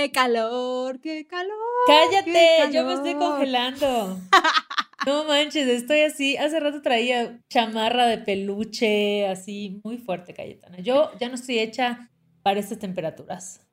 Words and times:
¡Qué 0.00 0.10
calor! 0.12 0.98
¡Qué 1.00 1.26
calor! 1.26 1.52
¡Cállate! 1.86 2.72
Yo 2.72 2.86
me 2.86 2.94
estoy 2.94 3.14
congelando. 3.16 4.18
No 5.06 5.24
manches, 5.24 5.66
estoy 5.66 6.00
así. 6.02 6.36
Hace 6.36 6.60
rato 6.60 6.82
traía 6.82 7.40
chamarra 7.48 8.06
de 8.06 8.18
peluche, 8.18 9.26
así 9.26 9.80
muy 9.82 9.96
fuerte, 9.96 10.34
Cayetana. 10.34 10.78
Yo 10.80 11.10
ya 11.18 11.28
no 11.28 11.36
estoy 11.36 11.58
hecha 11.58 12.10
para 12.42 12.60
estas 12.60 12.78
temperaturas. 12.78 13.66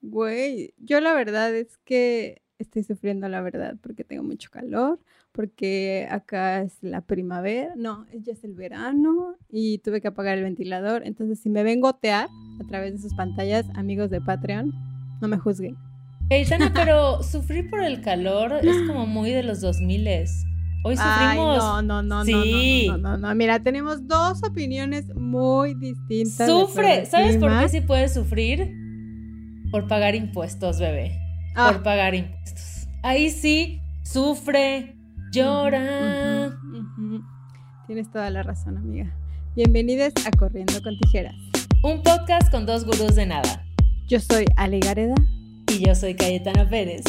Güey, 0.00 0.72
yo 0.78 1.00
la 1.00 1.12
verdad 1.12 1.54
es 1.54 1.76
que 1.84 2.40
estoy 2.58 2.82
sufriendo, 2.82 3.28
la 3.28 3.42
verdad, 3.42 3.76
porque 3.82 4.04
tengo 4.04 4.22
mucho 4.22 4.50
calor, 4.50 5.00
porque 5.32 6.08
acá 6.10 6.62
es 6.62 6.82
la 6.82 7.02
primavera, 7.02 7.74
no, 7.76 8.06
ya 8.12 8.32
es 8.32 8.42
el 8.44 8.54
verano 8.54 9.36
y 9.50 9.78
tuve 9.78 10.00
que 10.00 10.08
apagar 10.08 10.38
el 10.38 10.44
ventilador. 10.44 11.06
Entonces, 11.06 11.40
si 11.40 11.50
me 11.50 11.62
ven 11.62 11.80
gotear 11.80 12.28
a 12.58 12.66
través 12.66 12.92
de 12.94 12.98
sus 13.00 13.12
pantallas, 13.14 13.66
amigos 13.74 14.08
de 14.08 14.22
Patreon, 14.22 14.93
no 15.24 15.28
me 15.28 15.38
juzguen. 15.38 15.76
Cayetana, 16.28 16.72
pero 16.74 17.22
sufrir 17.22 17.68
por 17.70 17.82
el 17.82 18.00
calor 18.02 18.52
es 18.62 18.86
como 18.86 19.06
muy 19.06 19.30
de 19.30 19.42
los 19.42 19.60
2000 19.60 20.06
Hoy 20.86 20.98
sufrimos. 20.98 21.58
no, 21.58 21.80
no, 21.80 22.02
no, 22.02 22.24
sí. 22.26 22.86
no, 22.88 22.98
no, 22.98 23.16
no, 23.16 23.34
Mira, 23.34 23.62
tenemos 23.62 24.06
dos 24.06 24.42
opiniones 24.44 25.14
muy 25.14 25.74
distintas. 25.74 26.46
Sufre. 26.46 27.06
¿Sabes 27.06 27.38
por 27.38 27.58
qué 27.58 27.68
sí 27.70 27.80
puedes 27.80 28.12
sufrir? 28.12 28.70
Por 29.70 29.88
pagar 29.88 30.14
impuestos, 30.14 30.78
bebé. 30.78 31.18
Ah. 31.56 31.72
Por 31.72 31.82
pagar 31.82 32.14
impuestos. 32.14 32.86
Ahí 33.02 33.30
sí, 33.30 33.80
sufre, 34.02 34.94
llora. 35.32 36.54
Tienes 37.86 38.10
toda 38.10 38.28
la 38.28 38.42
razón, 38.42 38.76
amiga. 38.76 39.10
Bienvenidos 39.56 40.12
a 40.26 40.36
Corriendo 40.36 40.82
con 40.82 40.98
Tijeras. 40.98 41.36
Un 41.82 42.02
podcast 42.02 42.50
con 42.50 42.66
dos 42.66 42.84
gurús 42.84 43.14
de 43.14 43.24
nada. 43.24 43.63
Yo 44.06 44.20
soy 44.20 44.44
Ale 44.56 44.80
Gareda. 44.80 45.14
Y 45.72 45.86
yo 45.86 45.94
soy 45.94 46.14
Cayetana 46.14 46.68
Pérez. 46.68 47.04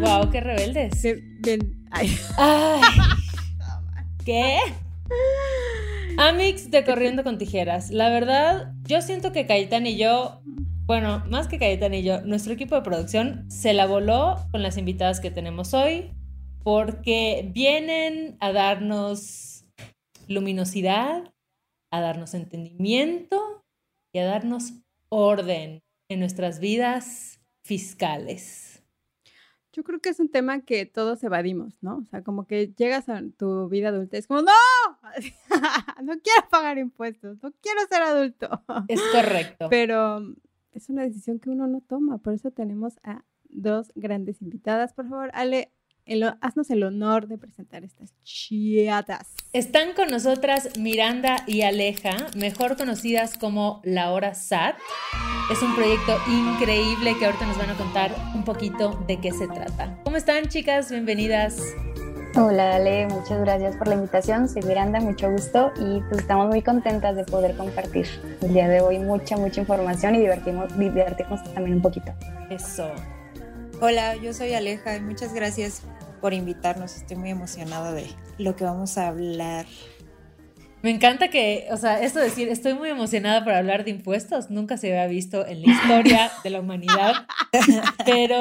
¡Wow! 0.00 0.30
¡Qué 0.30 0.40
rebeldes! 0.42 1.02
Ay. 1.90 2.14
¿Qué? 4.26 4.58
Amix 6.18 6.70
de 6.70 6.84
Corriendo 6.84 7.24
con 7.24 7.38
Tijeras. 7.38 7.90
La 7.90 8.10
verdad, 8.10 8.74
yo 8.84 9.00
siento 9.00 9.32
que 9.32 9.46
Cayetana 9.46 9.88
y 9.88 9.96
yo, 9.96 10.42
bueno, 10.84 11.24
más 11.30 11.48
que 11.48 11.58
Cayetana 11.58 11.96
y 11.96 12.02
yo, 12.02 12.20
nuestro 12.20 12.52
equipo 12.52 12.74
de 12.74 12.82
producción 12.82 13.50
se 13.50 13.72
la 13.72 13.86
voló 13.86 14.36
con 14.50 14.62
las 14.62 14.76
invitadas 14.76 15.20
que 15.20 15.30
tenemos 15.30 15.72
hoy 15.72 16.12
porque 16.62 17.50
vienen 17.54 18.36
a 18.40 18.52
darnos 18.52 19.64
luminosidad, 20.28 21.32
a 21.90 22.00
darnos 22.02 22.34
entendimiento 22.34 23.57
y 24.18 24.20
a 24.20 24.26
darnos 24.26 24.72
orden 25.10 25.82
en 26.08 26.20
nuestras 26.20 26.58
vidas 26.58 27.40
fiscales. 27.62 28.82
Yo 29.72 29.84
creo 29.84 30.00
que 30.00 30.08
es 30.08 30.18
un 30.18 30.28
tema 30.28 30.62
que 30.62 30.86
todos 30.86 31.22
evadimos, 31.22 31.78
¿no? 31.82 31.98
O 31.98 32.04
sea, 32.10 32.24
como 32.24 32.46
que 32.46 32.74
llegas 32.76 33.08
a 33.08 33.22
tu 33.36 33.68
vida 33.68 33.90
adulta 33.90 34.16
es 34.16 34.26
como, 34.26 34.42
no, 34.42 34.52
no 36.02 36.12
quiero 36.20 36.48
pagar 36.50 36.78
impuestos, 36.78 37.38
no 37.42 37.52
quiero 37.60 37.80
ser 37.88 38.02
adulto. 38.02 38.64
Es 38.88 39.00
correcto. 39.12 39.68
Pero 39.70 40.34
es 40.72 40.88
una 40.88 41.02
decisión 41.02 41.38
que 41.38 41.50
uno 41.50 41.68
no 41.68 41.80
toma, 41.80 42.18
por 42.18 42.32
eso 42.32 42.50
tenemos 42.50 42.98
a 43.04 43.24
dos 43.44 43.92
grandes 43.94 44.42
invitadas. 44.42 44.94
Por 44.94 45.08
favor, 45.08 45.30
Ale, 45.32 45.70
haznos 46.40 46.70
el 46.70 46.82
honor 46.82 47.28
de 47.28 47.38
presentar 47.38 47.84
estas 47.84 48.14
chiatas. 48.22 49.34
Están 49.52 49.92
con 49.94 50.08
nosotras 50.08 50.78
Miranda 50.78 51.36
y 51.46 51.62
Aleja, 51.62 52.28
mejor 52.36 52.76
conocidas 52.76 53.36
como 53.38 53.80
La 53.84 54.10
Hora 54.12 54.34
SAT. 54.34 54.76
Es 55.50 55.62
un 55.62 55.74
proyecto 55.74 56.16
increíble 56.28 57.16
que 57.18 57.26
ahorita 57.26 57.46
nos 57.46 57.56
van 57.56 57.70
a 57.70 57.74
contar 57.74 58.14
un 58.34 58.44
poquito 58.44 59.02
de 59.06 59.20
qué 59.20 59.32
se 59.32 59.46
trata. 59.48 59.98
¿Cómo 60.04 60.16
están, 60.16 60.48
chicas? 60.48 60.90
Bienvenidas. 60.90 61.62
Hola, 62.36 62.76
Ale, 62.76 63.06
muchas 63.06 63.40
gracias 63.40 63.76
por 63.76 63.88
la 63.88 63.94
invitación. 63.94 64.48
Soy 64.48 64.62
Miranda, 64.62 65.00
mucho 65.00 65.30
gusto 65.30 65.72
y 65.80 66.00
pues 66.08 66.20
estamos 66.20 66.48
muy 66.48 66.62
contentas 66.62 67.16
de 67.16 67.24
poder 67.24 67.56
compartir 67.56 68.06
el 68.42 68.52
día 68.52 68.68
de 68.68 68.80
hoy 68.80 68.98
mucha, 68.98 69.36
mucha 69.36 69.60
información 69.60 70.14
y 70.14 70.20
divertimos, 70.20 70.78
divertirnos 70.78 71.42
también 71.54 71.76
un 71.76 71.82
poquito. 71.82 72.12
Eso. 72.50 72.92
Hola, 73.80 74.16
yo 74.16 74.34
soy 74.34 74.52
Aleja 74.54 74.96
y 74.96 75.00
muchas 75.00 75.32
gracias 75.32 75.82
por 76.20 76.34
invitarnos. 76.34 76.96
Estoy 76.96 77.16
muy 77.16 77.30
emocionada 77.30 77.92
de 77.92 78.06
lo 78.38 78.56
que 78.56 78.64
vamos 78.64 78.98
a 78.98 79.08
hablar. 79.08 79.66
Me 80.82 80.90
encanta 80.90 81.28
que, 81.28 81.66
o 81.72 81.76
sea, 81.76 82.00
esto 82.00 82.20
de 82.20 82.26
decir, 82.26 82.48
estoy 82.48 82.74
muy 82.74 82.88
emocionada 82.88 83.42
por 83.42 83.52
hablar 83.52 83.84
de 83.84 83.90
impuestos, 83.90 84.48
nunca 84.48 84.76
se 84.76 84.88
había 84.88 85.08
visto 85.08 85.44
en 85.44 85.62
la 85.62 85.72
historia 85.72 86.30
de 86.44 86.50
la 86.50 86.60
humanidad, 86.60 87.26
pero... 88.06 88.40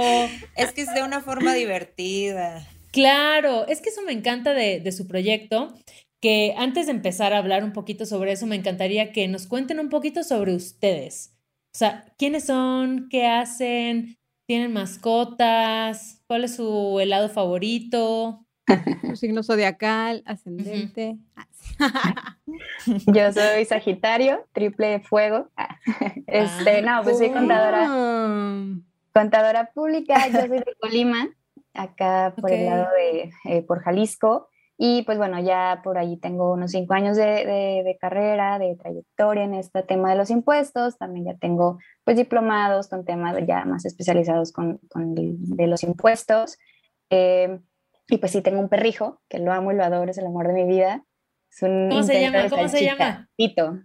Es 0.56 0.72
que 0.72 0.82
es 0.82 0.94
de 0.94 1.02
una 1.02 1.22
forma 1.22 1.56
divertida. 1.56 2.68
Claro, 2.92 3.68
es 3.68 3.82
que 3.82 3.90
eso 3.90 4.04
me 4.04 4.12
encanta 4.12 4.54
de, 4.54 4.80
de 4.80 4.92
su 4.92 5.08
proyecto, 5.08 5.74
que 6.22 6.54
antes 6.58 6.86
de 6.86 6.92
empezar 6.92 7.34
a 7.34 7.40
hablar 7.40 7.64
un 7.64 7.74
poquito 7.74 8.06
sobre 8.06 8.34
eso, 8.34 8.46
me 8.46 8.56
encantaría 8.56 9.12
que 9.12 9.28
nos 9.28 9.48
cuenten 9.48 9.80
un 9.80 9.90
poquito 9.90 10.24
sobre 10.24 10.54
ustedes. 10.54 11.34
O 11.74 11.78
sea, 11.78 12.06
¿quiénes 12.18 12.46
son? 12.46 13.08
¿Qué 13.10 13.28
hacen? 13.28 14.17
¿Tienen 14.48 14.72
mascotas? 14.72 16.24
¿Cuál 16.26 16.46
es 16.46 16.56
su 16.56 17.02
helado 17.02 17.28
favorito? 17.28 18.46
Su 19.02 19.18
signo 19.18 19.44
zodiacal, 19.44 20.24
ascendente. 20.26 21.18
Yo 23.08 23.34
soy 23.34 23.66
Sagitario, 23.66 24.48
triple 24.54 25.02
fuego. 25.02 25.50
Este, 26.28 26.82
no, 26.82 27.04
pues 27.04 27.18
soy 27.18 27.32
contadora. 27.32 27.86
Ah. 27.90 28.66
Contadora 29.14 29.72
pública, 29.74 30.28
yo 30.28 30.42
soy 30.42 30.50
de 30.50 30.76
Colima, 30.80 31.30
acá 31.74 32.36
por 32.40 32.52
el 32.52 32.66
lado 32.66 32.88
de, 32.98 33.32
eh, 33.46 33.62
por 33.64 33.82
Jalisco. 33.82 34.50
Y 34.78 35.02
pues 35.04 35.18
bueno, 35.18 35.40
ya 35.40 35.82
por 35.84 35.98
ahí 35.98 36.18
tengo 36.18 36.54
unos 36.54 36.72
cinco 36.72 36.94
años 36.94 37.18
de, 37.18 37.98
carrera, 38.00 38.60
de 38.60 38.76
trayectoria 38.76 39.44
en 39.44 39.56
este 39.56 39.82
tema 39.82 40.12
de 40.12 40.18
los 40.18 40.30
impuestos. 40.30 40.98
También 40.98 41.26
ya 41.26 41.36
tengo 41.36 41.80
pues 42.04 42.16
diplomados 42.16 42.88
con 42.88 43.04
temas 43.04 43.36
ya 43.48 43.66
más 43.66 43.86
especializados 43.86 44.52
con, 44.52 44.80
con 44.90 45.16
de 45.16 45.68
los 45.68 45.84
impuestos. 45.84 46.58
Eh, 47.10 47.60
y 48.08 48.18
pues 48.20 48.32
sí, 48.32 48.42
tengo 48.42 48.60
un 48.60 48.70
perrijo 48.70 49.22
que 49.28 49.40
lo 49.40 49.52
amo 49.52 49.72
y 49.72 49.76
lo 49.76 49.84
adoro, 49.84 50.12
es 50.12 50.18
el 50.18 50.28
amor 50.28 50.48
de 50.48 50.54
mi 50.54 50.66
vida. 50.66 51.04
¿Cómo 51.60 52.04
se 52.04 52.22
llama? 52.22 52.50
¿Cómo 52.50 52.68
se 52.68 52.84
llama? 52.84 53.30
Tito. 53.36 53.80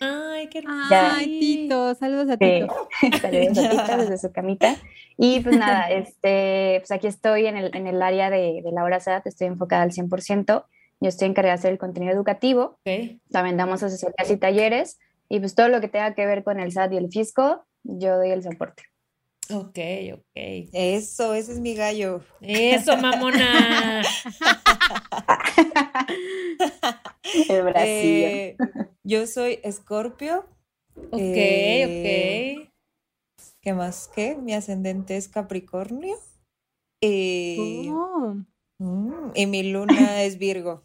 Ay, 0.00 0.48
qué 0.48 0.58
hermoso. 0.58 0.94
Ay, 0.94 1.40
Tito, 1.40 1.94
saludos 1.94 2.30
a 2.30 2.36
Tito. 2.36 2.88
saludos 3.20 3.58
a 3.58 3.70
Tito 3.70 3.96
desde 3.96 4.18
su 4.18 4.32
camita. 4.32 4.76
Y 5.16 5.40
pues 5.40 5.56
nada, 5.56 5.90
este, 5.90 6.76
pues 6.80 6.90
aquí 6.90 7.06
estoy 7.06 7.46
en 7.46 7.56
el, 7.56 7.74
en 7.74 7.86
el 7.86 8.00
área 8.02 8.30
de, 8.30 8.60
de 8.62 8.72
la 8.72 8.84
hora 8.84 9.00
SAT, 9.00 9.26
estoy 9.26 9.48
enfocada 9.48 9.82
al 9.82 9.90
100%. 9.90 10.64
Yo 11.00 11.08
estoy 11.08 11.28
encargada 11.28 11.54
de 11.54 11.60
hacer 11.60 11.72
el 11.72 11.78
contenido 11.78 12.12
educativo. 12.12 12.80
También 13.30 13.56
damos 13.56 13.82
asesorías 13.82 14.30
y 14.30 14.36
talleres. 14.36 14.98
Y 15.28 15.40
pues 15.40 15.54
todo 15.54 15.68
lo 15.68 15.80
que 15.80 15.88
tenga 15.88 16.14
que 16.14 16.26
ver 16.26 16.42
con 16.42 16.58
el 16.58 16.72
SAT 16.72 16.92
y 16.92 16.96
el 16.96 17.08
fisco, 17.10 17.64
yo 17.84 18.16
doy 18.16 18.30
el 18.30 18.42
soporte. 18.42 18.84
Ok, 19.50 19.78
ok. 20.14 20.36
Eso, 20.72 21.34
ese 21.34 21.52
es 21.52 21.60
mi 21.60 21.74
gallo. 21.74 22.20
Eso, 22.40 22.96
mamona. 22.96 24.02
el 27.48 27.62
Brasil. 27.62 28.24
Eh, 28.24 28.56
yo 29.04 29.26
soy 29.26 29.60
Escorpio. 29.62 30.46
Ok, 31.10 31.20
eh, 31.20 32.56
ok. 32.58 32.72
¿Qué 33.60 33.72
más? 33.74 34.08
¿Qué? 34.14 34.36
Mi 34.36 34.54
ascendente 34.54 35.16
es 35.16 35.28
Capricornio. 35.28 36.16
Y, 37.00 37.88
oh. 37.90 38.36
mm, 38.78 39.30
y 39.34 39.46
mi 39.46 39.62
luna 39.70 40.22
es 40.24 40.38
Virgo. 40.38 40.84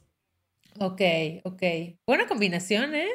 Ok, 0.79 1.01
ok. 1.43 1.63
Buena 2.07 2.27
combinación, 2.27 2.95
¿eh? 2.95 3.09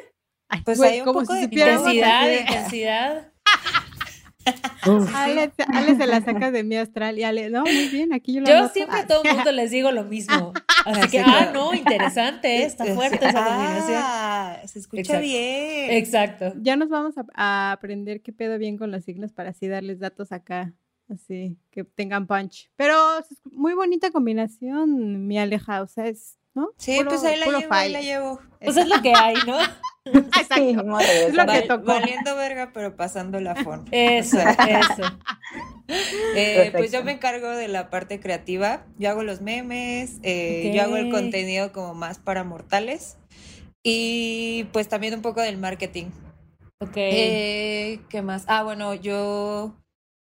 pues 0.65 0.81
hay 0.81 0.99
un 1.01 1.05
poco 1.05 1.33
de 1.33 1.43
intensidad, 1.43 2.31
intensidad. 2.31 3.33
Ale, 5.13 5.51
se 5.95 6.07
la 6.07 6.21
saca 6.21 6.51
de 6.51 6.63
mi 6.63 6.77
astral 6.77 7.19
y 7.19 7.23
Ale, 7.23 7.49
no, 7.49 7.63
muy 7.63 7.87
bien, 7.89 8.13
aquí 8.13 8.33
yo 8.33 8.41
lo 8.41 8.47
Yo 8.47 8.69
siempre 8.69 8.99
a 8.99 9.07
todo 9.07 9.23
el 9.23 9.35
mundo 9.35 9.51
les 9.51 9.71
digo 9.71 9.91
lo 9.91 10.05
mismo. 10.05 10.53
Así 10.89 11.09
que, 11.09 11.19
ah, 11.19 11.51
no, 11.53 11.73
interesante, 11.73 12.63
está 12.63 12.85
fuerte 12.95 13.27
esa 13.27 13.45
combinación. 13.45 14.01
Ah, 14.03 14.61
se 14.65 14.79
escucha 14.79 15.19
bien. 15.19 15.91
Exacto. 15.91 16.53
Ya 16.61 16.75
nos 16.75 16.89
vamos 16.89 17.15
a, 17.35 17.71
aprender 17.71 18.21
qué 18.21 18.33
pedo 18.33 18.57
bien 18.57 18.77
con 18.77 18.91
los 18.91 19.03
signos 19.03 19.31
para 19.31 19.51
así 19.51 19.67
darles 19.67 19.99
datos 19.99 20.31
acá, 20.31 20.73
así, 21.09 21.57
que 21.71 21.83
tengan 21.83 22.27
punch. 22.27 22.71
Pero 22.75 22.95
es 23.19 23.27
muy 23.43 23.73
bonita 23.73 24.11
combinación, 24.11 25.27
mi 25.27 25.37
Aleja, 25.37 25.81
o 25.81 25.87
sea, 25.87 26.07
es, 26.07 26.37
¿no? 26.53 26.71
Sí, 26.77 26.99
pues 27.05 27.23
ahí 27.23 27.39
la 27.39 27.45
llevo, 27.45 27.73
ahí 27.73 27.91
la 27.91 28.01
llevo. 28.01 28.39
Pues 28.59 28.77
es 28.77 28.87
lo 28.87 29.01
que 29.01 29.13
hay, 29.15 29.35
¿no? 29.47 29.57
Exacto. 30.05 30.99
es 30.99 31.33
lo 31.33 31.45
que 31.45 31.61
tocó. 31.61 31.85
Valiendo 31.85 32.35
verga, 32.35 32.71
pero 32.73 32.95
pasando 32.95 33.39
la 33.39 33.55
fon. 33.55 33.85
Eso, 33.91 34.39
eso. 34.67 35.03
Eh, 36.35 36.71
pues 36.71 36.91
yo 36.91 37.03
me 37.03 37.13
encargo 37.13 37.49
de 37.49 37.67
la 37.67 37.89
parte 37.89 38.19
creativa. 38.19 38.85
Yo 38.97 39.09
hago 39.09 39.23
los 39.23 39.41
memes, 39.41 40.19
eh, 40.23 40.71
yo 40.73 40.83
hago 40.83 40.97
el 40.97 41.09
contenido 41.09 41.71
como 41.71 41.93
más 41.95 42.19
para 42.19 42.43
mortales 42.43 43.17
y 43.83 44.65
pues 44.71 44.87
también 44.87 45.15
un 45.15 45.21
poco 45.21 45.41
del 45.41 45.57
marketing. 45.57 46.07
Ok. 46.79 46.95
Eh, 46.95 48.01
¿Qué 48.09 48.21
más? 48.21 48.45
Ah, 48.47 48.63
bueno, 48.63 48.93
yo, 48.93 49.75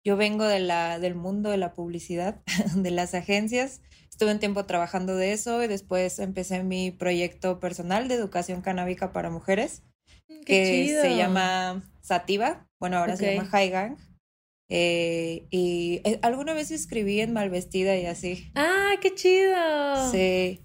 yo 0.04 0.16
vengo 0.16 0.44
de 0.44 0.60
la, 0.60 0.98
del 0.98 1.14
mundo 1.14 1.50
de 1.50 1.56
la 1.58 1.74
publicidad, 1.74 2.40
de 2.74 2.90
las 2.90 3.14
agencias. 3.14 3.82
Estuve 4.16 4.32
un 4.32 4.38
tiempo 4.38 4.64
trabajando 4.64 5.14
de 5.14 5.34
eso 5.34 5.62
y 5.62 5.66
después 5.66 6.18
empecé 6.20 6.62
mi 6.62 6.90
proyecto 6.90 7.60
personal 7.60 8.08
de 8.08 8.14
educación 8.14 8.62
canábica 8.62 9.12
para 9.12 9.28
mujeres, 9.28 9.82
Mm, 10.26 10.40
Qué 10.40 10.44
que 10.46 10.86
chido. 10.86 11.02
se 11.02 11.16
llama 11.16 11.84
Sativa. 12.00 12.66
Bueno, 12.80 12.96
ahora 12.96 13.14
se 13.18 13.34
llama 13.34 13.46
High 13.46 13.68
Gang. 13.68 13.96
Eh, 14.70 15.46
y 15.50 16.00
eh, 16.04 16.18
alguna 16.22 16.54
vez 16.54 16.70
escribí 16.70 17.20
en 17.20 17.34
Malvestida 17.34 17.94
y 17.98 18.06
así. 18.06 18.50
¡Ah, 18.54 18.94
qué 19.02 19.14
chido! 19.14 20.10
Sí. 20.10 20.62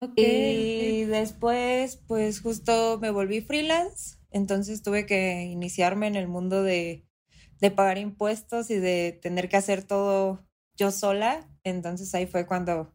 Ok. 0.00 0.14
Y 0.16 1.04
después, 1.04 1.96
pues 2.08 2.40
justo 2.40 2.98
me 3.02 3.10
volví 3.10 3.42
freelance, 3.42 4.16
entonces 4.30 4.82
tuve 4.82 5.04
que 5.04 5.42
iniciarme 5.42 6.06
en 6.06 6.16
el 6.16 6.26
mundo 6.26 6.62
de, 6.62 7.04
de 7.60 7.70
pagar 7.70 7.98
impuestos 7.98 8.70
y 8.70 8.76
de 8.78 9.12
tener 9.20 9.50
que 9.50 9.58
hacer 9.58 9.82
todo 9.84 10.42
yo 10.74 10.90
sola. 10.90 11.46
Entonces 11.64 12.14
ahí 12.14 12.26
fue 12.26 12.46
cuando 12.46 12.93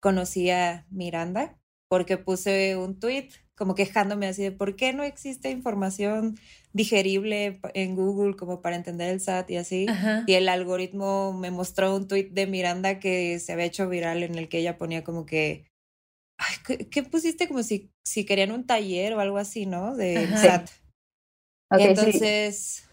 conocí 0.00 0.50
a 0.50 0.86
Miranda, 0.90 1.58
porque 1.88 2.18
puse 2.18 2.76
un 2.76 2.98
tweet 2.98 3.30
como 3.56 3.74
quejándome 3.74 4.26
así 4.28 4.42
de 4.42 4.52
por 4.52 4.76
qué 4.76 4.92
no 4.92 5.02
existe 5.02 5.50
información 5.50 6.38
digerible 6.72 7.60
en 7.74 7.96
Google 7.96 8.36
como 8.36 8.62
para 8.62 8.76
entender 8.76 9.10
el 9.10 9.20
SAT 9.20 9.50
y 9.50 9.56
así. 9.56 9.86
Ajá. 9.88 10.22
Y 10.26 10.34
el 10.34 10.48
algoritmo 10.48 11.32
me 11.32 11.50
mostró 11.50 11.96
un 11.96 12.06
tweet 12.06 12.28
de 12.30 12.46
Miranda 12.46 13.00
que 13.00 13.38
se 13.40 13.52
había 13.52 13.64
hecho 13.64 13.88
viral 13.88 14.22
en 14.22 14.36
el 14.36 14.48
que 14.48 14.58
ella 14.58 14.78
ponía 14.78 15.02
como 15.02 15.26
que, 15.26 15.66
ay, 16.38 16.54
¿qué, 16.64 16.88
qué 16.88 17.02
pusiste? 17.02 17.48
Como 17.48 17.64
si, 17.64 17.90
si 18.04 18.24
querían 18.24 18.52
un 18.52 18.64
taller 18.64 19.14
o 19.14 19.20
algo 19.20 19.38
así, 19.38 19.66
¿no? 19.66 19.96
De 19.96 20.18
Ajá. 20.18 20.36
SAT. 20.36 20.68
Sí. 22.68 22.87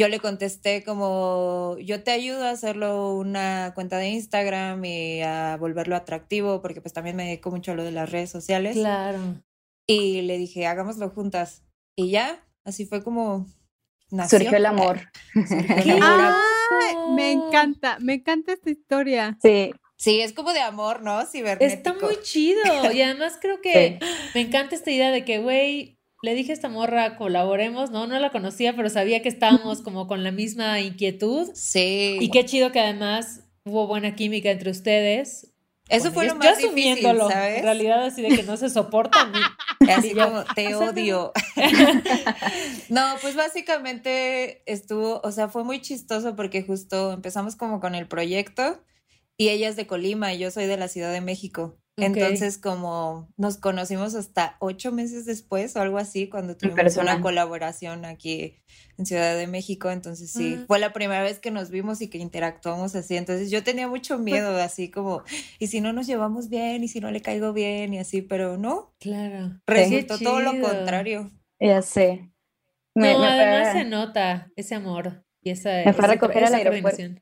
Yo 0.00 0.08
le 0.08 0.18
contesté 0.18 0.82
como, 0.82 1.76
yo 1.78 2.02
te 2.02 2.10
ayudo 2.10 2.44
a 2.44 2.52
hacerlo 2.52 3.14
una 3.14 3.72
cuenta 3.74 3.98
de 3.98 4.08
Instagram 4.08 4.82
y 4.82 5.20
a 5.20 5.58
volverlo 5.58 5.94
atractivo, 5.94 6.62
porque 6.62 6.80
pues 6.80 6.94
también 6.94 7.16
me 7.16 7.26
dedico 7.26 7.50
mucho 7.50 7.72
a 7.72 7.74
lo 7.74 7.84
de 7.84 7.90
las 7.90 8.10
redes 8.10 8.30
sociales. 8.30 8.76
Claro. 8.76 9.18
Y 9.86 10.22
le 10.22 10.38
dije, 10.38 10.66
hagámoslo 10.66 11.10
juntas. 11.10 11.64
Y 11.96 12.10
ya, 12.10 12.42
así 12.64 12.86
fue 12.86 13.04
como 13.04 13.46
nació. 14.10 14.38
Surgió 14.38 14.56
el 14.56 14.64
amor. 14.64 15.00
Surgió 15.34 15.96
el 15.96 16.02
amor. 16.02 16.34
Me 17.14 17.32
encanta, 17.32 17.98
me 18.00 18.14
encanta 18.14 18.54
esta 18.54 18.70
historia. 18.70 19.36
Sí, 19.42 19.70
Sí, 19.98 20.22
es 20.22 20.32
como 20.32 20.54
de 20.54 20.60
amor, 20.60 21.02
¿no? 21.02 21.26
Cibernético. 21.26 21.90
Está 21.90 21.92
muy 21.92 22.22
chido. 22.22 22.62
Y 22.90 23.02
además 23.02 23.36
creo 23.38 23.60
que 23.60 23.98
me 24.34 24.40
encanta 24.40 24.74
esta 24.74 24.90
idea 24.90 25.10
de 25.10 25.26
que, 25.26 25.40
güey, 25.40 25.99
le 26.22 26.34
dije 26.34 26.52
a 26.52 26.54
esta 26.54 26.68
morra, 26.68 27.16
colaboremos, 27.16 27.90
¿no? 27.90 28.06
No 28.06 28.18
la 28.18 28.30
conocía, 28.30 28.74
pero 28.76 28.90
sabía 28.90 29.22
que 29.22 29.28
estábamos 29.28 29.80
como 29.82 30.06
con 30.06 30.22
la 30.24 30.32
misma 30.32 30.80
inquietud. 30.80 31.50
Sí. 31.54 32.18
Y 32.20 32.30
qué 32.30 32.44
chido 32.44 32.72
que 32.72 32.80
además 32.80 33.40
hubo 33.64 33.86
buena 33.86 34.14
química 34.14 34.50
entre 34.50 34.70
ustedes. 34.70 35.46
Eso 35.88 36.12
fue 36.12 36.26
lo 36.26 36.36
más 36.36 36.46
Yo 36.60 36.68
difícil, 36.68 36.92
asumiéndolo, 36.92 37.28
¿sabes? 37.28 37.58
En 37.58 37.64
realidad, 37.64 38.04
así 38.04 38.22
de 38.22 38.28
que 38.28 38.42
no 38.44 38.56
se 38.56 38.70
soportan. 38.70 39.32
ni- 39.32 39.38
Así 39.90 40.10
Y 40.10 40.14
yo, 40.14 40.24
como, 40.26 40.44
te 40.54 40.74
odio. 40.76 41.32
No, 42.88 43.02
pues 43.22 43.34
básicamente 43.36 44.62
estuvo, 44.70 45.20
o 45.24 45.32
sea, 45.32 45.48
fue 45.48 45.64
muy 45.64 45.80
chistoso 45.80 46.36
porque 46.36 46.62
justo 46.62 47.12
empezamos 47.12 47.56
como 47.56 47.80
con 47.80 47.94
el 47.94 48.06
proyecto 48.06 48.82
y 49.36 49.48
ella 49.48 49.68
es 49.68 49.76
de 49.76 49.86
Colima 49.86 50.32
y 50.32 50.38
yo 50.38 50.50
soy 50.50 50.66
de 50.66 50.76
la 50.76 50.88
Ciudad 50.88 51.12
de 51.12 51.20
México. 51.20 51.78
Entonces, 52.02 52.58
como 52.58 53.28
nos 53.36 53.56
conocimos 53.56 54.14
hasta 54.14 54.56
ocho 54.60 54.92
meses 54.92 55.24
después 55.26 55.74
o 55.76 55.80
algo 55.80 55.98
así, 55.98 56.28
cuando 56.28 56.56
tuvimos 56.56 56.96
una 56.96 57.20
colaboración 57.22 58.04
aquí 58.04 58.62
en 58.98 59.06
Ciudad 59.06 59.36
de 59.36 59.46
México. 59.46 59.90
Entonces, 59.90 60.30
sí, 60.30 60.60
fue 60.66 60.78
la 60.78 60.92
primera 60.92 61.22
vez 61.22 61.38
que 61.38 61.50
nos 61.50 61.70
vimos 61.70 62.00
y 62.02 62.08
que 62.08 62.18
interactuamos 62.18 62.94
así. 62.94 63.16
Entonces, 63.16 63.50
yo 63.50 63.62
tenía 63.64 63.88
mucho 63.88 64.18
miedo, 64.18 64.56
así 64.60 64.90
como, 64.90 65.22
¿y 65.58 65.66
si 65.68 65.80
no 65.80 65.92
nos 65.92 66.06
llevamos 66.06 66.48
bien? 66.48 66.84
¿Y 66.84 66.88
si 66.88 67.00
no 67.00 67.10
le 67.10 67.22
caigo 67.22 67.52
bien? 67.52 67.94
Y 67.94 67.98
así, 67.98 68.22
pero 68.22 68.56
no, 68.58 68.94
Claro. 69.00 69.60
resultó 69.66 70.18
todo 70.18 70.40
lo 70.40 70.52
contrario. 70.60 71.30
ya 71.58 71.82
sé. 71.82 72.30
Me, 72.94 73.12
no, 73.12 73.20
me 73.20 73.26
fue- 73.26 73.34
además 73.44 73.72
se 73.72 73.84
nota 73.84 74.50
ese 74.56 74.74
amor 74.74 75.24
y 75.42 75.50
esa, 75.50 75.70
Me 75.84 75.92
fue 75.92 76.04
a 76.04 76.08
recoger 76.08 76.44
al 76.44 76.54
aeropuerto. 76.54 77.20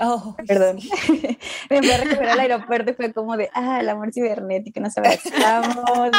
Oh, 0.00 0.36
Perdón. 0.46 0.78
me 1.70 1.78
fui 1.78 1.90
a 1.90 1.98
recoger 1.98 2.28
al 2.28 2.40
aeropuerto 2.40 2.90
y 2.90 2.94
fue 2.94 3.12
como 3.12 3.36
de, 3.36 3.50
ah, 3.52 3.80
el 3.80 3.88
amor 3.88 4.12
cibernético, 4.12 4.80
nos 4.80 4.96
abrazamos. 4.96 6.10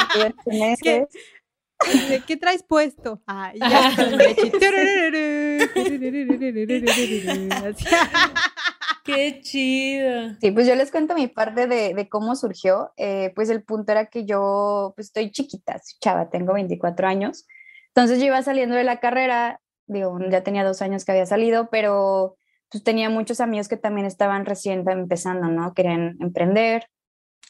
Dice, 1.87 2.23
¿Qué 2.27 2.37
traes 2.37 2.63
puesto? 2.63 3.21
Ah, 3.25 3.53
ya. 3.55 3.91
Qué 9.05 9.39
chido. 9.41 10.35
Sí, 10.41 10.51
pues 10.51 10.67
yo 10.67 10.75
les 10.75 10.91
cuento 10.91 11.15
mi 11.15 11.27
parte 11.27 11.67
de, 11.67 11.93
de 11.93 12.09
cómo 12.09 12.35
surgió. 12.35 12.91
Eh, 12.97 13.31
pues 13.33 13.49
el 13.49 13.63
punto 13.63 13.91
era 13.91 14.07
que 14.07 14.25
yo 14.25 14.93
pues 14.95 15.07
estoy 15.07 15.31
chiquita, 15.31 15.79
soy 15.79 15.97
chava, 16.01 16.29
tengo 16.29 16.53
24 16.53 17.07
años. 17.07 17.47
Entonces 17.87 18.19
yo 18.19 18.25
iba 18.25 18.41
saliendo 18.43 18.75
de 18.75 18.83
la 18.83 18.99
carrera, 18.99 19.61
digo, 19.87 20.19
ya 20.29 20.43
tenía 20.43 20.63
dos 20.63 20.81
años 20.81 21.05
que 21.05 21.13
había 21.13 21.25
salido, 21.25 21.69
pero 21.71 22.37
pues 22.69 22.83
tenía 22.83 23.09
muchos 23.09 23.39
amigos 23.39 23.67
que 23.67 23.77
también 23.77 24.05
estaban 24.05 24.45
recién 24.45 24.87
empezando, 24.87 25.47
¿no? 25.47 25.73
Querían 25.73 26.17
emprender, 26.19 26.87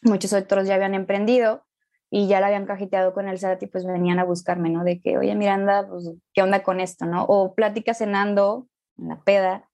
muchos 0.01 0.33
otros 0.33 0.67
ya 0.67 0.75
habían 0.75 0.95
emprendido 0.95 1.65
y 2.09 2.27
ya 2.27 2.39
la 2.39 2.47
habían 2.47 2.65
cajeteado 2.65 3.13
con 3.13 3.27
el 3.27 3.37
SAT 3.37 3.63
y 3.63 3.67
pues 3.67 3.85
venían 3.85 4.19
a 4.19 4.23
buscarme, 4.23 4.69
¿no? 4.69 4.83
De 4.83 4.99
que, 4.99 5.17
oye, 5.17 5.35
Miranda, 5.35 5.87
pues, 5.87 6.11
¿qué 6.33 6.41
onda 6.41 6.63
con 6.63 6.79
esto, 6.79 7.05
no? 7.05 7.25
O 7.25 7.53
plática 7.53 7.93
cenando 7.93 8.67
en 8.97 9.09
la 9.09 9.21
peda 9.21 9.69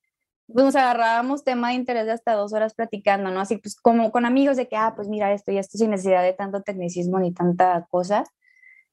pues 0.47 0.65
nos 0.65 0.75
agarrábamos 0.75 1.43
tema 1.43 1.69
de 1.69 1.75
interés 1.75 2.05
de 2.05 2.11
hasta 2.11 2.33
dos 2.33 2.53
horas 2.53 2.73
platicando, 2.75 3.31
¿no? 3.31 3.39
Así 3.39 3.57
pues 3.57 3.75
como 3.75 4.11
con 4.11 4.25
amigos 4.25 4.57
de 4.57 4.67
que, 4.67 4.75
ah, 4.75 4.93
pues 4.95 5.07
mira 5.07 5.33
esto 5.33 5.51
y 5.51 5.57
esto 5.57 5.77
sin 5.77 5.89
necesidad 5.89 6.23
de 6.23 6.33
tanto 6.33 6.61
tecnicismo 6.61 7.19
ni 7.19 7.33
tanta 7.33 7.87
cosa. 7.89 8.25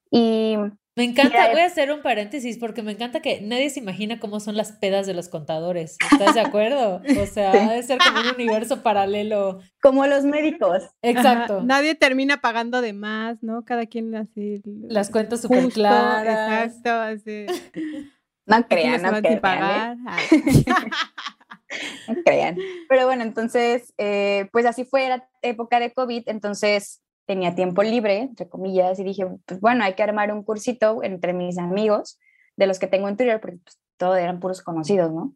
Y 0.09 0.57
Me 0.95 1.03
encanta, 1.05 1.37
Mira, 1.39 1.51
voy 1.51 1.61
a 1.61 1.65
hacer 1.65 1.91
un 1.91 2.03
paréntesis 2.03 2.59
porque 2.59 2.83
me 2.83 2.91
encanta 2.91 3.19
que 3.19 3.41
nadie 3.41 3.71
se 3.71 3.79
imagina 3.79 4.19
cómo 4.19 4.39
son 4.39 4.55
las 4.55 4.73
pedas 4.73 5.07
de 5.07 5.15
los 5.15 5.27
contadores. 5.27 5.97
¿Estás 6.11 6.35
de 6.35 6.41
acuerdo? 6.41 7.01
O 7.19 7.25
sea, 7.25 7.51
Sí. 7.51 7.57
ha 7.57 7.71
de 7.73 7.81
ser 7.83 7.97
como 7.97 8.19
un 8.21 8.27
universo 8.35 8.83
paralelo. 8.83 9.59
como 9.81 10.05
los 10.05 10.23
médicos, 10.23 10.83
Exacto. 11.01 11.57
Ajá, 11.57 11.63
Nadie 11.65 11.95
termina 11.95 12.41
pagando 12.41 12.81
de 12.81 12.93
más, 12.93 13.41
¿no? 13.41 13.65
Cada 13.65 13.87
quien 13.87 14.13
así. 14.15 14.61
Las 14.65 15.09
cuentas 15.09 15.41
súper 15.41 15.67
claras. 15.69 16.67
Exacto, 16.75 16.91
así. 16.91 17.45
no 18.45 18.67
crean, 18.67 19.01
no 19.01 19.09
crean, 19.19 19.33
¿eh? 19.33 19.37
pagar. 19.41 19.97
Ah. 20.05 20.17
no 22.07 22.15
crean. 22.23 22.57
Pero 22.87 23.05
bueno, 23.07 23.23
entonces, 23.23 23.93
eh, 23.97 24.47
pues 24.51 24.65
así 24.65 24.85
fue 24.85 25.09
la 25.09 25.27
época 25.41 25.79
de 25.79 25.91
COVID, 25.91 26.23
entonces 26.27 27.01
tenía 27.25 27.55
tiempo 27.55 27.83
libre, 27.83 28.19
entre 28.19 28.49
comillas, 28.49 28.99
y 28.99 29.03
dije, 29.03 29.27
pues 29.45 29.59
bueno, 29.59 29.83
hay 29.83 29.93
que 29.93 30.03
armar 30.03 30.31
un 30.33 30.43
cursito 30.43 31.03
entre 31.03 31.33
mis 31.33 31.57
amigos, 31.57 32.19
de 32.55 32.67
los 32.67 32.79
que 32.79 32.87
tengo 32.87 33.07
en 33.07 33.17
Twitter, 33.17 33.39
porque 33.41 33.57
pues, 33.63 33.79
todos 33.97 34.17
eran 34.17 34.39
puros 34.39 34.61
conocidos, 34.61 35.11
¿no? 35.11 35.33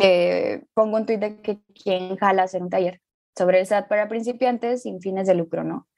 Eh, 0.00 0.64
pongo 0.74 0.96
un 0.96 1.06
tweet 1.06 1.18
de 1.18 1.40
que 1.40 1.60
quién 1.82 2.16
jala 2.16 2.44
hacer 2.44 2.62
un 2.62 2.70
taller 2.70 3.00
sobre 3.36 3.60
el 3.60 3.66
SAT 3.66 3.88
para 3.88 4.08
principiantes 4.08 4.82
sin 4.82 5.00
fines 5.00 5.26
de 5.26 5.34
lucro, 5.34 5.64
¿no? 5.64 5.88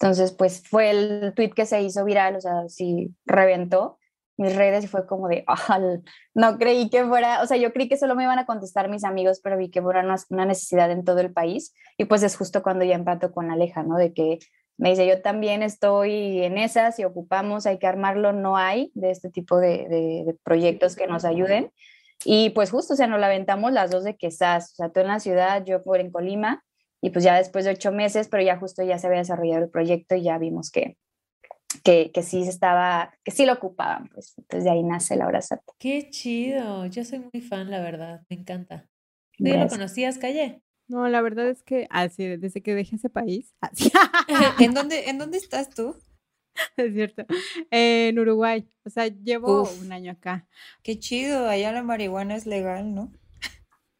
Entonces, 0.00 0.32
pues 0.32 0.62
fue 0.68 0.90
el 0.90 1.32
tweet 1.34 1.50
que 1.50 1.66
se 1.66 1.80
hizo 1.82 2.04
viral, 2.04 2.36
o 2.36 2.40
sea, 2.40 2.68
sí 2.68 3.14
reventó 3.24 3.98
mis 4.36 4.56
redes 4.56 4.84
y 4.84 4.88
fue 4.88 5.06
como 5.06 5.28
de, 5.28 5.44
"Ah, 5.46 5.78
no 6.34 6.58
creí 6.58 6.90
que 6.90 7.04
fuera, 7.04 7.42
o 7.42 7.46
sea, 7.46 7.56
yo 7.56 7.72
creí 7.72 7.88
que 7.88 7.96
solo 7.96 8.16
me 8.16 8.24
iban 8.24 8.38
a 8.38 8.46
contestar 8.46 8.88
mis 8.88 9.04
amigos, 9.04 9.40
pero 9.42 9.56
vi 9.56 9.70
que 9.70 9.78
era 9.78 10.00
una, 10.00 10.16
una 10.30 10.46
necesidad 10.46 10.90
en 10.90 11.04
todo 11.04 11.20
el 11.20 11.32
país 11.32 11.72
y 11.98 12.06
pues 12.06 12.22
es 12.22 12.36
justo 12.36 12.62
cuando 12.62 12.84
ya 12.84 12.94
empato 12.94 13.32
con 13.32 13.50
Aleja, 13.50 13.82
¿no? 13.82 13.96
De 13.96 14.12
que 14.12 14.38
me 14.78 14.90
dice, 14.90 15.06
yo 15.06 15.20
también 15.22 15.62
estoy 15.62 16.42
en 16.42 16.58
esas 16.58 16.98
y 16.98 17.04
ocupamos, 17.04 17.66
hay 17.66 17.78
que 17.78 17.86
armarlo, 17.86 18.32
no 18.32 18.56
hay 18.56 18.90
de 18.94 19.10
este 19.10 19.30
tipo 19.30 19.58
de, 19.60 19.86
de- 19.88 20.22
de 20.26 20.36
proyectos 20.42 20.96
que 20.96 21.06
nos 21.06 21.24
ayuden. 21.24 21.70
Y 22.24 22.50
pues 22.50 22.70
justo, 22.70 22.94
o 22.94 22.96
sea, 22.96 23.06
nos 23.06 23.20
la 23.20 23.26
aventamos 23.26 23.72
las 23.72 23.90
dos 23.90 24.04
de 24.04 24.16
quesas, 24.16 24.72
o 24.72 24.74
sea, 24.76 24.88
tú 24.90 25.00
en 25.00 25.08
la 25.08 25.18
ciudad, 25.20 25.64
yo 25.64 25.82
por 25.82 26.00
en 26.00 26.10
Colima, 26.10 26.64
y 27.00 27.10
pues 27.10 27.24
ya 27.24 27.36
después 27.36 27.64
de 27.64 27.72
ocho 27.72 27.90
meses, 27.92 28.28
pero 28.28 28.42
ya 28.44 28.56
justo 28.58 28.82
ya 28.84 28.96
se 28.98 29.08
había 29.08 29.18
desarrollado 29.18 29.64
el 29.64 29.70
proyecto 29.70 30.14
y 30.14 30.22
ya 30.22 30.38
vimos 30.38 30.70
que, 30.70 30.96
que, 31.82 32.12
que 32.12 32.22
sí 32.22 32.44
se 32.44 32.50
estaba, 32.50 33.12
que 33.24 33.32
sí 33.32 33.44
lo 33.44 33.54
ocupaban, 33.54 34.08
pues 34.14 34.34
entonces 34.38 34.64
de 34.64 34.70
ahí 34.70 34.82
nace 34.84 35.16
la 35.16 35.24
Abrazate. 35.24 35.64
Qué 35.78 36.10
chido. 36.10 36.86
Yo 36.86 37.04
soy 37.04 37.18
muy 37.32 37.42
fan, 37.42 37.70
la 37.72 37.80
verdad. 37.80 38.20
Me 38.30 38.36
encanta. 38.36 38.88
¿Tú 39.36 39.44
ya 39.44 39.64
lo 39.64 39.68
conocías, 39.68 40.18
Calle? 40.18 40.62
No, 40.92 41.08
la 41.08 41.22
verdad 41.22 41.48
es 41.48 41.62
que 41.62 41.86
así, 41.90 42.26
desde 42.36 42.60
que 42.62 42.74
dejé 42.74 42.96
ese 42.96 43.08
país, 43.08 43.54
así, 43.62 43.90
¿En 44.60 44.74
dónde, 44.74 45.08
¿En 45.08 45.16
dónde 45.18 45.38
estás 45.38 45.70
tú? 45.70 45.96
es 46.76 46.92
cierto, 46.92 47.24
en 47.70 48.18
Uruguay, 48.18 48.68
o 48.84 48.90
sea, 48.90 49.06
llevo 49.06 49.62
Uf. 49.62 49.82
un 49.82 49.90
año 49.90 50.12
acá, 50.12 50.46
Qué 50.82 50.98
chido, 50.98 51.48
allá 51.48 51.72
la 51.72 51.82
marihuana 51.82 52.36
es 52.36 52.44
legal, 52.46 52.94
¿no? 52.94 53.10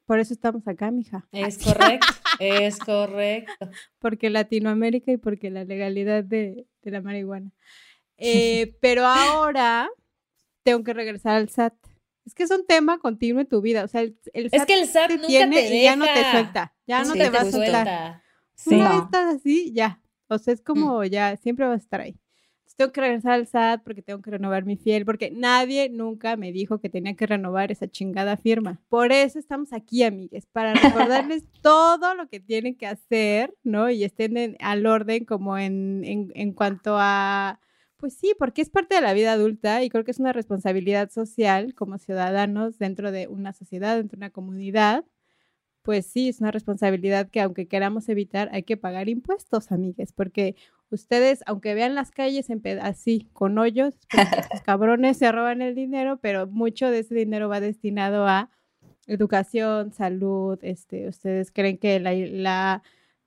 por 0.05 0.19
eso 0.21 0.35
estamos 0.35 0.69
acá, 0.69 0.91
mija, 0.91 1.27
Es 1.33 1.57
correcto. 1.57 2.07
Es 2.39 2.79
correcto. 2.79 3.71
porque 3.99 4.29
Latinoamérica 4.29 5.13
y 5.13 5.17
porque 5.17 5.51
la 5.51 5.65
legalidad 5.65 6.25
de, 6.25 6.67
de 6.83 6.91
la 6.91 7.01
marihuana. 7.01 7.51
Eh, 8.19 8.77
pero 8.81 9.07
ahora, 9.07 9.89
tengo 10.63 10.85
que 10.85 10.93
regresar 10.93 11.37
al 11.37 11.49
SAT. 11.49 11.75
Es 12.25 12.35
que 12.35 12.45
es 12.45 12.51
un 12.51 12.65
tema 12.67 12.99
continuo 12.99 13.41
en 13.41 13.49
tu 13.49 13.61
vida. 13.61 13.85
O 13.85 13.89
sea, 13.89 14.03
el, 14.03 14.17
SAT 14.23 14.55
es 14.55 14.67
que 14.67 14.81
el 14.81 14.87
SAT 14.87 15.11
nunca 15.13 15.27
te 15.27 15.77
y 15.77 15.83
ya 15.83 15.97
no 15.97 16.05
te 16.05 16.31
suelta. 16.31 16.75
Ya 16.87 17.05
no 17.05 17.13
te 17.15 17.31
va 17.31 17.41
a 17.41 17.51
soltar. 17.51 18.23
Sí. 18.55 18.75
Una 18.75 18.91
vez 18.91 19.03
estás 19.03 19.35
así, 19.35 19.73
ya. 19.73 20.01
O 20.29 20.39
sea, 20.39 20.55
es 20.55 20.63
como 20.63 21.01
mm. 21.01 21.05
ya, 21.07 21.37
siempre 21.37 21.67
vas 21.67 21.81
a 21.81 21.83
estar 21.83 22.01
ahí. 22.01 22.17
tengo 22.77 22.93
que 22.93 23.01
regresar 23.01 23.33
al 23.33 23.47
SAT 23.47 23.83
porque 23.83 24.03
tengo 24.03 24.23
que 24.23 24.31
renovar 24.31 24.65
mi 24.65 24.77
fiel, 24.77 25.05
porque 25.05 25.31
nadie 25.31 25.91
nunca 25.91 26.37
me 26.37 26.53
dijo 26.53 26.79
que 26.79 26.89
tenía 26.89 27.15
que 27.15 27.27
renovar 27.27 27.73
esa 27.73 27.89
chingada 27.89 28.37
firma. 28.37 28.81
Por 28.89 29.13
eso 29.13 29.39
estamos 29.39 29.73
aquí, 29.73 30.05
amigues, 30.05 30.47
para 30.47 30.75
recordarles 30.75 31.45
todo 31.63 32.15
lo 32.15 32.29
que 32.29 32.41
tienen 32.41 32.77
que 32.77 32.87
hacer, 32.87 33.55
¿no? 33.63 33.91
Y 33.91 34.05
estén 34.05 34.57
al 34.61 34.87
orden 34.87 35.25
como 35.25 35.59
en, 35.59 36.03
en, 36.05 36.33
en 36.35 36.53
cuanto 36.53 36.97
a 36.99 37.61
pues 38.03 38.15
sí, 38.15 38.35
porque 38.37 38.63
es 38.63 38.69
parte 38.69 38.97
de 38.97 39.01
la 39.01 39.13
vida 39.13 39.33
adulta 39.33 39.85
y 39.85 39.89
creo 39.89 40.03
que 40.03 40.11
es 40.11 40.19
una 40.19 40.33
responsabilidad 40.33 41.09
social 41.13 41.73
como 41.73 41.99
ciudadanos 41.99 42.77
dentro 42.77 43.13
de 43.13 43.29
una 43.29 43.53
sociedad, 43.53 43.95
dentro 43.95 44.17
de 44.17 44.25
una 44.25 44.31
comunidad. 44.31 45.05
Pues 45.83 46.07
sí, 46.07 46.29
es 46.31 46.41
una 46.41 46.51
responsabilidad 46.51 47.31
que 47.31 47.41
aunque 47.41 47.69
queramos 47.69 48.09
evitar, 48.09 48.51
hay 48.53 48.65
que 48.65 48.77
pagar 48.77 49.09
impuestos, 49.09 49.71
amigues, 49.71 50.13
porque 50.13 50.57
ustedes, 50.91 51.45
aunque 51.47 51.75
vean 51.75 51.95
las 51.95 52.11
calles 52.11 52.49
así, 52.83 53.29
con 53.35 53.57
hoyos, 53.57 53.95
pues 54.11 54.27
los 54.53 54.63
cabrones 54.63 55.19
se 55.19 55.31
roban 55.31 55.63
el 55.63 55.77
dinero, 55.77 56.19
pero 56.21 56.49
mucho 56.49 56.91
de 56.91 57.01
ese 57.01 57.15
dinero 57.15 57.49
va 57.49 57.61
destinado 57.61 58.27
a 58.27 58.51
educación, 59.07 59.93
salud, 59.93 60.59
este, 60.63 61.07
ustedes 61.07 61.53
creen 61.53 61.79
que 61.79 62.01
la, 62.01 62.15
la, 62.15 62.83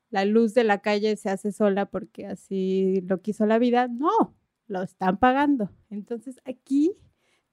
la 0.10 0.25
luz 0.25 0.53
de 0.53 0.65
la 0.65 0.79
calle 0.82 1.15
se 1.15 1.29
hace 1.29 1.53
sola 1.53 1.86
porque 1.86 2.27
así 2.27 3.01
lo 3.08 3.22
quiso 3.22 3.46
la 3.46 3.58
vida. 3.58 3.88
No, 3.88 4.35
lo 4.67 4.81
están 4.84 5.17
pagando. 5.17 5.69
Entonces 5.89 6.39
aquí 6.45 6.93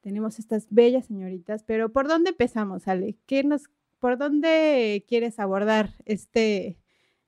tenemos 0.01 0.39
estas 0.39 0.67
bellas 0.71 1.07
señoritas, 1.07 1.63
pero 1.65 1.93
¿por 1.93 2.09
dónde 2.09 2.31
empezamos, 2.31 2.89
Ale? 2.89 3.17
¿Qué 3.27 3.45
nos, 3.45 3.65
¿Por 3.99 4.19
dónde 4.19 5.05
quieres 5.07 5.39
abordar 5.39 5.95
este, 6.05 6.77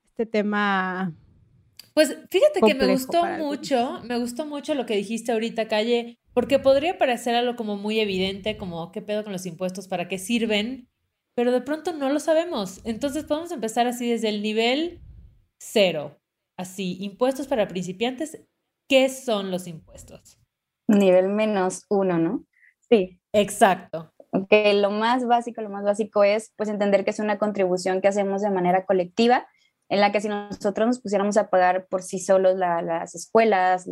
este 0.06 0.26
tema? 0.26 1.14
Pues 1.94 2.18
fíjate 2.30 2.60
que 2.60 2.74
me 2.74 2.88
gustó 2.88 3.24
mucho, 3.24 4.00
me 4.02 4.18
gustó 4.18 4.44
mucho 4.44 4.74
lo 4.74 4.84
que 4.84 4.96
dijiste 4.96 5.30
ahorita, 5.30 5.68
Calle, 5.68 6.18
porque 6.32 6.58
podría 6.58 6.98
parecer 6.98 7.36
algo 7.36 7.54
como 7.54 7.76
muy 7.76 8.00
evidente, 8.00 8.56
como 8.56 8.90
qué 8.90 9.00
pedo 9.00 9.22
con 9.22 9.32
los 9.32 9.46
impuestos, 9.46 9.86
para 9.86 10.08
qué 10.08 10.18
sirven, 10.18 10.88
pero 11.36 11.52
de 11.52 11.60
pronto 11.60 11.92
no 11.92 12.08
lo 12.10 12.18
sabemos. 12.18 12.80
Entonces 12.82 13.22
podemos 13.22 13.52
empezar 13.52 13.86
así 13.86 14.10
desde 14.10 14.30
el 14.30 14.42
nivel 14.42 15.00
cero, 15.58 16.18
así, 16.56 16.96
impuestos 17.00 17.46
para 17.46 17.68
principiantes 17.68 18.40
¿Qué 18.88 19.08
son 19.08 19.50
los 19.50 19.66
impuestos? 19.66 20.38
Nivel 20.88 21.28
menos 21.28 21.86
uno, 21.88 22.18
¿no? 22.18 22.44
Sí. 22.88 23.20
Exacto. 23.32 24.12
Que 24.50 24.74
lo 24.74 24.90
más 24.90 25.26
básico, 25.26 25.62
lo 25.62 25.70
más 25.70 25.84
básico 25.84 26.24
es 26.24 26.52
pues 26.56 26.68
entender 26.68 27.04
que 27.04 27.10
es 27.10 27.18
una 27.18 27.38
contribución 27.38 28.00
que 28.00 28.08
hacemos 28.08 28.42
de 28.42 28.50
manera 28.50 28.84
colectiva, 28.84 29.46
en 29.88 30.00
la 30.00 30.12
que 30.12 30.20
si 30.20 30.28
nosotros 30.28 30.86
nos 30.86 31.00
pusiéramos 31.00 31.36
a 31.36 31.50
pagar 31.50 31.86
por 31.86 32.02
sí 32.02 32.18
solos 32.18 32.56
las 32.56 33.14
escuelas, 33.14 33.86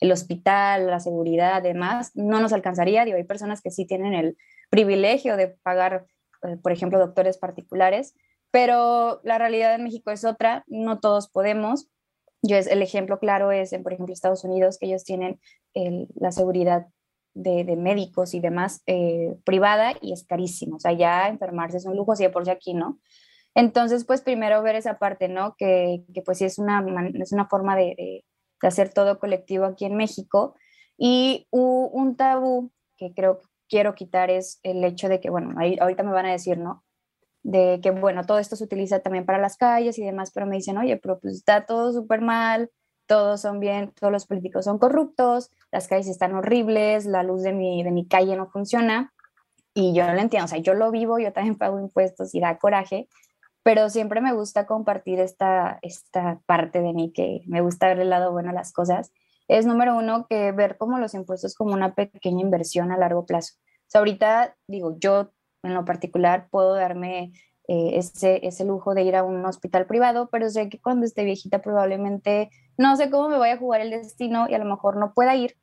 el 0.00 0.12
hospital, 0.12 0.86
la 0.88 1.00
seguridad, 1.00 1.54
además, 1.54 2.10
no 2.14 2.40
nos 2.40 2.52
alcanzaría. 2.52 3.04
Digo, 3.04 3.16
hay 3.16 3.24
personas 3.24 3.62
que 3.62 3.70
sí 3.70 3.86
tienen 3.86 4.14
el 4.14 4.36
privilegio 4.68 5.36
de 5.36 5.48
pagar, 5.48 6.06
eh, 6.42 6.56
por 6.62 6.72
ejemplo, 6.72 6.98
doctores 6.98 7.38
particulares, 7.38 8.14
pero 8.50 9.20
la 9.22 9.38
realidad 9.38 9.74
en 9.74 9.84
México 9.84 10.10
es 10.10 10.24
otra, 10.24 10.64
no 10.66 10.98
todos 11.00 11.28
podemos. 11.28 11.88
Yo 12.42 12.56
es, 12.56 12.66
el 12.66 12.82
ejemplo 12.82 13.18
claro 13.18 13.50
es, 13.52 13.72
en, 13.72 13.82
por 13.82 13.92
ejemplo, 13.92 14.12
Estados 14.12 14.44
Unidos, 14.44 14.78
que 14.78 14.86
ellos 14.86 15.04
tienen 15.04 15.40
la 16.14 16.32
seguridad 16.32 16.86
de, 17.34 17.76
médicos 17.76 18.34
y 18.34 18.40
demás 18.40 18.82
eh, 18.86 19.36
privada 19.44 19.94
y 20.00 20.12
es 20.12 20.24
carísimo. 20.24 20.76
O 20.76 20.80
sea, 20.80 20.92
ya 20.92 21.28
enfermarse 21.28 21.78
es 21.78 21.86
un 21.86 21.96
lujo, 21.96 22.16
si 22.16 22.24
de 22.24 22.30
por 22.30 22.44
sí 22.44 22.50
aquí, 22.50 22.74
¿no? 22.74 22.98
Entonces, 23.54 24.04
pues 24.04 24.22
primero 24.22 24.62
ver 24.62 24.76
esa 24.76 24.98
parte, 24.98 25.28
¿no? 25.28 25.54
Que, 25.56 26.04
que 26.14 26.22
pues 26.22 26.38
sí 26.38 26.44
es 26.44 26.58
una, 26.58 26.84
es 27.14 27.32
una 27.32 27.46
forma 27.46 27.76
de, 27.76 27.94
de, 27.96 28.24
hacer 28.62 28.92
todo 28.92 29.18
colectivo 29.18 29.64
aquí 29.64 29.84
en 29.84 29.96
México. 29.96 30.54
Y 30.96 31.46
un 31.50 32.16
tabú 32.16 32.72
que 32.96 33.12
creo 33.14 33.38
que 33.38 33.46
quiero 33.68 33.94
quitar 33.94 34.30
es 34.30 34.58
el 34.62 34.82
hecho 34.84 35.08
de 35.08 35.20
que, 35.20 35.30
bueno, 35.30 35.54
ahí, 35.58 35.76
ahorita 35.80 36.02
me 36.02 36.12
van 36.12 36.26
a 36.26 36.32
decir, 36.32 36.58
¿no? 36.58 36.84
De 37.48 37.80
que, 37.82 37.92
bueno, 37.92 38.24
todo 38.24 38.38
esto 38.38 38.56
se 38.56 38.64
utiliza 38.64 39.00
también 39.00 39.24
para 39.24 39.38
las 39.38 39.56
calles 39.56 39.98
y 39.98 40.04
demás, 40.04 40.30
pero 40.32 40.44
me 40.44 40.56
dicen, 40.56 40.76
oye, 40.76 40.98
pero 40.98 41.18
pues 41.18 41.34
está 41.34 41.64
todo 41.64 41.94
súper 41.94 42.20
mal, 42.20 42.70
todos 43.06 43.40
son 43.40 43.58
bien, 43.58 43.90
todos 43.98 44.12
los 44.12 44.26
políticos 44.26 44.66
son 44.66 44.78
corruptos, 44.78 45.50
las 45.72 45.88
calles 45.88 46.08
están 46.08 46.34
horribles, 46.34 47.06
la 47.06 47.22
luz 47.22 47.42
de 47.42 47.54
mi, 47.54 47.82
de 47.82 47.90
mi 47.90 48.06
calle 48.06 48.36
no 48.36 48.50
funciona. 48.50 49.14
Y 49.72 49.94
yo 49.94 50.06
no 50.06 50.12
lo 50.12 50.20
entiendo, 50.20 50.44
o 50.44 50.48
sea, 50.48 50.58
yo 50.58 50.74
lo 50.74 50.90
vivo, 50.90 51.18
yo 51.18 51.32
también 51.32 51.56
pago 51.56 51.80
impuestos 51.80 52.34
y 52.34 52.40
da 52.40 52.58
coraje, 52.58 53.08
pero 53.62 53.88
siempre 53.88 54.20
me 54.20 54.34
gusta 54.34 54.66
compartir 54.66 55.18
esta, 55.18 55.78
esta 55.80 56.40
parte 56.44 56.82
de 56.82 56.92
mí 56.92 57.12
que 57.12 57.40
me 57.46 57.62
gusta 57.62 57.86
ver 57.88 58.00
el 58.00 58.10
lado 58.10 58.30
bueno 58.30 58.50
a 58.50 58.52
las 58.54 58.72
cosas. 58.72 59.10
Es 59.46 59.64
número 59.64 59.96
uno 59.96 60.26
que 60.28 60.52
ver 60.52 60.76
como 60.76 60.98
los 60.98 61.14
impuestos 61.14 61.54
como 61.54 61.72
una 61.72 61.94
pequeña 61.94 62.42
inversión 62.42 62.92
a 62.92 62.98
largo 62.98 63.24
plazo. 63.24 63.54
O 63.56 63.90
sea, 63.90 64.00
ahorita 64.00 64.54
digo, 64.66 64.96
yo 64.98 65.30
en 65.62 65.74
lo 65.74 65.84
particular 65.84 66.48
puedo 66.50 66.74
darme 66.74 67.32
eh, 67.68 67.98
ese, 67.98 68.46
ese 68.46 68.64
lujo 68.64 68.94
de 68.94 69.02
ir 69.02 69.16
a 69.16 69.24
un 69.24 69.44
hospital 69.44 69.86
privado, 69.86 70.28
pero 70.30 70.48
sé 70.48 70.68
que 70.68 70.80
cuando 70.80 71.04
esté 71.04 71.24
viejita 71.24 71.60
probablemente 71.60 72.50
no 72.76 72.96
sé 72.96 73.10
cómo 73.10 73.28
me 73.28 73.38
voy 73.38 73.50
a 73.50 73.58
jugar 73.58 73.80
el 73.80 73.90
destino 73.90 74.48
y 74.48 74.54
a 74.54 74.58
lo 74.58 74.64
mejor 74.64 74.96
no 74.96 75.12
pueda 75.12 75.34
ir, 75.34 75.56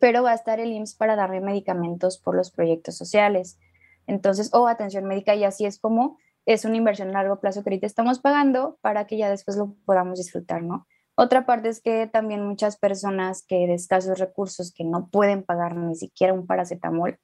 pero 0.00 0.22
va 0.22 0.32
a 0.32 0.34
estar 0.34 0.60
el 0.60 0.72
IMSS 0.72 0.94
para 0.96 1.14
darme 1.14 1.40
medicamentos 1.40 2.18
por 2.18 2.34
los 2.34 2.50
proyectos 2.50 2.96
sociales. 2.96 3.58
Entonces, 4.06 4.50
o 4.54 4.66
atención 4.66 5.04
médica 5.04 5.34
y 5.34 5.44
así 5.44 5.66
es 5.66 5.78
como 5.78 6.18
es 6.46 6.64
una 6.64 6.76
inversión 6.76 7.10
a 7.10 7.12
largo 7.12 7.40
plazo 7.40 7.62
que 7.62 7.68
ahorita 7.68 7.86
estamos 7.86 8.20
pagando 8.20 8.78
para 8.80 9.06
que 9.06 9.18
ya 9.18 9.28
después 9.28 9.58
lo 9.58 9.74
podamos 9.84 10.18
disfrutar, 10.18 10.62
¿no? 10.62 10.86
Otra 11.14 11.44
parte 11.44 11.68
es 11.68 11.82
que 11.82 12.06
también 12.06 12.46
muchas 12.46 12.78
personas 12.78 13.44
que 13.46 13.66
de 13.66 13.74
escasos 13.74 14.18
recursos 14.18 14.72
que 14.72 14.84
no 14.84 15.08
pueden 15.08 15.42
pagar 15.42 15.76
ni 15.76 15.94
siquiera 15.94 16.32
un 16.32 16.46
paracetamol, 16.46 17.18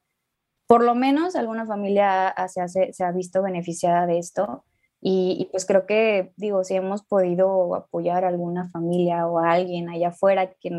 por 0.66 0.83
lo 0.83 0.94
menos 0.94 1.37
alguna 1.37 1.66
familia 1.66 2.35
se, 2.49 2.92
se 2.92 3.04
ha 3.04 3.12
visto 3.12 3.42
beneficiada 3.42 4.06
de 4.06 4.18
esto. 4.18 4.64
Y, 5.06 5.49
pues 5.50 5.66
creo 5.66 5.85
que, 5.85 6.33
digo, 6.37 6.64
si 6.64 6.76
hemos 6.76 7.02
podido 7.02 7.75
apoyar 7.75 8.25
a 8.25 8.28
alguna 8.28 8.71
familia 8.71 9.26
o 9.26 9.38
a 9.38 9.52
alguien 9.52 9.90
allá 9.90 10.09
afuera 10.09 10.50
que, 10.59 10.71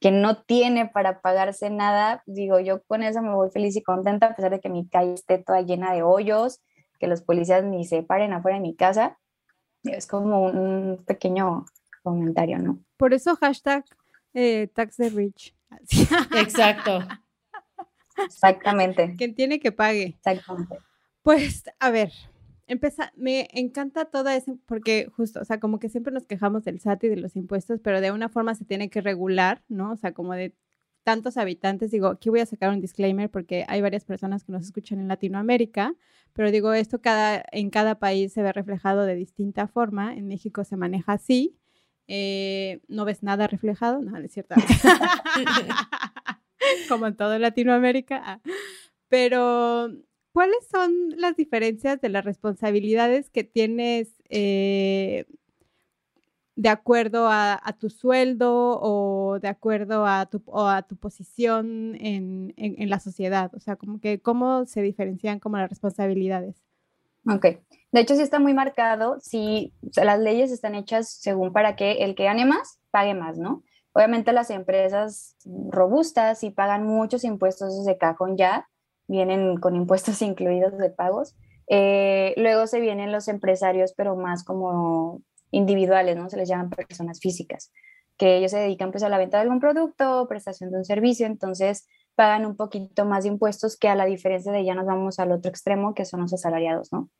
que 0.00 0.10
no 0.10 0.42
tiene 0.42 0.86
para 0.86 1.22
pagarse 1.22 1.70
nada, 1.70 2.22
digo, 2.26 2.60
yo 2.60 2.82
con 2.84 3.02
eso 3.02 3.22
me 3.22 3.34
voy 3.34 3.48
feliz 3.50 3.74
y 3.74 3.82
contenta, 3.82 4.26
a 4.26 4.36
pesar 4.36 4.50
de 4.50 4.60
que 4.60 4.68
mi 4.68 4.86
calle 4.86 5.14
esté 5.14 5.38
toda 5.38 5.62
llena 5.62 5.94
de 5.94 6.02
hoyos, 6.02 6.60
que 6.98 7.06
los 7.06 7.22
policías 7.22 7.64
ni 7.64 7.86
se 7.86 8.02
paren 8.02 8.34
afuera 8.34 8.58
de 8.58 8.62
mi 8.62 8.76
casa. 8.76 9.18
Es 9.82 10.06
como 10.06 10.42
un 10.42 11.02
pequeño 11.06 11.64
comentario, 12.02 12.58
¿no? 12.58 12.80
Por 12.98 13.14
eso 13.14 13.34
hashtag 13.36 13.82
eh, 14.34 14.68
tax 14.74 14.96
the 14.96 15.08
rich. 15.08 15.54
Exacto. 16.36 17.00
Exactamente. 18.24 19.14
Quien 19.16 19.34
tiene 19.34 19.60
que 19.60 19.72
pague. 19.72 20.16
Exactamente. 20.16 20.78
Pues, 21.22 21.64
a 21.78 21.90
ver, 21.90 22.12
empieza, 22.66 23.12
me 23.16 23.48
encanta 23.52 24.04
toda 24.06 24.36
esa, 24.36 24.54
porque 24.66 25.08
justo, 25.16 25.40
o 25.40 25.44
sea, 25.44 25.58
como 25.58 25.78
que 25.78 25.88
siempre 25.88 26.12
nos 26.12 26.24
quejamos 26.26 26.64
del 26.64 26.80
SAT 26.80 27.04
y 27.04 27.08
de 27.08 27.16
los 27.16 27.36
impuestos, 27.36 27.80
pero 27.82 28.00
de 28.00 28.12
una 28.12 28.28
forma 28.28 28.54
se 28.54 28.64
tiene 28.64 28.90
que 28.90 29.00
regular, 29.00 29.62
¿no? 29.68 29.92
O 29.92 29.96
sea, 29.96 30.12
como 30.12 30.34
de 30.34 30.54
tantos 31.02 31.38
habitantes, 31.38 31.90
digo, 31.90 32.08
aquí 32.08 32.28
voy 32.28 32.40
a 32.40 32.46
sacar 32.46 32.70
un 32.70 32.80
disclaimer 32.80 33.30
porque 33.30 33.64
hay 33.68 33.80
varias 33.80 34.04
personas 34.04 34.44
que 34.44 34.52
nos 34.52 34.64
escuchan 34.64 35.00
en 35.00 35.08
Latinoamérica, 35.08 35.94
pero 36.34 36.50
digo, 36.50 36.74
esto 36.74 37.00
cada, 37.00 37.42
en 37.50 37.70
cada 37.70 37.98
país 37.98 38.32
se 38.32 38.42
ve 38.42 38.52
reflejado 38.52 39.06
de 39.06 39.14
distinta 39.14 39.66
forma, 39.66 40.14
en 40.14 40.28
México 40.28 40.64
se 40.64 40.76
maneja 40.76 41.14
así, 41.14 41.56
eh, 42.08 42.80
no 42.88 43.04
ves 43.04 43.22
nada 43.22 43.46
reflejado, 43.46 44.02
no, 44.02 44.16
es 44.18 44.32
cierto. 44.32 44.54
como 46.88 47.06
en 47.06 47.16
toda 47.16 47.38
Latinoamérica. 47.38 48.20
Ah. 48.24 48.40
Pero, 49.08 49.90
¿cuáles 50.32 50.66
son 50.70 50.92
las 51.16 51.36
diferencias 51.36 52.00
de 52.00 52.08
las 52.08 52.24
responsabilidades 52.24 53.30
que 53.30 53.44
tienes 53.44 54.14
eh, 54.28 55.24
de 56.56 56.68
acuerdo 56.68 57.28
a, 57.30 57.60
tu 57.78 57.88
sueldo 57.88 58.78
o 58.80 59.38
de 59.40 59.48
acuerdo 59.48 60.06
a 60.06 60.26
tu, 60.26 60.42
a 60.56 60.82
tu 60.82 60.96
posición 60.96 61.96
en, 62.00 62.90
la 62.90 63.00
sociedad? 63.00 63.50
O 63.54 63.60
sea, 63.60 63.76
como 63.76 64.00
que, 64.00 64.20
¿cómo 64.20 64.66
se 64.66 64.82
diferencian 64.82 65.38
como 65.38 65.56
las 65.56 65.70
responsabilidades? 65.70 66.56
Ok, 67.26 67.44
de 67.92 68.00
hecho 68.00 68.14
sí 68.14 68.22
está 68.22 68.38
muy 68.38 68.54
marcado, 68.54 69.18
si 69.20 69.72
las 69.96 70.18
leyes 70.18 70.50
están 70.50 70.74
hechas 70.74 71.10
según 71.10 71.52
para 71.52 71.76
que 71.76 72.04
el 72.04 72.14
que 72.14 72.24
gane 72.24 72.44
más, 72.46 72.78
pague 72.90 73.14
más, 73.14 73.36
¿no? 73.36 73.62
Obviamente 73.98 74.32
las 74.32 74.50
empresas 74.50 75.36
robustas 75.44 76.44
y 76.44 76.50
pagan 76.50 76.86
muchos 76.86 77.24
impuestos 77.24 77.84
de 77.84 77.98
cajón 77.98 78.36
ya, 78.36 78.68
vienen 79.08 79.56
con 79.56 79.74
impuestos 79.74 80.22
incluidos 80.22 80.78
de 80.78 80.88
pagos. 80.88 81.34
Eh, 81.66 82.32
luego 82.36 82.68
se 82.68 82.78
vienen 82.78 83.10
los 83.10 83.26
empresarios, 83.26 83.94
pero 83.96 84.14
más 84.14 84.44
como 84.44 85.22
individuales, 85.50 86.16
¿no? 86.16 86.30
Se 86.30 86.36
les 86.36 86.48
llaman 86.48 86.70
personas 86.70 87.18
físicas, 87.18 87.72
que 88.16 88.36
ellos 88.36 88.52
se 88.52 88.58
dedican 88.58 88.92
pues 88.92 89.02
a 89.02 89.08
la 89.08 89.18
venta 89.18 89.38
de 89.38 89.42
algún 89.42 89.58
producto, 89.58 90.28
prestación 90.28 90.70
de 90.70 90.78
un 90.78 90.84
servicio, 90.84 91.26
entonces 91.26 91.88
pagan 92.14 92.46
un 92.46 92.54
poquito 92.54 93.04
más 93.04 93.24
de 93.24 93.30
impuestos 93.30 93.76
que 93.76 93.88
a 93.88 93.96
la 93.96 94.04
diferencia 94.04 94.52
de 94.52 94.64
ya 94.64 94.76
nos 94.76 94.86
vamos 94.86 95.18
al 95.18 95.32
otro 95.32 95.50
extremo, 95.50 95.94
que 95.94 96.04
son 96.04 96.20
los 96.20 96.32
asalariados, 96.32 96.92
¿no? 96.92 97.10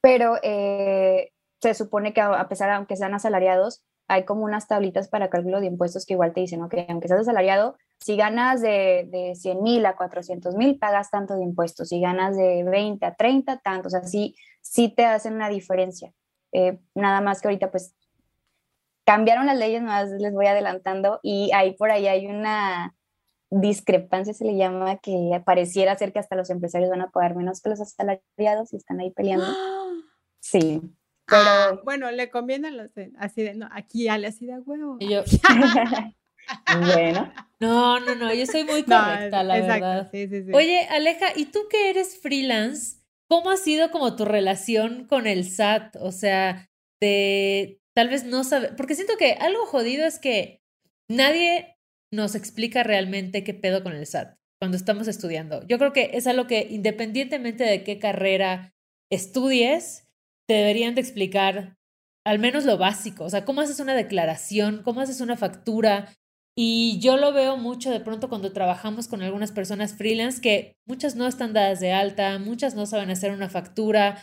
Pero 0.00 0.38
eh, 0.42 1.32
se 1.60 1.74
supone 1.74 2.14
que 2.14 2.22
a 2.22 2.48
pesar, 2.48 2.70
aunque 2.70 2.96
sean 2.96 3.12
asalariados, 3.12 3.84
hay 4.08 4.24
como 4.24 4.44
unas 4.44 4.68
tablitas 4.68 5.08
para 5.08 5.30
cálculo 5.30 5.60
de 5.60 5.66
impuestos 5.66 6.04
que 6.06 6.14
igual 6.14 6.32
te 6.32 6.40
dicen, 6.40 6.62
ok, 6.62 6.74
aunque 6.88 7.08
seas 7.08 7.20
asalariado, 7.20 7.76
si 7.98 8.16
ganas 8.16 8.60
de, 8.60 9.08
de 9.10 9.34
100 9.34 9.62
mil 9.62 9.86
a 9.86 9.96
400 9.96 10.56
mil, 10.56 10.78
pagas 10.78 11.10
tanto 11.10 11.36
de 11.36 11.44
impuestos. 11.44 11.88
Si 11.88 12.00
ganas 12.00 12.36
de 12.36 12.64
20 12.64 13.06
a 13.06 13.14
30, 13.14 13.58
tanto. 13.58 13.86
O 13.88 13.90
sea, 13.90 14.02
sí, 14.02 14.34
sí 14.60 14.88
te 14.88 15.04
hacen 15.06 15.34
una 15.34 15.48
diferencia. 15.48 16.12
Eh, 16.52 16.78
nada 16.94 17.20
más 17.20 17.40
que 17.40 17.48
ahorita, 17.48 17.70
pues, 17.70 17.94
cambiaron 19.04 19.46
las 19.46 19.56
leyes, 19.56 19.82
más 19.82 20.10
les 20.10 20.32
voy 20.32 20.46
adelantando, 20.46 21.20
y 21.22 21.50
ahí 21.54 21.74
por 21.74 21.90
ahí 21.90 22.06
hay 22.06 22.26
una 22.26 22.94
discrepancia, 23.50 24.32
se 24.34 24.44
le 24.44 24.56
llama, 24.56 24.96
que 24.98 25.42
pareciera 25.44 25.96
ser 25.96 26.12
que 26.12 26.18
hasta 26.18 26.36
los 26.36 26.50
empresarios 26.50 26.90
van 26.90 27.02
a 27.02 27.10
pagar 27.10 27.36
menos 27.36 27.60
que 27.60 27.70
los 27.70 27.80
asalariados 27.80 28.72
y 28.72 28.76
están 28.76 29.00
ahí 29.00 29.10
peleando. 29.10 29.46
Sí. 30.44 30.82
Pero... 31.32 31.50
Ah, 31.50 31.80
bueno, 31.84 32.10
le 32.10 32.30
conviene 32.30 32.68
a 32.68 32.70
los 32.70 32.90
así 33.18 33.42
de, 33.42 33.54
no, 33.54 33.68
aquí 33.72 34.08
a 34.08 34.14
así 34.14 34.46
de 34.46 34.58
huevo. 34.58 34.98
Y 35.00 35.08
yo, 35.08 35.22
bueno. 36.94 37.32
No, 37.58 38.00
no, 38.00 38.14
no, 38.14 38.34
yo 38.34 38.44
soy 38.44 38.64
muy 38.64 38.82
correcta, 38.82 39.42
la 39.42 39.60
verdad. 39.60 40.10
Oye, 40.52 40.86
Aleja, 40.90 41.28
¿y 41.34 41.46
tú 41.46 41.60
que 41.70 41.90
eres 41.90 42.20
freelance? 42.20 42.98
¿Cómo 43.28 43.50
ha 43.50 43.56
sido 43.56 43.90
como 43.90 44.14
tu 44.14 44.26
relación 44.26 45.06
con 45.06 45.26
el 45.26 45.48
SAT? 45.48 45.96
O 46.00 46.12
sea, 46.12 46.68
de 47.00 47.80
tal 47.94 48.08
vez 48.08 48.24
no 48.24 48.44
saber, 48.44 48.76
porque 48.76 48.94
siento 48.94 49.16
que 49.16 49.32
algo 49.32 49.64
jodido 49.64 50.06
es 50.06 50.18
que 50.18 50.60
nadie 51.08 51.78
nos 52.12 52.34
explica 52.34 52.82
realmente 52.82 53.42
qué 53.42 53.54
pedo 53.54 53.82
con 53.82 53.94
el 53.94 54.06
SAT 54.06 54.36
cuando 54.60 54.76
estamos 54.76 55.08
estudiando. 55.08 55.66
Yo 55.66 55.78
creo 55.78 55.92
que 55.92 56.10
es 56.12 56.26
algo 56.26 56.46
que 56.46 56.66
independientemente 56.70 57.64
de 57.64 57.84
qué 57.84 57.98
carrera 57.98 58.74
estudies, 59.10 60.08
te 60.52 60.58
deberían 60.58 60.94
de 60.94 61.00
explicar 61.00 61.78
al 62.26 62.38
menos 62.38 62.66
lo 62.66 62.76
básico, 62.76 63.24
o 63.24 63.30
sea, 63.30 63.46
cómo 63.46 63.62
haces 63.62 63.80
una 63.80 63.94
declaración, 63.94 64.82
cómo 64.84 65.00
haces 65.00 65.22
una 65.22 65.38
factura, 65.38 66.12
y 66.54 66.98
yo 67.00 67.16
lo 67.16 67.32
veo 67.32 67.56
mucho 67.56 67.90
de 67.90 68.00
pronto 68.00 68.28
cuando 68.28 68.52
trabajamos 68.52 69.08
con 69.08 69.22
algunas 69.22 69.50
personas 69.50 69.94
freelance 69.94 70.42
que 70.42 70.76
muchas 70.86 71.16
no 71.16 71.26
están 71.26 71.54
dadas 71.54 71.80
de 71.80 71.92
alta, 71.92 72.38
muchas 72.38 72.74
no 72.74 72.84
saben 72.84 73.10
hacer 73.10 73.30
una 73.32 73.48
factura. 73.48 74.22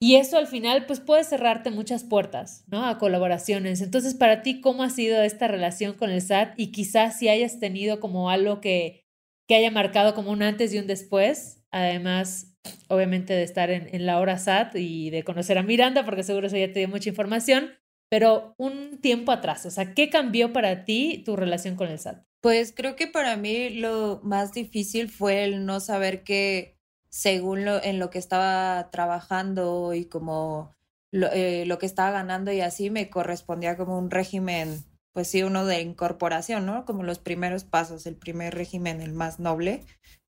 Y 0.00 0.16
eso 0.16 0.36
al 0.36 0.48
final 0.48 0.86
pues 0.86 0.98
puede 0.98 1.22
cerrarte 1.22 1.70
muchas 1.70 2.02
puertas, 2.02 2.64
¿no? 2.66 2.84
A 2.84 2.98
colaboraciones. 2.98 3.80
Entonces, 3.80 4.14
para 4.14 4.42
ti, 4.42 4.60
¿cómo 4.60 4.82
ha 4.82 4.90
sido 4.90 5.22
esta 5.22 5.46
relación 5.46 5.94
con 5.94 6.10
el 6.10 6.20
SAT? 6.20 6.58
Y 6.58 6.72
quizás 6.72 7.16
si 7.16 7.28
hayas 7.28 7.60
tenido 7.60 8.00
como 8.00 8.28
algo 8.28 8.60
que, 8.60 9.04
que 9.46 9.54
haya 9.54 9.70
marcado 9.70 10.16
como 10.16 10.32
un 10.32 10.42
antes 10.42 10.74
y 10.74 10.80
un 10.80 10.88
después, 10.88 11.55
además, 11.80 12.56
obviamente 12.88 13.32
de 13.32 13.42
estar 13.42 13.70
en, 13.70 13.88
en 13.94 14.06
la 14.06 14.18
hora 14.18 14.38
SAT 14.38 14.76
y 14.76 15.10
de 15.10 15.24
conocer 15.24 15.58
a 15.58 15.62
Miranda, 15.62 16.04
porque 16.04 16.22
seguro 16.22 16.46
eso 16.46 16.56
ya 16.56 16.72
te 16.72 16.80
dio 16.80 16.88
mucha 16.88 17.08
información, 17.08 17.70
pero 18.08 18.54
un 18.58 19.00
tiempo 19.00 19.32
atrás, 19.32 19.66
o 19.66 19.70
sea, 19.70 19.94
¿qué 19.94 20.10
cambió 20.10 20.52
para 20.52 20.84
ti 20.84 21.22
tu 21.24 21.36
relación 21.36 21.76
con 21.76 21.88
el 21.88 21.98
SAT? 21.98 22.24
Pues 22.40 22.72
creo 22.72 22.94
que 22.94 23.08
para 23.08 23.36
mí 23.36 23.70
lo 23.70 24.20
más 24.22 24.52
difícil 24.52 25.08
fue 25.08 25.44
el 25.44 25.66
no 25.66 25.80
saber 25.80 26.22
que 26.22 26.76
según 27.10 27.64
lo, 27.64 27.82
en 27.82 27.98
lo 27.98 28.10
que 28.10 28.18
estaba 28.18 28.90
trabajando 28.90 29.94
y 29.94 30.04
como 30.04 30.76
lo, 31.10 31.28
eh, 31.32 31.64
lo 31.66 31.78
que 31.78 31.86
estaba 31.86 32.10
ganando 32.10 32.52
y 32.52 32.60
así 32.60 32.90
me 32.90 33.10
correspondía 33.10 33.76
como 33.76 33.98
un 33.98 34.10
régimen, 34.10 34.84
pues 35.12 35.28
sí, 35.28 35.42
uno 35.42 35.64
de 35.64 35.80
incorporación, 35.80 36.66
¿no? 36.66 36.84
Como 36.84 37.02
los 37.02 37.18
primeros 37.18 37.64
pasos, 37.64 38.06
el 38.06 38.16
primer 38.16 38.54
régimen, 38.54 39.00
el 39.00 39.12
más 39.12 39.40
noble, 39.40 39.82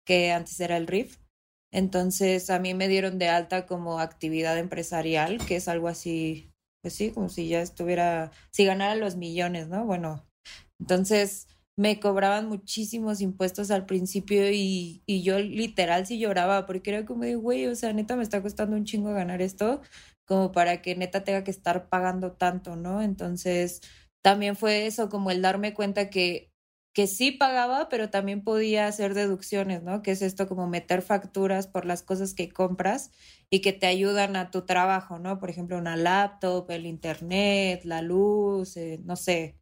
que 0.04 0.32
antes 0.32 0.58
era 0.58 0.76
el 0.76 0.86
RIF. 0.86 1.18
Entonces 1.72 2.50
a 2.50 2.58
mí 2.58 2.74
me 2.74 2.88
dieron 2.88 3.18
de 3.18 3.28
alta 3.28 3.66
como 3.66 4.00
actividad 4.00 4.58
empresarial, 4.58 5.38
que 5.46 5.56
es 5.56 5.68
algo 5.68 5.88
así 5.88 6.50
pues 6.82 6.94
sí, 6.94 7.10
como 7.10 7.28
si 7.28 7.48
ya 7.48 7.60
estuviera, 7.60 8.30
si 8.50 8.64
ganara 8.64 8.94
los 8.94 9.16
millones, 9.16 9.68
¿no? 9.68 9.84
Bueno, 9.84 10.26
entonces 10.78 11.46
me 11.76 12.00
cobraban 12.00 12.48
muchísimos 12.48 13.20
impuestos 13.20 13.70
al 13.70 13.86
principio 13.86 14.50
y, 14.50 15.02
y 15.06 15.22
yo 15.22 15.38
literal 15.38 16.06
sí 16.06 16.18
lloraba 16.18 16.66
porque 16.66 16.90
era 16.90 17.06
como 17.06 17.24
de, 17.24 17.36
güey, 17.36 17.66
o 17.66 17.74
sea, 17.74 17.92
neta 17.92 18.16
me 18.16 18.22
está 18.22 18.42
costando 18.42 18.76
un 18.76 18.84
chingo 18.84 19.12
ganar 19.12 19.42
esto 19.42 19.80
como 20.26 20.52
para 20.52 20.82
que 20.82 20.94
neta 20.94 21.24
tenga 21.24 21.44
que 21.44 21.50
estar 21.50 21.88
pagando 21.88 22.32
tanto, 22.32 22.76
¿no? 22.76 23.02
Entonces 23.02 23.80
también 24.22 24.56
fue 24.56 24.86
eso, 24.86 25.08
como 25.08 25.30
el 25.30 25.42
darme 25.42 25.74
cuenta 25.74 26.10
que 26.10 26.49
que 26.92 27.06
sí 27.06 27.30
pagaba, 27.32 27.88
pero 27.88 28.10
también 28.10 28.42
podía 28.44 28.86
hacer 28.86 29.14
deducciones, 29.14 29.82
¿no? 29.82 30.02
Que 30.02 30.10
es 30.12 30.22
esto 30.22 30.48
como 30.48 30.66
meter 30.68 31.02
facturas 31.02 31.66
por 31.68 31.84
las 31.86 32.02
cosas 32.02 32.34
que 32.34 32.50
compras 32.50 33.12
y 33.50 33.60
que 33.60 33.72
te 33.72 33.86
ayudan 33.86 34.36
a 34.36 34.50
tu 34.50 34.62
trabajo, 34.66 35.18
¿no? 35.18 35.38
Por 35.38 35.50
ejemplo, 35.50 35.78
una 35.78 35.96
laptop, 35.96 36.70
el 36.70 36.86
internet, 36.86 37.82
la 37.84 38.02
luz, 38.02 38.76
eh, 38.76 39.00
no 39.04 39.16
sé, 39.16 39.56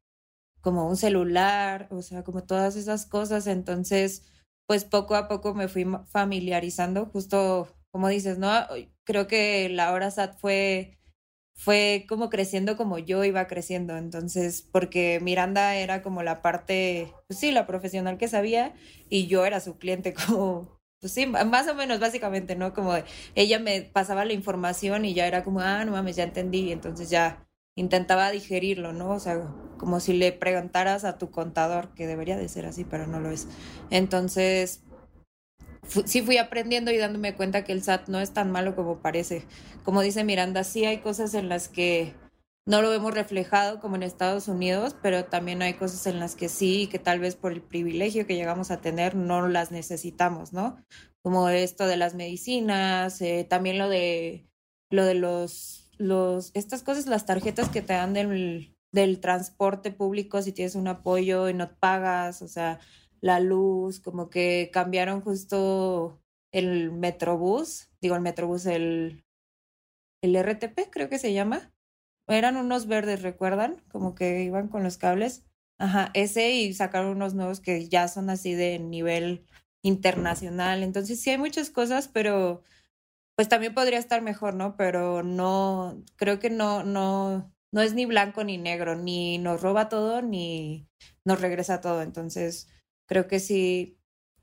como 0.60 0.88
un 0.88 0.96
celular, 0.96 1.88
o 1.90 2.02
sea, 2.02 2.24
como 2.24 2.44
todas 2.44 2.76
esas 2.76 3.06
cosas. 3.06 3.46
Entonces, 3.46 4.24
pues 4.66 4.84
poco 4.84 5.14
a 5.16 5.28
poco 5.28 5.54
me 5.54 5.68
fui 5.68 5.86
familiarizando, 6.06 7.06
justo 7.06 7.68
como 7.90 8.08
dices, 8.08 8.38
¿no? 8.38 8.50
Creo 9.04 9.26
que 9.26 9.68
la 9.70 9.92
hora 9.92 10.08
SAT 10.08 10.38
fue 10.38 10.97
fue 11.58 12.06
como 12.08 12.30
creciendo 12.30 12.76
como 12.76 12.98
yo 12.98 13.24
iba 13.24 13.48
creciendo. 13.48 13.96
Entonces, 13.96 14.62
porque 14.62 15.18
Miranda 15.20 15.74
era 15.74 16.02
como 16.02 16.22
la 16.22 16.40
parte, 16.40 17.12
pues 17.26 17.40
sí, 17.40 17.50
la 17.50 17.66
profesional 17.66 18.16
que 18.16 18.28
sabía 18.28 18.74
y 19.10 19.26
yo 19.26 19.44
era 19.44 19.58
su 19.60 19.76
cliente 19.76 20.14
como, 20.26 20.78
pues 21.00 21.12
sí, 21.12 21.26
más 21.26 21.68
o 21.68 21.74
menos 21.74 21.98
básicamente, 21.98 22.54
¿no? 22.54 22.72
Como 22.72 22.94
ella 23.34 23.58
me 23.58 23.82
pasaba 23.82 24.24
la 24.24 24.34
información 24.34 25.04
y 25.04 25.14
ya 25.14 25.26
era 25.26 25.42
como, 25.42 25.60
ah, 25.60 25.84
no 25.84 25.92
mames, 25.92 26.14
ya 26.14 26.22
entendí. 26.22 26.70
Entonces 26.70 27.10
ya 27.10 27.44
intentaba 27.74 28.30
digerirlo, 28.30 28.92
¿no? 28.92 29.10
O 29.10 29.20
sea, 29.20 29.48
como 29.78 29.98
si 29.98 30.12
le 30.12 30.30
preguntaras 30.32 31.04
a 31.04 31.18
tu 31.18 31.30
contador, 31.32 31.92
que 31.94 32.06
debería 32.06 32.36
de 32.36 32.48
ser 32.48 32.66
así, 32.66 32.84
pero 32.84 33.08
no 33.08 33.18
lo 33.18 33.32
es. 33.32 33.48
Entonces, 33.90 34.84
sí 36.04 36.22
fui 36.22 36.38
aprendiendo 36.38 36.90
y 36.90 36.98
dándome 36.98 37.34
cuenta 37.34 37.64
que 37.64 37.72
el 37.72 37.82
SAT 37.82 38.08
no 38.08 38.20
es 38.20 38.32
tan 38.32 38.50
malo 38.50 38.76
como 38.76 38.98
parece. 38.98 39.44
Como 39.84 40.02
dice 40.02 40.24
Miranda, 40.24 40.64
sí 40.64 40.84
hay 40.84 40.98
cosas 40.98 41.34
en 41.34 41.48
las 41.48 41.68
que 41.68 42.14
no 42.66 42.82
lo 42.82 42.90
vemos 42.90 43.14
reflejado 43.14 43.80
como 43.80 43.96
en 43.96 44.02
Estados 44.02 44.46
Unidos, 44.46 44.94
pero 45.02 45.24
también 45.24 45.62
hay 45.62 45.74
cosas 45.74 46.06
en 46.06 46.20
las 46.20 46.34
que 46.34 46.48
sí, 46.50 46.86
que 46.86 46.98
tal 46.98 47.18
vez 47.18 47.34
por 47.34 47.52
el 47.52 47.62
privilegio 47.62 48.26
que 48.26 48.36
llegamos 48.36 48.70
a 48.70 48.80
tener 48.80 49.14
no 49.14 49.48
las 49.48 49.70
necesitamos, 49.70 50.52
¿no? 50.52 50.76
Como 51.22 51.48
esto 51.48 51.86
de 51.86 51.96
las 51.96 52.14
medicinas, 52.14 53.20
eh, 53.22 53.46
también 53.48 53.78
lo 53.78 53.88
de 53.88 54.48
lo 54.90 55.04
de 55.04 55.14
los, 55.14 55.90
los, 55.98 56.50
estas 56.54 56.82
cosas, 56.82 57.06
las 57.06 57.26
tarjetas 57.26 57.68
que 57.68 57.82
te 57.82 57.92
dan 57.92 58.14
del, 58.14 58.76
del 58.92 59.20
transporte 59.20 59.90
público 59.90 60.40
si 60.42 60.52
tienes 60.52 60.74
un 60.74 60.88
apoyo 60.88 61.48
y 61.48 61.54
no 61.54 61.70
pagas, 61.78 62.42
o 62.42 62.48
sea, 62.48 62.80
la 63.20 63.40
luz, 63.40 64.00
como 64.00 64.30
que 64.30 64.70
cambiaron 64.72 65.20
justo 65.20 66.20
el 66.52 66.92
Metrobús, 66.92 67.90
digo 68.00 68.14
el 68.14 68.22
Metrobús, 68.22 68.66
el, 68.66 69.24
el 70.22 70.36
RTP 70.36 70.90
creo 70.90 71.08
que 71.08 71.18
se 71.18 71.32
llama. 71.32 71.72
Eran 72.28 72.56
unos 72.56 72.86
verdes, 72.86 73.22
¿recuerdan? 73.22 73.82
Como 73.90 74.14
que 74.14 74.42
iban 74.42 74.68
con 74.68 74.82
los 74.82 74.98
cables. 74.98 75.44
Ajá, 75.78 76.10
ese 76.14 76.50
y 76.50 76.74
sacaron 76.74 77.16
unos 77.16 77.34
nuevos 77.34 77.60
que 77.60 77.88
ya 77.88 78.08
son 78.08 78.30
así 78.30 78.54
de 78.54 78.78
nivel 78.78 79.46
internacional. 79.82 80.82
Entonces 80.82 81.20
sí 81.20 81.30
hay 81.30 81.38
muchas 81.38 81.70
cosas, 81.70 82.08
pero 82.08 82.62
pues 83.36 83.48
también 83.48 83.74
podría 83.74 83.98
estar 83.98 84.20
mejor, 84.22 84.54
¿no? 84.54 84.76
Pero 84.76 85.22
no, 85.22 86.02
creo 86.16 86.40
que 86.40 86.50
no, 86.50 86.82
no, 86.84 87.54
no 87.72 87.82
es 87.82 87.94
ni 87.94 88.04
blanco 88.06 88.44
ni 88.44 88.58
negro, 88.58 88.96
ni 88.96 89.38
nos 89.38 89.62
roba 89.62 89.88
todo, 89.88 90.22
ni 90.22 90.88
nos 91.24 91.40
regresa 91.40 91.80
todo. 91.80 92.02
Entonces, 92.02 92.68
creo 93.08 93.26
que 93.26 93.40
sí, 93.40 93.98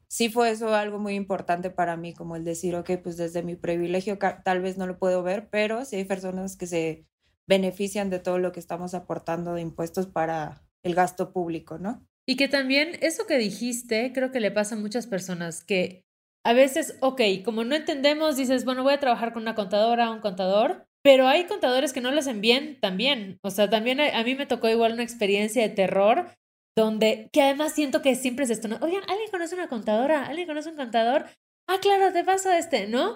sí 0.08 0.30
fue 0.30 0.50
eso 0.50 0.74
algo 0.76 1.00
muy 1.00 1.16
importante 1.16 1.70
para 1.70 1.96
mí, 1.96 2.14
como 2.14 2.36
el 2.36 2.44
decir, 2.44 2.76
ok, 2.76 2.92
pues 3.02 3.16
desde 3.16 3.44
mi 3.44 3.56
privilegio 3.56 4.18
tal 4.18 4.62
vez 4.62 4.78
no 4.78 4.88
lo 4.88 4.98
puedo 4.98 5.24
ver, 5.24 5.50
pero 5.50 5.86
sí 5.86 5.96
hay 5.96 6.06
personas 6.06 6.58
que 6.58 6.68
se 6.68 7.06
benefician 7.48 8.10
de 8.10 8.20
todo 8.20 8.40
lo 8.40 8.52
que 8.52 8.60
estamos 8.60 8.94
aportando 8.94 9.54
de 9.54 9.62
impuestos 9.62 10.08
para 10.08 10.64
el 10.84 10.96
gasto 10.96 11.32
público, 11.32 11.78
¿no? 11.78 12.06
Y 12.28 12.38
que 12.38 12.48
también 12.48 12.98
eso 13.02 13.28
que 13.28 13.38
dijiste, 13.38 14.12
creo 14.14 14.32
que 14.32 14.40
le 14.40 14.52
pasa 14.52 14.76
a 14.76 14.80
muchas 14.80 15.06
personas 15.06 15.64
que 15.64 16.04
a 16.44 16.54
veces, 16.54 16.98
ok, 17.02 17.22
como 17.44 17.64
no 17.64 17.76
entendemos, 17.76 18.36
dices, 18.36 18.66
bueno, 18.66 18.84
voy 18.84 18.94
a 18.94 19.00
trabajar 19.00 19.34
con 19.34 19.44
una 19.44 19.56
contadora, 19.56 20.12
un 20.12 20.22
contador, 20.22 20.88
pero 21.04 21.28
hay 21.28 21.46
contadores 21.46 21.94
que 21.94 22.02
no 22.02 22.12
lo 22.12 22.20
hacen 22.20 22.42
también. 22.80 23.38
O 23.44 23.52
sea, 23.52 23.70
también 23.70 24.00
a, 24.00 24.20
a 24.20 24.24
mí 24.24 24.34
me 24.34 24.48
tocó 24.48 24.70
igual 24.70 24.94
una 24.94 25.04
experiencia 25.04 25.62
de 25.62 25.70
terror 25.70 26.30
donde, 26.76 27.30
que 27.32 27.42
además 27.42 27.74
siento 27.74 28.02
que 28.02 28.16
siempre 28.16 28.46
es 28.46 28.52
esto, 28.52 28.68
¿no? 28.68 28.78
Oigan, 28.82 29.04
¿alguien 29.10 29.32
conoce 29.32 29.56
una 29.56 29.70
contadora? 29.70 30.26
¿Alguien 30.26 30.48
conoce 30.48 30.70
un 30.70 30.76
contador? 30.76 31.26
Ah, 31.68 31.78
claro, 31.82 32.12
te 32.12 32.24
pasa 32.24 32.58
este, 32.58 32.88
¿no? 32.88 33.16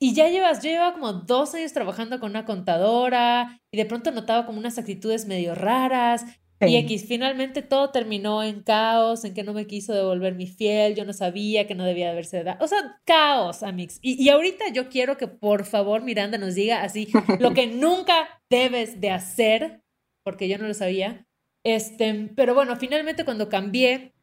Y 0.00 0.14
ya 0.14 0.28
llevas, 0.28 0.62
yo 0.62 0.70
llevaba 0.70 0.94
como 0.94 1.12
dos 1.12 1.54
años 1.54 1.72
trabajando 1.72 2.18
con 2.18 2.30
una 2.30 2.44
contadora 2.44 3.60
y 3.72 3.76
de 3.76 3.86
pronto 3.86 4.10
notaba 4.10 4.44
como 4.46 4.58
unas 4.58 4.78
actitudes 4.78 5.26
medio 5.26 5.54
raras 5.54 6.24
Y 6.66 6.76
X, 6.76 7.06
finalmente 7.06 7.62
todo 7.62 7.90
terminó 7.90 8.42
en 8.42 8.62
caos, 8.62 9.24
en 9.24 9.34
que 9.34 9.42
no 9.42 9.52
me 9.52 9.66
quiso 9.66 9.92
devolver 9.92 10.34
mi 10.34 10.46
fiel, 10.46 10.94
yo 10.94 11.04
no 11.04 11.12
sabía 11.12 11.66
que 11.66 11.74
no 11.74 11.84
debía 11.84 12.06
de 12.06 12.12
haberse 12.12 12.42
dado. 12.42 12.64
O 12.64 12.68
sea, 12.68 13.00
caos, 13.04 13.62
Amix. 13.62 13.98
Y, 14.02 14.22
y 14.22 14.28
ahorita 14.30 14.66
yo 14.72 14.88
quiero 14.88 15.16
que 15.16 15.28
por 15.28 15.64
favor 15.64 16.02
Miranda 16.02 16.38
nos 16.38 16.54
diga 16.54 16.82
así 16.82 17.08
lo 17.38 17.52
que 17.52 17.66
nunca 17.74 18.40
debes 18.50 19.00
de 19.00 19.10
hacer, 19.10 19.82
porque 20.24 20.48
yo 20.48 20.58
no 20.58 20.66
lo 20.66 20.74
sabía. 20.74 21.26
Este, 21.64 22.30
pero 22.36 22.54
bueno, 22.54 22.76
finalmente 22.76 23.24
cuando 23.24 23.48
cambié 23.48 24.14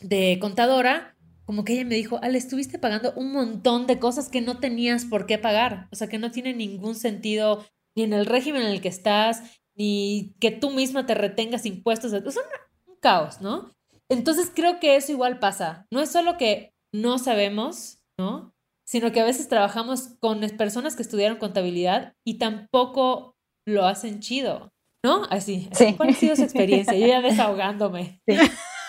de 0.00 0.38
contadora, 0.40 1.16
como 1.44 1.64
que 1.64 1.74
ella 1.74 1.84
me 1.84 1.94
dijo, 1.94 2.18
Ale, 2.22 2.38
estuviste 2.38 2.78
pagando 2.78 3.12
un 3.14 3.32
montón 3.32 3.86
de 3.86 4.00
cosas 4.00 4.28
que 4.28 4.40
no 4.40 4.58
tenías 4.58 5.04
por 5.04 5.26
qué 5.26 5.38
pagar. 5.38 5.88
O 5.92 5.96
sea, 5.96 6.08
que 6.08 6.18
no 6.18 6.32
tiene 6.32 6.54
ningún 6.54 6.96
sentido 6.96 7.64
ni 7.94 8.02
en 8.02 8.12
el 8.12 8.26
régimen 8.26 8.62
en 8.62 8.68
el 8.68 8.80
que 8.80 8.88
estás, 8.88 9.42
ni 9.76 10.34
que 10.40 10.50
tú 10.50 10.70
misma 10.70 11.06
te 11.06 11.14
retengas 11.14 11.64
impuestos. 11.64 12.12
Es 12.12 12.36
un 12.36 12.96
caos, 13.00 13.40
¿no? 13.40 13.70
Entonces 14.08 14.50
creo 14.52 14.80
que 14.80 14.96
eso 14.96 15.12
igual 15.12 15.38
pasa. 15.38 15.86
No 15.90 16.00
es 16.00 16.10
solo 16.10 16.36
que 16.36 16.74
no 16.92 17.18
sabemos, 17.18 18.00
¿no? 18.18 18.54
Sino 18.84 19.12
que 19.12 19.20
a 19.20 19.24
veces 19.24 19.48
trabajamos 19.48 20.16
con 20.20 20.40
personas 20.56 20.96
que 20.96 21.02
estudiaron 21.02 21.38
contabilidad 21.38 22.14
y 22.24 22.38
tampoco 22.38 23.36
lo 23.66 23.86
hacen 23.86 24.20
chido, 24.20 24.72
¿no? 25.02 25.24
Así. 25.30 25.68
Sí. 25.72 25.94
¿Cuál 25.96 26.10
ha 26.10 26.14
sido 26.14 26.36
su 26.36 26.42
experiencia? 26.42 26.94
Yo 26.94 27.06
ya 27.06 27.20
desahogándome. 27.20 28.20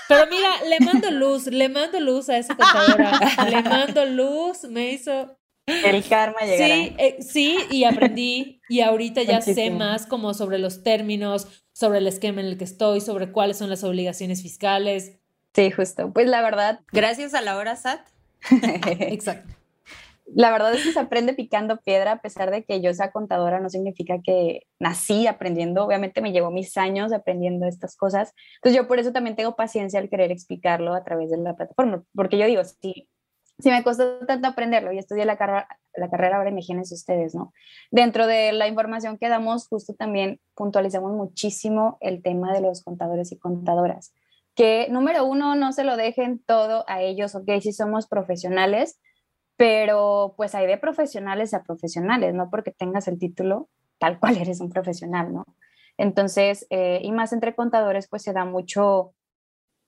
Sí. 0.07 0.13
Pero 0.15 0.25
mira, 0.31 0.47
le 0.69 0.79
mando 0.85 1.11
luz, 1.11 1.47
le 1.47 1.67
mando 1.67 1.99
luz 1.99 2.29
a 2.29 2.37
esa 2.37 2.55
contadora. 2.55 3.19
le 3.49 3.61
mando 3.61 4.05
luz, 4.05 4.63
me 4.63 4.93
hizo 4.93 5.37
el 5.67 6.07
karma 6.07 6.39
llegará. 6.41 6.75
Sí, 6.75 6.95
eh, 6.97 7.17
sí, 7.19 7.57
y 7.69 7.83
aprendí 7.83 8.61
y 8.69 8.79
ahorita 8.81 9.23
ya 9.23 9.41
sé 9.41 9.69
más 9.69 10.05
como 10.05 10.33
sobre 10.33 10.59
los 10.59 10.81
términos, 10.81 11.47
sobre 11.73 11.97
el 11.97 12.07
esquema 12.07 12.39
en 12.41 12.47
el 12.47 12.57
que 12.57 12.63
estoy, 12.63 13.01
sobre 13.01 13.31
cuáles 13.31 13.57
son 13.57 13.69
las 13.69 13.83
obligaciones 13.83 14.41
fiscales. 14.41 15.19
Sí, 15.53 15.71
justo. 15.71 16.13
Pues 16.13 16.27
la 16.27 16.41
verdad. 16.41 16.79
Gracias 16.93 17.33
a 17.33 17.41
la 17.41 17.57
hora 17.57 17.75
SAT. 17.75 17.99
Exacto. 18.85 19.56
La 20.35 20.51
verdad 20.51 20.73
es 20.73 20.83
que 20.83 20.91
se 20.91 20.99
aprende 20.99 21.33
picando 21.33 21.77
piedra, 21.77 22.13
a 22.13 22.21
pesar 22.21 22.51
de 22.51 22.63
que 22.63 22.81
yo 22.81 22.93
sea 22.93 23.11
contadora, 23.11 23.59
no 23.59 23.69
significa 23.69 24.19
que 24.21 24.63
nací 24.79 25.25
aprendiendo. 25.25 25.85
Obviamente 25.85 26.21
me 26.21 26.33
llevó 26.33 26.51
mis 26.51 26.75
años 26.77 27.13
aprendiendo 27.13 27.65
estas 27.65 27.95
cosas. 27.95 28.33
Entonces 28.55 28.75
yo 28.75 28.87
por 28.87 28.99
eso 28.99 29.13
también 29.13 29.35
tengo 29.37 29.55
paciencia 29.55 29.99
al 29.99 30.09
querer 30.09 30.31
explicarlo 30.31 30.93
a 30.93 31.03
través 31.03 31.31
de 31.31 31.37
la 31.37 31.55
plataforma, 31.55 32.03
porque 32.13 32.37
yo 32.37 32.45
digo, 32.45 32.61
sí, 32.63 33.09
si 33.59 33.69
me 33.69 33.83
costó 33.83 34.19
tanto 34.25 34.47
aprenderlo 34.47 34.91
y 34.91 34.99
estudié 34.99 35.25
la, 35.25 35.37
carrera, 35.37 35.67
la 35.95 36.09
carrera, 36.09 36.37
ahora 36.37 36.51
imagínense 36.51 36.93
ustedes, 36.93 37.33
¿no? 37.33 37.53
Dentro 37.89 38.27
de 38.27 38.51
la 38.51 38.67
información 38.67 39.17
que 39.17 39.29
damos, 39.29 39.67
justo 39.67 39.95
también 39.95 40.39
puntualizamos 40.53 41.13
muchísimo 41.13 41.97
el 42.01 42.21
tema 42.21 42.53
de 42.53 42.61
los 42.61 42.83
contadores 42.83 43.31
y 43.31 43.39
contadoras. 43.39 44.13
Que 44.55 44.87
número 44.89 45.25
uno, 45.25 45.55
no 45.55 45.71
se 45.71 45.83
lo 45.83 45.97
dejen 45.97 46.39
todo 46.45 46.83
a 46.87 47.01
ellos, 47.01 47.33
ok, 47.35 47.49
si 47.61 47.73
somos 47.73 48.07
profesionales, 48.07 48.99
pero 49.57 50.35
pues 50.37 50.55
hay 50.55 50.67
de 50.67 50.77
profesionales 50.77 51.53
a 51.53 51.63
profesionales, 51.63 52.33
no 52.33 52.49
porque 52.49 52.71
tengas 52.71 53.07
el 53.07 53.19
título, 53.19 53.69
tal 53.97 54.19
cual 54.19 54.37
eres 54.41 54.61
un 54.61 54.69
profesional, 54.69 55.33
¿no? 55.33 55.45
Entonces, 55.97 56.67
eh, 56.69 56.99
y 57.03 57.11
más 57.11 57.33
entre 57.33 57.55
contadores, 57.55 58.07
pues 58.07 58.21
se 58.21 58.33
da 58.33 58.45
mucho 58.45 59.13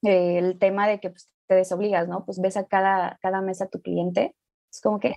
eh, 0.02 0.40
el 0.40 0.58
tema 0.58 0.88
de 0.88 1.00
que 1.00 1.12
pues, 1.12 1.30
te 1.48 1.56
desobligas, 1.56 2.08
¿no? 2.08 2.26
Pues 2.26 2.42
ves 2.42 2.58
a 2.58 2.66
cada, 2.66 3.20
cada 3.22 3.42
mes 3.42 3.62
a 3.62 3.68
tu 3.68 3.82
cliente, 3.82 4.36
es 4.72 4.82
como 4.82 5.00
que, 5.00 5.10
eh, 5.10 5.16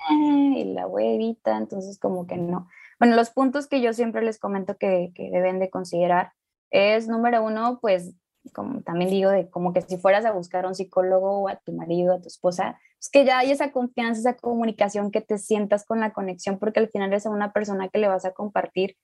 y 0.56 0.64
la 0.64 0.86
huevita, 0.86 1.56
entonces 1.56 1.98
como 1.98 2.26
que 2.26 2.36
no. 2.36 2.68
Bueno, 2.98 3.16
los 3.16 3.30
puntos 3.30 3.66
que 3.68 3.80
yo 3.80 3.92
siempre 3.94 4.22
les 4.22 4.38
comento 4.38 4.76
que, 4.76 5.12
que 5.14 5.30
deben 5.30 5.58
de 5.58 5.70
considerar 5.70 6.32
es, 6.70 7.08
número 7.08 7.42
uno, 7.42 7.78
pues, 7.80 8.14
como 8.50 8.82
también 8.82 9.10
digo, 9.10 9.30
de 9.30 9.48
como 9.48 9.72
que 9.72 9.82
si 9.82 9.96
fueras 9.96 10.24
a 10.24 10.32
buscar 10.32 10.64
a 10.64 10.68
un 10.68 10.74
psicólogo 10.74 11.42
o 11.42 11.48
a 11.48 11.56
tu 11.56 11.72
marido, 11.72 12.14
a 12.14 12.20
tu 12.20 12.28
esposa, 12.28 12.78
es 13.00 13.08
que 13.08 13.24
ya 13.24 13.38
hay 13.38 13.50
esa 13.50 13.72
confianza, 13.72 14.20
esa 14.20 14.36
comunicación, 14.36 15.10
que 15.10 15.20
te 15.20 15.38
sientas 15.38 15.84
con 15.84 16.00
la 16.00 16.12
conexión, 16.12 16.58
porque 16.58 16.80
al 16.80 16.88
final 16.88 17.12
es 17.12 17.26
una 17.26 17.52
persona 17.52 17.88
que 17.88 17.98
le 17.98 18.08
vas 18.08 18.24
a 18.24 18.32
compartir 18.32 18.96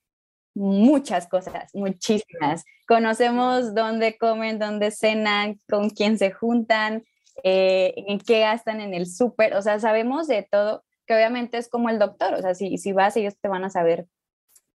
muchas 0.54 1.28
cosas, 1.28 1.72
muchísimas. 1.74 2.64
Conocemos 2.86 3.74
dónde 3.74 4.18
comen, 4.18 4.58
dónde 4.58 4.90
cenan, 4.90 5.58
con 5.68 5.90
quién 5.90 6.18
se 6.18 6.32
juntan, 6.32 7.04
eh, 7.44 7.94
en 7.96 8.18
qué 8.18 8.40
gastan 8.40 8.80
en 8.80 8.94
el 8.94 9.06
súper, 9.06 9.54
o 9.54 9.62
sea, 9.62 9.78
sabemos 9.78 10.26
de 10.26 10.42
todo, 10.42 10.84
que 11.06 11.14
obviamente 11.14 11.58
es 11.58 11.68
como 11.68 11.88
el 11.88 11.98
doctor, 11.98 12.34
o 12.34 12.42
sea, 12.42 12.54
si, 12.54 12.76
si 12.78 12.92
vas, 12.92 13.16
ellos 13.16 13.38
te 13.40 13.48
van 13.48 13.64
a 13.64 13.70
saber 13.70 14.06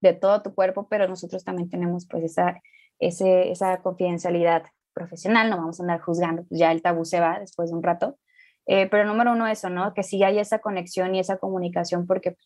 de 0.02 0.14
todo 0.14 0.42
tu 0.42 0.54
cuerpo, 0.54 0.88
pero 0.90 1.08
nosotros 1.08 1.44
también 1.44 1.70
tenemos 1.70 2.08
pues 2.08 2.24
esa, 2.24 2.62
ese, 3.00 3.52
esa 3.52 3.82
confidencialidad 3.82 4.64
profesional, 4.94 5.50
no 5.50 5.58
vamos 5.58 5.80
a 5.80 5.84
andar 5.84 6.02
juzgando, 6.02 6.44
pues 6.44 6.60
ya 6.60 6.72
el 6.72 6.82
tabú 6.82 7.06
se 7.06 7.20
va 7.20 7.40
después 7.40 7.70
de 7.70 7.76
un 7.76 7.84
rato. 7.84 8.18
Eh, 8.66 8.88
pero 8.90 9.06
número 9.06 9.34
uno, 9.34 9.48
eso, 9.48 9.70
¿no? 9.70 9.94
Que 9.94 10.04
sí 10.04 10.24
hay 10.24 10.40
esa 10.40 10.60
conexión 10.60 11.16
y 11.16 11.20
esa 11.20 11.38
comunicación, 11.38 12.08
porque 12.08 12.38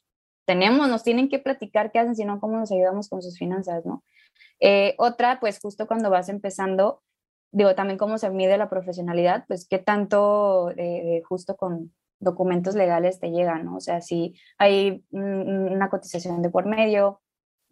tenemos, 0.46 0.88
nos 0.88 1.04
tienen 1.04 1.30
que 1.30 1.40
platicar 1.40 1.92
qué 1.92 2.00
hacen, 2.00 2.16
sino 2.16 2.40
cómo 2.40 2.58
nos 2.58 2.72
ayudamos 2.72 3.10
con 3.10 3.22
sus 3.22 3.38
finanzas, 3.38 3.86
¿no? 3.86 4.04
Eh, 4.60 4.96
otra, 4.98 5.40
pues 5.40 5.60
justo 5.60 5.86
cuando 5.88 6.10
vas 6.10 6.30
empezando, 6.30 7.04
digo, 7.52 7.76
también 7.76 8.00
cómo 8.00 8.18
se 8.18 8.30
mide 8.30 8.58
la 8.58 8.70
profesionalidad, 8.70 9.46
pues 9.48 9.68
qué 9.70 9.78
tanto 9.78 10.72
eh, 10.76 11.22
justo 11.28 11.56
con 11.56 11.94
documentos 12.20 12.74
legales 12.74 13.20
te 13.20 13.30
llegan, 13.30 13.66
¿no? 13.66 13.76
O 13.76 13.80
sea, 13.80 14.02
si 14.02 14.36
hay 14.58 15.04
una 15.12 15.90
cotización 15.90 16.42
de 16.42 16.50
por 16.50 16.66
medio, 16.66 17.22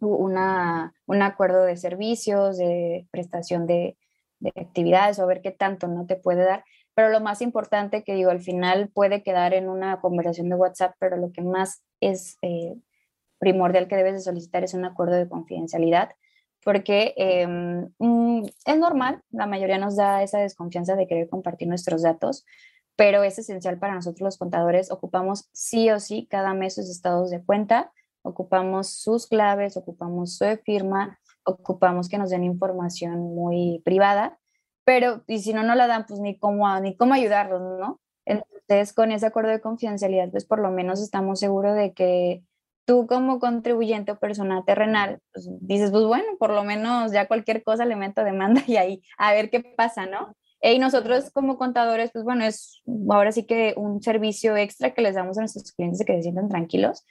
un 0.00 1.22
acuerdo 1.22 1.64
de 1.64 1.76
servicios, 1.76 2.58
de 2.58 3.06
prestación 3.10 3.66
de, 3.66 3.96
de 4.40 4.52
actividades, 4.56 5.18
o 5.18 5.26
ver 5.26 5.42
qué 5.42 5.50
tanto 5.50 5.88
no 5.88 6.06
te 6.06 6.16
puede 6.16 6.44
dar. 6.44 6.64
Pero 6.94 7.10
lo 7.10 7.20
más 7.20 7.42
importante 7.42 8.04
que 8.04 8.14
digo, 8.14 8.30
al 8.30 8.40
final 8.40 8.90
puede 8.92 9.22
quedar 9.22 9.54
en 9.54 9.68
una 9.68 10.00
conversación 10.00 10.48
de 10.48 10.56
WhatsApp, 10.56 10.94
pero 10.98 11.16
lo 11.16 11.32
que 11.32 11.42
más 11.42 11.82
es 12.00 12.38
eh, 12.42 12.74
primordial 13.38 13.88
que 13.88 13.96
debes 13.96 14.14
de 14.14 14.20
solicitar 14.20 14.64
es 14.64 14.74
un 14.74 14.84
acuerdo 14.84 15.14
de 15.14 15.28
confidencialidad 15.28 16.10
porque 16.66 17.14
em, 17.16 17.92
mm, 18.00 18.44
es 18.64 18.76
normal, 18.76 19.22
la 19.30 19.46
mayoría 19.46 19.78
nos 19.78 19.94
da 19.94 20.24
esa 20.24 20.40
desconfianza 20.40 20.96
de 20.96 21.06
querer 21.06 21.28
compartir 21.28 21.68
nuestros 21.68 22.02
datos, 22.02 22.44
pero 22.96 23.22
es 23.22 23.38
esencial 23.38 23.78
para 23.78 23.94
nosotros 23.94 24.22
los 24.22 24.36
contadores. 24.36 24.90
Ocupamos 24.90 25.48
sí 25.52 25.90
o 25.90 26.00
sí 26.00 26.26
cada 26.28 26.54
mes 26.54 26.74
sus 26.74 26.90
estados 26.90 27.30
de 27.30 27.40
cuenta, 27.40 27.92
ocupamos 28.26 28.90
sus 28.90 29.26
claves, 29.26 29.76
ocupamos 29.76 30.36
su 30.36 30.44
firma, 30.64 31.18
ocupamos 31.44 32.08
que 32.08 32.18
nos 32.18 32.30
den 32.30 32.44
información 32.44 33.34
muy 33.34 33.82
privada, 33.84 34.38
pero 34.84 35.22
y 35.26 35.40
si 35.40 35.52
no 35.52 35.62
no 35.62 35.74
la 35.74 35.86
dan, 35.86 36.06
pues 36.06 36.20
ni 36.20 36.38
cómo, 36.38 36.78
ni 36.80 36.96
cómo 36.96 37.14
ayudarlos, 37.14 37.60
¿no? 37.78 38.00
Entonces, 38.24 38.92
con 38.92 39.12
ese 39.12 39.26
acuerdo 39.26 39.50
de 39.50 39.60
confidencialidad, 39.60 40.30
pues 40.30 40.44
por 40.44 40.60
lo 40.60 40.70
menos 40.70 41.00
estamos 41.00 41.40
seguros 41.40 41.76
de 41.76 41.92
que 41.92 42.42
tú 42.84 43.06
como 43.06 43.38
contribuyente 43.40 44.12
o 44.12 44.18
persona 44.18 44.64
terrenal, 44.64 45.20
pues 45.32 45.48
dices, 45.60 45.90
pues 45.90 46.04
bueno, 46.04 46.26
por 46.38 46.50
lo 46.50 46.64
menos 46.64 47.12
ya 47.12 47.26
cualquier 47.26 47.62
cosa 47.62 47.84
le 47.84 47.96
meto 47.96 48.24
demanda 48.24 48.62
y 48.66 48.76
ahí 48.76 49.02
a 49.18 49.32
ver 49.32 49.50
qué 49.50 49.60
pasa, 49.60 50.06
¿no? 50.06 50.34
Y 50.62 50.78
nosotros 50.78 51.30
como 51.30 51.58
contadores, 51.58 52.10
pues 52.12 52.24
bueno, 52.24 52.44
es 52.44 52.82
ahora 53.10 53.30
sí 53.30 53.44
que 53.44 53.74
un 53.76 54.02
servicio 54.02 54.56
extra 54.56 54.94
que 54.94 55.02
les 55.02 55.14
damos 55.14 55.36
a 55.36 55.42
nuestros 55.42 55.72
clientes 55.72 55.98
de 55.98 56.04
que 56.06 56.14
se 56.14 56.22
sientan 56.22 56.48
tranquilos. 56.48 57.04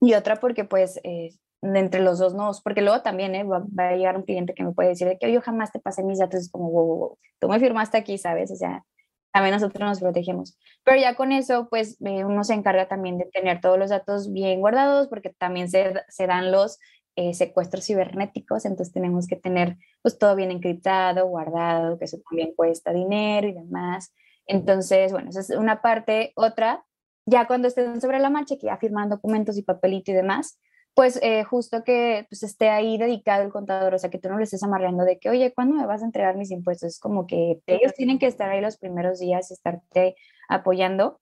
Y 0.00 0.14
otra 0.14 0.36
porque 0.36 0.64
pues 0.64 1.00
eh, 1.04 1.30
entre 1.62 2.02
los 2.02 2.18
dos 2.18 2.34
no, 2.34 2.50
porque 2.62 2.82
luego 2.82 3.02
también 3.02 3.34
eh, 3.34 3.44
va, 3.44 3.64
a 3.78 3.96
llegar 3.96 4.16
un 4.16 4.24
cliente 4.24 4.54
que 4.54 4.64
me 4.64 4.72
puede 4.72 4.90
decir 4.90 5.16
que 5.18 5.32
yo 5.32 5.40
jamás 5.40 5.72
te 5.72 5.80
pasé 5.80 6.02
mis 6.02 6.18
datos, 6.18 6.40
es 6.40 6.50
como, 6.50 6.70
wow, 6.70 7.18
tú 7.38 7.48
me 7.48 7.58
firmaste 7.58 7.96
aquí, 7.96 8.18
¿sabes? 8.18 8.50
O 8.50 8.56
sea, 8.56 8.84
también 9.32 9.54
nosotros 9.54 9.80
nos 9.80 10.00
protegemos. 10.00 10.58
Pero 10.84 11.00
ya 11.00 11.14
con 11.14 11.32
eso, 11.32 11.68
pues 11.68 11.96
eh, 12.04 12.24
uno 12.24 12.44
se 12.44 12.54
encarga 12.54 12.86
también 12.86 13.18
de 13.18 13.26
tener 13.26 13.60
todos 13.60 13.78
los 13.78 13.90
datos 13.90 14.32
bien 14.32 14.60
guardados, 14.60 15.08
porque 15.08 15.30
también 15.30 15.68
se, 15.70 15.94
se 16.08 16.26
dan 16.26 16.52
los 16.52 16.78
eh, 17.16 17.32
secuestros 17.32 17.86
cibernéticos, 17.86 18.64
entonces 18.64 18.92
tenemos 18.92 19.28
que 19.28 19.36
tener 19.36 19.76
pues 20.02 20.18
todo 20.18 20.34
bien 20.34 20.50
encriptado, 20.50 21.26
guardado, 21.26 21.96
que 21.96 22.06
eso 22.06 22.18
también 22.28 22.54
cuesta 22.56 22.92
dinero 22.92 23.46
y 23.48 23.52
demás. 23.52 24.12
Entonces, 24.46 25.12
bueno, 25.12 25.30
esa 25.30 25.40
es 25.40 25.50
una 25.50 25.80
parte. 25.80 26.32
Otra, 26.36 26.84
ya 27.26 27.46
cuando 27.46 27.68
estén 27.68 28.00
sobre 28.00 28.18
la 28.18 28.30
marcha, 28.30 28.56
que 28.56 28.66
ya 28.66 28.76
firman 28.76 29.08
documentos 29.08 29.56
y 29.58 29.62
papelito 29.62 30.10
y 30.10 30.14
demás, 30.14 30.58
pues 30.94 31.18
eh, 31.22 31.42
justo 31.44 31.82
que 31.84 32.26
pues, 32.30 32.42
esté 32.42 32.70
ahí 32.70 32.96
dedicado 32.98 33.42
el 33.42 33.50
contador, 33.50 33.94
o 33.94 33.98
sea, 33.98 34.10
que 34.10 34.18
tú 34.18 34.28
no 34.28 34.38
le 34.38 34.44
estés 34.44 34.62
amarrando 34.62 35.04
de 35.04 35.18
que, 35.18 35.28
oye, 35.28 35.52
¿cuándo 35.52 35.74
me 35.76 35.86
vas 35.86 36.02
a 36.02 36.06
entregar 36.06 36.36
mis 36.36 36.52
impuestos? 36.52 36.94
Es 36.94 37.00
como 37.00 37.26
que 37.26 37.60
ellos 37.66 37.94
tienen 37.94 38.18
que 38.18 38.26
estar 38.26 38.48
ahí 38.48 38.60
los 38.60 38.78
primeros 38.78 39.18
días, 39.18 39.50
estarte 39.50 40.14
apoyando 40.48 41.20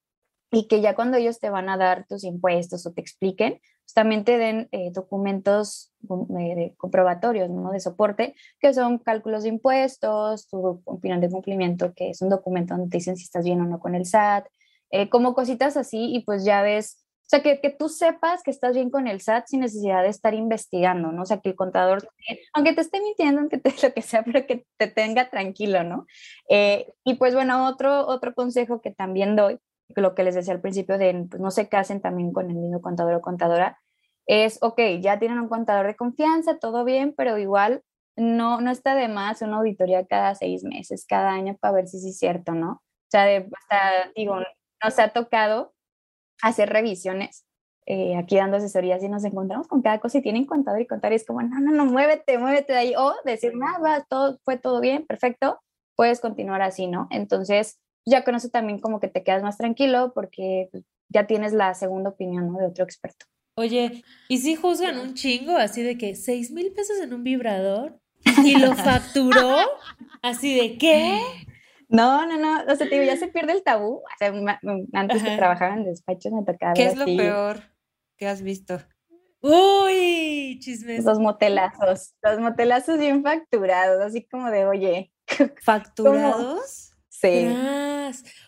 y 0.50 0.68
que 0.68 0.82
ya 0.82 0.94
cuando 0.94 1.16
ellos 1.16 1.40
te 1.40 1.48
van 1.48 1.70
a 1.70 1.78
dar 1.78 2.06
tus 2.06 2.24
impuestos 2.24 2.86
o 2.86 2.92
te 2.92 3.00
expliquen, 3.00 3.60
pues 3.84 3.94
también 3.94 4.24
te 4.24 4.36
den 4.36 4.68
eh, 4.72 4.90
documentos 4.92 5.92
eh, 6.04 6.54
de 6.54 6.74
comprobatorios, 6.76 7.48
¿no? 7.48 7.70
De 7.70 7.80
soporte, 7.80 8.34
que 8.60 8.74
son 8.74 8.98
cálculos 8.98 9.44
de 9.44 9.48
impuestos, 9.48 10.48
tu 10.48 10.82
opinión 10.84 11.20
de 11.22 11.30
cumplimiento, 11.30 11.94
que 11.94 12.10
es 12.10 12.20
un 12.20 12.28
documento 12.28 12.74
donde 12.74 12.90
te 12.90 12.98
dicen 12.98 13.16
si 13.16 13.24
estás 13.24 13.44
bien 13.44 13.62
o 13.62 13.64
no 13.64 13.80
con 13.80 13.94
el 13.94 14.04
SAT, 14.04 14.46
como 15.10 15.34
cositas 15.34 15.76
así, 15.76 16.14
y 16.14 16.20
pues 16.24 16.44
ya 16.44 16.62
ves 16.62 17.02
sea, 17.32 17.42
que, 17.42 17.60
que, 17.60 17.70
tú 17.70 17.88
sepas 17.88 18.42
que 18.42 18.50
estás 18.50 18.74
bien 18.74 18.90
con 18.90 19.08
el 19.08 19.20
SAT 19.22 19.46
sin 19.46 19.60
necesidad 19.60 20.02
de 20.02 20.08
estar 20.08 20.34
investigando, 20.34 21.12
¿no? 21.12 21.22
O 21.22 21.24
sea, 21.24 21.40
que 21.40 21.48
el 21.48 21.56
contador, 21.56 22.06
aunque 22.52 22.74
te 22.74 22.82
esté 22.82 23.00
mintiendo, 23.00 23.40
aunque 23.40 23.58
te 23.58 23.74
lo 23.82 23.94
que 23.94 24.02
sea, 24.02 24.22
pero 24.22 24.46
que 24.46 24.66
te 24.76 24.86
tenga 24.86 25.30
tranquilo, 25.30 25.82
¿no? 25.82 26.06
Eh, 26.50 26.92
y 27.04 27.14
pues 27.14 27.34
bueno, 27.34 27.66
otro, 27.66 28.06
otro 28.06 28.34
consejo 28.34 28.82
que 28.82 28.90
también 28.90 29.34
doy, 29.34 29.58
lo 29.96 30.14
que 30.14 30.24
les 30.24 30.34
decía 30.34 30.52
al 30.52 30.60
principio 30.60 30.98
de 30.98 31.26
pues, 31.30 31.40
no 31.40 31.50
se 31.50 31.68
casen 31.68 32.02
también 32.02 32.32
con 32.32 32.50
el 32.50 32.56
mismo 32.56 32.82
contador 32.82 33.14
o 33.14 33.22
contadora, 33.22 33.78
es, 34.26 34.58
ok, 34.62 34.80
ya 35.00 35.18
tienen 35.18 35.40
un 35.40 35.48
contador 35.48 35.86
de 35.86 35.96
confianza, 35.96 36.58
todo 36.58 36.84
bien, 36.84 37.14
pero 37.16 37.38
igual 37.38 37.82
no, 38.14 38.60
no 38.60 38.70
está 38.70 38.94
de 38.94 39.08
más 39.08 39.40
una 39.40 39.56
auditoría 39.56 40.06
cada 40.06 40.34
seis 40.34 40.64
meses, 40.64 41.06
cada 41.08 41.30
año 41.30 41.56
para 41.58 41.74
ver 41.74 41.88
si 41.88 41.98
sí 41.98 42.10
es 42.10 42.18
cierto, 42.18 42.52
¿no? 42.52 42.72
O 42.72 43.10
sea, 43.10 43.24
de, 43.24 43.48
hasta, 43.56 44.12
digo, 44.14 44.36
nos 44.82 44.98
ha 44.98 45.08
tocado 45.08 45.74
hacer 46.42 46.70
revisiones 46.70 47.46
eh, 47.84 48.16
aquí 48.16 48.36
dando 48.36 48.58
asesorías 48.58 49.02
y 49.02 49.08
nos 49.08 49.24
encontramos 49.24 49.66
con 49.66 49.82
cada 49.82 49.98
cosa 49.98 50.18
y 50.18 50.22
tienen 50.22 50.44
contador 50.44 50.80
y 50.80 50.86
contador 50.86 51.12
y 51.12 51.16
es 51.16 51.26
como, 51.26 51.42
no, 51.42 51.58
no, 51.58 51.72
no, 51.72 51.84
muévete, 51.84 52.38
muévete 52.38 52.72
de 52.72 52.78
ahí 52.78 52.94
o 52.96 53.12
decir, 53.24 53.56
nada, 53.56 54.06
todo, 54.08 54.38
fue 54.44 54.56
todo 54.56 54.80
bien, 54.80 55.04
perfecto, 55.04 55.58
puedes 55.96 56.20
continuar 56.20 56.62
así, 56.62 56.86
¿no? 56.86 57.08
Entonces, 57.10 57.80
ya 58.06 58.22
con 58.22 58.36
eso 58.36 58.50
también 58.50 58.78
como 58.78 59.00
que 59.00 59.08
te 59.08 59.24
quedas 59.24 59.42
más 59.42 59.58
tranquilo 59.58 60.12
porque 60.14 60.70
ya 61.08 61.26
tienes 61.26 61.52
la 61.52 61.74
segunda 61.74 62.10
opinión, 62.10 62.52
¿no? 62.52 62.58
De 62.58 62.66
otro 62.66 62.84
experto. 62.84 63.26
Oye, 63.56 64.04
¿y 64.28 64.38
si 64.38 64.54
juzgan 64.54 64.98
un 64.98 65.14
chingo 65.14 65.56
así 65.56 65.82
de 65.82 65.98
que 65.98 66.14
seis 66.14 66.52
mil 66.52 66.72
pesos 66.72 66.98
en 67.00 67.12
un 67.12 67.24
vibrador? 67.24 67.98
¿Y 68.44 68.58
lo 68.58 68.76
facturó? 68.76 69.56
Así 70.22 70.56
de 70.56 70.78
qué? 70.78 71.20
No, 71.92 72.26
no, 72.26 72.38
no. 72.38 72.72
O 72.72 72.76
sea, 72.76 72.88
te 72.88 72.98
digo, 72.98 73.04
ya 73.04 73.18
se 73.18 73.28
pierde 73.28 73.52
el 73.52 73.62
tabú. 73.62 73.96
O 73.96 74.02
sea, 74.18 74.32
antes 74.94 75.22
que 75.22 75.36
trabajaba 75.36 75.74
en 75.74 75.84
despachos 75.84 76.32
me 76.32 76.42
tocaba. 76.42 76.72
¿Qué 76.72 76.86
es 76.86 76.96
lo 76.96 77.04
peor 77.04 77.60
que 78.16 78.26
has 78.26 78.42
visto? 78.42 78.78
Uy, 79.42 80.58
chismes. 80.60 81.04
Los 81.04 81.18
motelazos. 81.18 82.14
Los 82.22 82.38
motelazos 82.38 82.98
bien 82.98 83.22
facturados, 83.22 84.00
así 84.00 84.26
como 84.26 84.50
de, 84.50 84.64
oye. 84.66 85.12
¿Facturados? 85.62 86.94
Sí. 87.08 87.46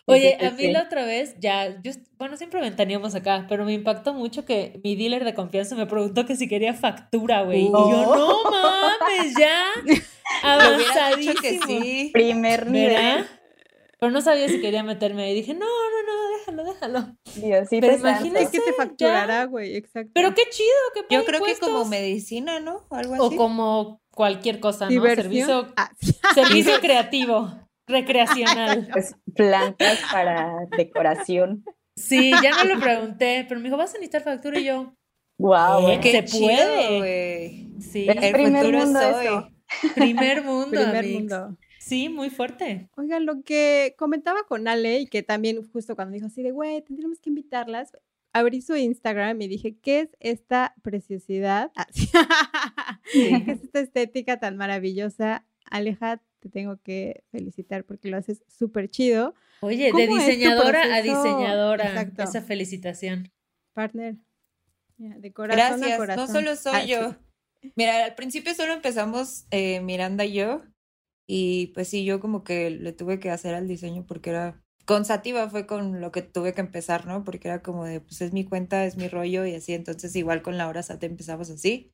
Oye, 0.05 0.37
a 0.39 0.51
mí 0.51 0.71
la 0.71 0.83
otra 0.83 1.05
vez, 1.05 1.35
ya, 1.39 1.81
yo, 1.81 1.91
bueno, 2.17 2.37
siempre 2.37 2.61
ventaneamos 2.61 3.15
acá, 3.15 3.45
pero 3.47 3.65
me 3.65 3.73
impactó 3.73 4.13
mucho 4.13 4.45
que 4.45 4.79
mi 4.83 4.95
dealer 4.95 5.23
de 5.23 5.33
confianza 5.33 5.75
me 5.75 5.85
preguntó 5.85 6.25
que 6.25 6.35
si 6.35 6.47
quería 6.47 6.73
factura, 6.73 7.43
güey. 7.43 7.65
Y 7.65 7.71
yo, 7.71 8.15
no 8.15 8.43
mames, 8.43 9.33
ya. 9.37 9.65
Avanzadísimo. 10.43 11.41
Que 11.41 11.59
sí. 11.65 12.09
Primer 12.13 12.69
nivel. 12.69 13.25
Pero 13.99 14.11
no 14.11 14.21
sabía 14.21 14.47
si 14.47 14.61
quería 14.61 14.83
meterme. 14.83 15.31
Y 15.31 15.35
dije, 15.35 15.53
no, 15.53 15.65
no, 15.65 16.03
no, 16.05 16.37
déjalo, 16.37 16.63
déjalo. 16.63 17.17
Diosito 17.35 17.87
Pero 17.87 17.97
imagínate 17.97 18.51
que 18.51 18.59
te 18.59 18.73
facturará, 18.73 19.45
güey, 19.45 19.75
exacto. 19.75 20.11
Pero 20.13 20.33
qué 20.35 20.43
chido 20.49 20.69
que 20.93 21.15
Yo 21.15 21.25
creo 21.25 21.41
que 21.41 21.55
como 21.55 21.85
medicina, 21.85 22.59
¿no? 22.59 22.85
Algo 22.91 23.15
así. 23.15 23.23
O 23.23 23.35
como 23.35 24.01
cualquier 24.11 24.59
cosa, 24.59 24.89
¿no? 24.89 25.03
Servicio, 25.03 25.73
ah, 25.75 25.91
servicio 26.33 26.79
creativo 26.81 27.64
recreacional. 27.87 28.87
Pues, 28.91 29.15
plantas 29.35 29.99
para 30.11 30.67
decoración. 30.77 31.63
Sí, 31.95 32.31
ya 32.43 32.63
no 32.63 32.75
lo 32.75 32.79
pregunté, 32.81 33.45
pero 33.47 33.59
me 33.59 33.65
dijo, 33.65 33.77
¿vas 33.77 33.91
a 33.91 33.93
necesitar 33.93 34.23
factura? 34.23 34.59
Y 34.59 34.65
yo, 34.65 34.93
wow, 35.37 35.89
eh, 35.89 35.99
se 36.01 36.23
puede. 36.23 37.67
Sí, 37.79 38.07
el, 38.09 38.33
primer 38.33 38.71
mundo 38.71 39.49
Primer 39.95 40.43
mundo, 40.43 40.81
primer 40.81 41.05
mundo. 41.07 41.57
Sí, 41.79 42.09
muy 42.09 42.29
fuerte. 42.29 42.89
Oiga, 42.97 43.19
lo 43.19 43.43
que 43.43 43.95
comentaba 43.97 44.43
con 44.47 44.67
Ale 44.67 44.99
y 44.99 45.07
que 45.07 45.23
también 45.23 45.61
justo 45.71 45.95
cuando 45.95 46.13
dijo 46.13 46.27
así 46.27 46.41
de, 46.41 46.51
güey, 46.51 46.81
tendríamos 46.81 47.19
que 47.19 47.29
invitarlas, 47.29 47.91
abrí 48.33 48.61
su 48.61 48.75
Instagram 48.75 49.39
y 49.41 49.47
dije, 49.47 49.77
¿qué 49.77 50.01
es 50.01 50.09
esta 50.19 50.73
preciosidad? 50.81 51.71
¿Qué 53.13 53.43
es 53.47 53.63
esta 53.63 53.79
estética 53.79 54.39
tan 54.39 54.57
maravillosa? 54.57 55.45
Aleja, 55.65 56.21
te 56.39 56.49
tengo 56.49 56.77
que 56.77 57.23
felicitar 57.31 57.83
porque 57.85 58.09
lo 58.09 58.17
haces 58.17 58.43
súper 58.47 58.89
chido. 58.89 59.33
Oye, 59.61 59.91
de 59.91 60.07
diseñadora 60.07 60.95
a 60.95 61.01
diseñadora, 61.01 62.11
esa 62.19 62.41
felicitación. 62.41 63.31
Partner, 63.73 64.15
de 64.97 65.33
corazón 65.33 65.79
Gracias, 65.79 65.93
a 65.93 65.97
corazón. 65.97 66.27
no 66.27 66.33
solo 66.33 66.55
soy 66.55 66.73
ah, 66.75 66.85
yo. 66.85 67.15
Mira, 67.75 68.05
al 68.05 68.15
principio 68.15 68.53
solo 68.53 68.73
empezamos 68.73 69.47
eh, 69.49 69.81
Miranda 69.81 70.23
y 70.23 70.33
yo, 70.33 70.61
y 71.27 71.67
pues 71.73 71.87
sí, 71.87 72.05
yo 72.05 72.19
como 72.19 72.43
que 72.43 72.69
le 72.69 72.93
tuve 72.93 73.19
que 73.19 73.31
hacer 73.31 73.55
al 73.55 73.67
diseño 73.67 74.05
porque 74.05 74.29
era 74.29 74.61
con 74.85 75.03
Sativa 75.03 75.49
fue 75.49 75.65
con 75.65 75.99
lo 75.99 76.11
que 76.11 76.21
tuve 76.21 76.53
que 76.53 76.61
empezar, 76.61 77.07
¿no? 77.07 77.23
Porque 77.23 77.47
era 77.47 77.63
como 77.63 77.85
de, 77.85 78.01
pues 78.01 78.21
es 78.21 78.33
mi 78.33 78.45
cuenta, 78.45 78.85
es 78.85 78.97
mi 78.97 79.07
rollo 79.07 79.45
y 79.45 79.55
así, 79.55 79.73
entonces 79.73 80.15
igual 80.15 80.43
con 80.43 80.57
Laura 80.57 80.83
Sate 80.83 81.07
empezamos 81.07 81.49
así. 81.49 81.91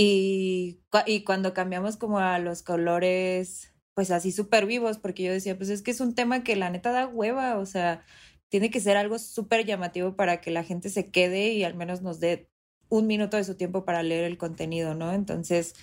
Y, 0.00 0.80
y 1.06 1.24
cuando 1.24 1.52
cambiamos 1.54 1.96
como 1.96 2.20
a 2.20 2.38
los 2.38 2.62
colores 2.62 3.74
pues 3.94 4.12
así 4.12 4.30
súper 4.30 4.64
vivos, 4.64 4.96
porque 4.96 5.24
yo 5.24 5.32
decía, 5.32 5.56
pues 5.56 5.70
es 5.70 5.82
que 5.82 5.90
es 5.90 6.00
un 6.00 6.14
tema 6.14 6.44
que 6.44 6.54
la 6.54 6.70
neta 6.70 6.92
da 6.92 7.08
hueva, 7.08 7.58
o 7.58 7.66
sea, 7.66 8.04
tiene 8.48 8.70
que 8.70 8.78
ser 8.78 8.96
algo 8.96 9.18
súper 9.18 9.66
llamativo 9.66 10.14
para 10.14 10.40
que 10.40 10.52
la 10.52 10.62
gente 10.62 10.88
se 10.88 11.10
quede 11.10 11.48
y 11.48 11.64
al 11.64 11.74
menos 11.74 12.00
nos 12.00 12.20
dé 12.20 12.48
un 12.88 13.08
minuto 13.08 13.36
de 13.36 13.42
su 13.42 13.56
tiempo 13.56 13.84
para 13.84 14.04
leer 14.04 14.22
el 14.22 14.38
contenido, 14.38 14.94
¿no? 14.94 15.12
Entonces, 15.12 15.74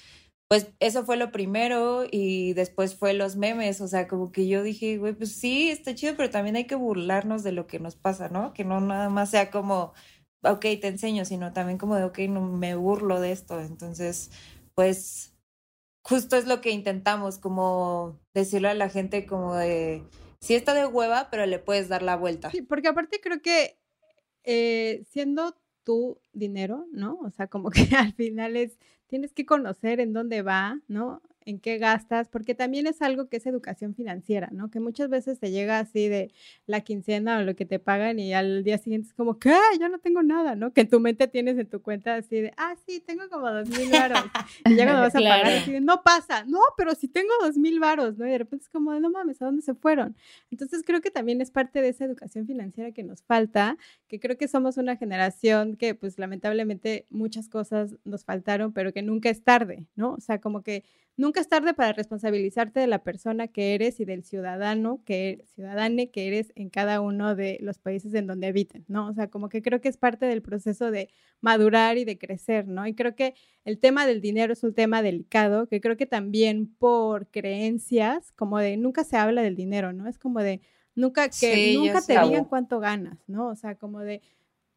pues 0.48 0.72
eso 0.80 1.06
fue 1.06 1.18
lo 1.18 1.34
primero 1.34 2.06
y 2.10 2.54
después 2.54 2.96
fue 2.96 3.14
los 3.14 3.36
memes, 3.36 3.82
o 3.82 3.88
sea, 3.90 4.08
como 4.08 4.32
que 4.32 4.48
yo 4.48 4.64
dije, 4.64 4.98
güey, 4.98 5.14
pues 5.14 5.34
sí, 5.34 5.70
está 5.70 5.94
chido, 5.94 6.16
pero 6.16 6.30
también 6.30 6.56
hay 6.56 6.68
que 6.68 6.76
burlarnos 6.76 7.44
de 7.44 7.52
lo 7.52 7.68
que 7.68 7.80
nos 7.80 7.98
pasa, 7.98 8.30
¿no? 8.30 8.54
Que 8.54 8.64
no 8.64 8.80
nada 8.80 9.10
más 9.10 9.32
sea 9.32 9.52
como, 9.52 9.94
ok, 10.52 10.62
te 10.82 10.88
enseño, 10.88 11.26
sino 11.26 11.54
también 11.54 11.78
como 11.78 11.96
de, 11.96 12.04
ok, 12.04 12.20
no 12.30 12.42
me 12.42 12.76
burlo 12.76 13.20
de 13.20 13.32
esto. 13.32 13.60
Entonces, 13.60 14.32
pues 14.74 15.36
justo 16.04 16.36
es 16.36 16.46
lo 16.46 16.62
que 16.62 16.72
intentamos, 16.72 17.38
como 17.38 18.20
decirle 18.34 18.70
a 18.70 18.74
la 18.76 18.90
gente 18.90 19.26
como 19.26 19.56
de, 19.56 20.04
sí 20.40 20.54
está 20.54 20.74
de 20.74 20.86
hueva, 20.86 21.30
pero 21.32 21.46
le 21.46 21.60
puedes 21.60 21.90
dar 21.90 22.04
la 22.04 22.16
vuelta. 22.16 22.52
Sí, 22.52 22.62
porque 22.62 22.90
aparte 22.90 23.20
creo 23.20 23.42
que 23.42 23.80
eh, 24.44 25.04
siendo 25.10 25.56
tu 25.84 26.20
dinero, 26.34 26.86
¿no? 26.92 27.18
O 27.24 27.32
sea, 27.32 27.48
como 27.48 27.70
que 27.72 27.96
al 27.96 28.14
final 28.14 28.56
es, 28.56 28.78
tienes 29.08 29.34
que 29.34 29.46
conocer 29.46 30.00
en 30.00 30.14
dónde 30.14 30.42
va, 30.42 30.80
¿no? 30.88 31.22
En 31.46 31.60
qué 31.60 31.78
gastas, 31.78 32.28
porque 32.28 32.56
también 32.56 32.88
es 32.88 33.02
algo 33.02 33.30
que 33.30 33.38
es 33.38 33.46
educación 33.46 33.94
financiera, 33.94 34.50
¿no? 34.52 34.72
Que 34.72 34.80
muchas 34.80 35.10
veces 35.10 35.40
te 35.40 35.52
llega 35.52 35.80
así 35.80 36.10
de 36.10 36.34
la 36.66 36.82
quincena 36.82 37.38
o 37.38 37.44
lo 37.44 37.56
que 37.56 37.66
te 37.66 37.78
pagan 37.78 38.20
y 38.20 38.34
al 38.34 38.64
día 38.64 38.80
siguiente 38.80 39.08
es 39.08 39.14
como, 39.14 39.38
¿qué? 39.38 39.56
Yo 39.80 39.88
no 39.88 40.00
tengo 40.00 40.24
nada, 40.24 40.56
¿no? 40.56 40.74
Que 40.74 40.82
en 40.82 40.90
tu 40.90 41.00
mente 41.00 41.28
tienes 41.28 41.58
en 41.60 41.68
tu 41.68 41.82
cuenta 41.82 42.16
así 42.16 42.42
de, 42.42 42.54
ah, 42.58 42.76
sí, 42.88 43.00
tengo 43.00 43.30
como 43.30 43.50
dos 43.50 43.70
mil 43.70 43.92
varos. 43.92 44.24
Y 44.66 44.76
ya 44.76 44.86
cuando 44.86 45.02
vas 45.02 45.16
a 45.16 45.20
pagar, 45.20 45.46
así 45.46 45.72
de, 45.72 45.82
no 45.82 46.02
pasa, 46.02 46.44
no, 46.46 46.60
pero 46.78 46.96
si 46.96 47.08
tengo 47.08 47.32
dos 47.42 47.58
mil 47.58 47.80
varos, 47.80 48.18
¿no? 48.18 48.26
Y 48.26 48.32
de 48.32 48.40
repente 48.40 48.64
es 48.64 48.70
como, 48.70 49.00
no 49.00 49.12
mames, 49.12 49.40
¿a 49.42 49.46
dónde 49.46 49.62
se 49.62 49.76
fueron? 49.76 50.16
Entonces 50.50 50.82
creo 50.86 51.02
que 51.02 51.12
también 51.12 51.42
es 51.42 51.52
parte 51.52 51.82
de 51.82 51.90
esa 51.90 52.06
educación 52.06 52.48
financiera 52.48 52.92
que 52.92 53.04
nos 53.04 53.22
falta, 53.22 53.78
que 54.08 54.20
creo 54.20 54.38
que 54.38 54.48
somos 54.48 54.78
una 54.78 54.98
generación 54.98 55.76
que 55.76 55.94
pues 55.94 56.18
lamentablemente 56.18 57.06
muchas 57.12 57.50
cosas 57.50 57.96
nos 58.04 58.26
faltaron, 58.26 58.74
pero 58.74 58.92
que 58.94 59.04
nunca 59.04 59.30
es 59.30 59.44
tarde, 59.44 59.86
¿no? 59.96 60.14
O 60.14 60.20
sea, 60.20 60.42
como 60.42 60.64
que 60.64 60.84
Nunca 61.18 61.40
es 61.40 61.48
tarde 61.48 61.74
para 61.74 61.94
responsabilizarte 61.94 62.82
de 62.82 62.88
la 62.88 63.04
persona 63.04 63.48
que 63.48 63.74
eres 63.74 64.02
y 64.02 64.06
del 64.06 64.24
ciudadano 64.24 65.02
que 65.06 65.46
ciudadane 65.54 66.12
que 66.12 66.28
eres 66.28 66.52
en 66.56 66.70
cada 66.70 67.00
uno 67.00 67.36
de 67.36 67.58
los 67.62 67.80
países 67.80 68.14
en 68.16 68.28
donde 68.28 68.48
habiten, 68.48 68.84
¿no? 68.90 69.08
O 69.08 69.14
sea, 69.14 69.30
como 69.30 69.48
que 69.48 69.62
creo 69.62 69.80
que 69.80 69.88
es 69.88 69.96
parte 69.96 70.26
del 70.26 70.42
proceso 70.42 70.92
de 70.92 71.10
madurar 71.40 71.98
y 71.98 72.04
de 72.04 72.18
crecer, 72.18 72.68
¿no? 72.68 72.86
Y 72.86 72.96
creo 72.96 73.16
que 73.16 73.34
el 73.64 73.80
tema 73.80 74.06
del 74.06 74.20
dinero 74.20 74.52
es 74.52 74.64
un 74.64 74.74
tema 74.74 75.02
delicado, 75.02 75.68
que 75.68 75.80
creo 75.80 75.96
que 75.96 76.06
también 76.06 76.68
por 76.68 77.28
creencias, 77.28 78.34
como 78.34 78.60
de 78.60 78.76
nunca 78.76 79.06
se 79.06 79.16
habla 79.16 79.42
del 79.42 79.56
dinero, 79.56 79.94
¿no? 79.94 80.10
Es 80.10 80.18
como 80.18 80.42
de 80.42 80.60
nunca 80.96 81.30
que 81.30 81.76
nunca 81.76 82.02
te 82.02 82.20
digan 82.20 82.46
cuánto 82.46 82.82
ganas, 82.82 83.20
¿no? 83.28 83.48
O 83.48 83.56
sea, 83.56 83.76
como 83.76 84.02
de 84.02 84.22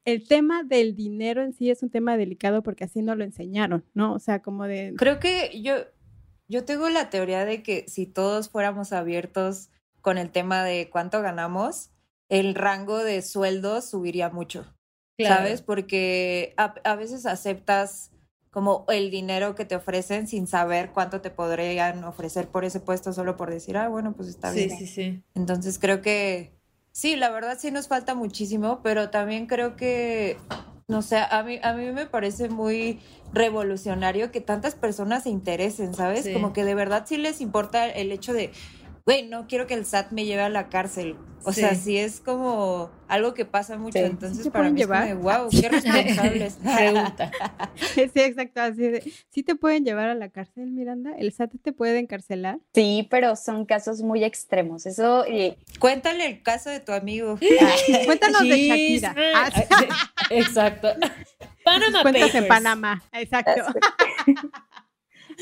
el 0.05 0.27
tema 0.27 0.63
del 0.63 0.95
dinero 0.95 1.43
en 1.43 1.53
sí 1.53 1.71
es 1.71 1.83
un 1.83 1.91
tema 1.91 2.17
delicado 2.17 2.63
porque 2.63 2.85
así 2.85 3.03
no 3.03 3.15
lo 3.15 3.25
enseñaron, 3.25 3.85
¿no? 3.93 4.15
O 4.15 4.19
sea, 4.19 4.41
como 4.41 4.65
de... 4.65 4.95
Creo 4.97 5.19
que 5.19 5.61
yo, 5.61 5.75
yo 6.49 6.65
tengo 6.65 6.89
la 6.89 7.11
teoría 7.11 7.45
de 7.45 7.63
que 7.63 7.85
si 7.89 8.07
todos 8.07 8.49
fuéramos 8.49 8.93
abiertos 8.93 9.71
con 10.01 10.19
el 10.19 10.31
tema 10.31 10.65
de 10.65 10.89
cuánto 10.91 11.21
ganamos, 11.21 11.91
el 12.29 12.55
rango 12.55 12.99
de 12.99 13.23
sueldos 13.23 13.89
subiría 13.91 14.31
mucho, 14.31 14.75
¿sabes? 15.19 15.63
Porque 15.63 16.55
a, 16.57 16.97
veces 16.97 17.27
aceptas 17.27 18.11
como 18.51 18.87
el 18.89 19.11
dinero 19.11 19.55
que 19.55 19.65
te 19.65 19.77
ofrecen 19.77 20.27
sin 20.27 20.47
saber 20.47 20.91
cuánto 20.93 21.21
te 21.21 21.31
podrían 21.31 22.05
ofrecer 22.05 22.49
por 22.49 22.65
ese 22.65 22.81
puesto 22.81 23.13
solo 23.13 23.37
por 23.37 23.51
decir, 23.51 23.77
ah, 23.77 23.89
bueno, 23.89 24.15
pues 24.15 24.29
está 24.29 24.51
bien. 24.51 24.71
Sí, 24.71 24.77
sí, 24.77 24.87
sí. 24.87 25.23
Entonces 25.35 25.79
creo 25.79 26.01
que 26.01 26.53
sí, 26.93 27.17
la 27.17 27.31
verdad 27.31 27.59
sí 27.59 27.71
nos 27.71 27.89
falta 27.89 28.15
muchísimo, 28.15 28.81
pero 28.83 29.11
también 29.11 29.47
creo 29.47 29.77
que 29.77 30.39
no 30.89 31.03
sé, 31.03 31.19
a 31.19 31.43
mí, 31.43 31.61
a 31.63 31.75
mí 31.75 31.93
me 31.93 32.07
parece 32.07 32.49
muy 32.49 32.99
revolucionario 33.35 34.33
que 34.33 34.41
tantas 34.41 34.75
personas 34.75 35.25
se 35.25 35.29
interesen, 35.29 35.93
¿sabes? 35.95 36.27
Como 36.33 36.55
que 36.55 36.65
de 36.65 36.75
verdad 36.75 37.05
sí 37.07 37.19
les 37.19 37.43
importa 37.43 37.87
el 37.87 38.11
hecho 38.11 38.33
de, 38.33 38.51
güey, 39.09 39.27
no 39.27 39.47
quiero 39.47 39.67
que 39.67 39.73
el 39.73 39.87
SAT 39.87 40.13
me 40.13 40.27
lleve 40.27 40.43
a 40.43 40.51
la 40.51 40.69
cárcel. 40.69 41.17
O 41.43 41.55
sea, 41.55 41.75
sí 41.75 41.97
es 41.97 42.21
como 42.21 42.91
algo 43.09 43.33
que 43.33 43.47
pasa 43.47 43.79
mucho. 43.79 43.97
Entonces, 43.97 44.47
para 44.51 44.69
mí 44.69 44.79
llevar? 44.79 45.09
es 45.09 45.15
como 45.15 45.23
wow, 45.23 45.49
qué 45.49 45.67
responsables. 45.71 46.59
Pregunta. 46.77 47.31
sí, 47.95 48.11
exacto. 48.15 48.61
Así 48.61 49.15
¿Sí 49.31 49.43
te 49.43 49.55
pueden 49.55 49.87
llevar 49.87 50.11
a 50.11 50.15
la 50.15 50.29
cárcel, 50.29 50.73
Miranda? 50.73 51.13
¿El 51.17 51.33
SAT 51.33 51.53
te 51.63 51.73
puede 51.73 51.99
encarcelar? 52.01 52.59
Sí, 52.75 53.09
pero 53.11 53.35
son 53.35 53.65
casos 53.65 54.03
muy 54.03 54.25
extremos. 54.25 54.85
Eso. 54.85 55.25
Cuéntale 55.79 56.27
el 56.27 56.43
caso 56.43 56.69
de 56.69 56.81
tu 56.81 56.93
amigo. 56.93 57.39
Cuéntanos 58.05 58.43
de 58.43 58.59
Shakira. 58.59 59.15
Ah, 59.35 59.51
exacto. 60.29 60.89
Panamá 61.65 62.03
Cuéntanos 62.03 62.35
en 62.35 62.47
Panamá. 62.47 63.03
Exacto. 63.13 63.73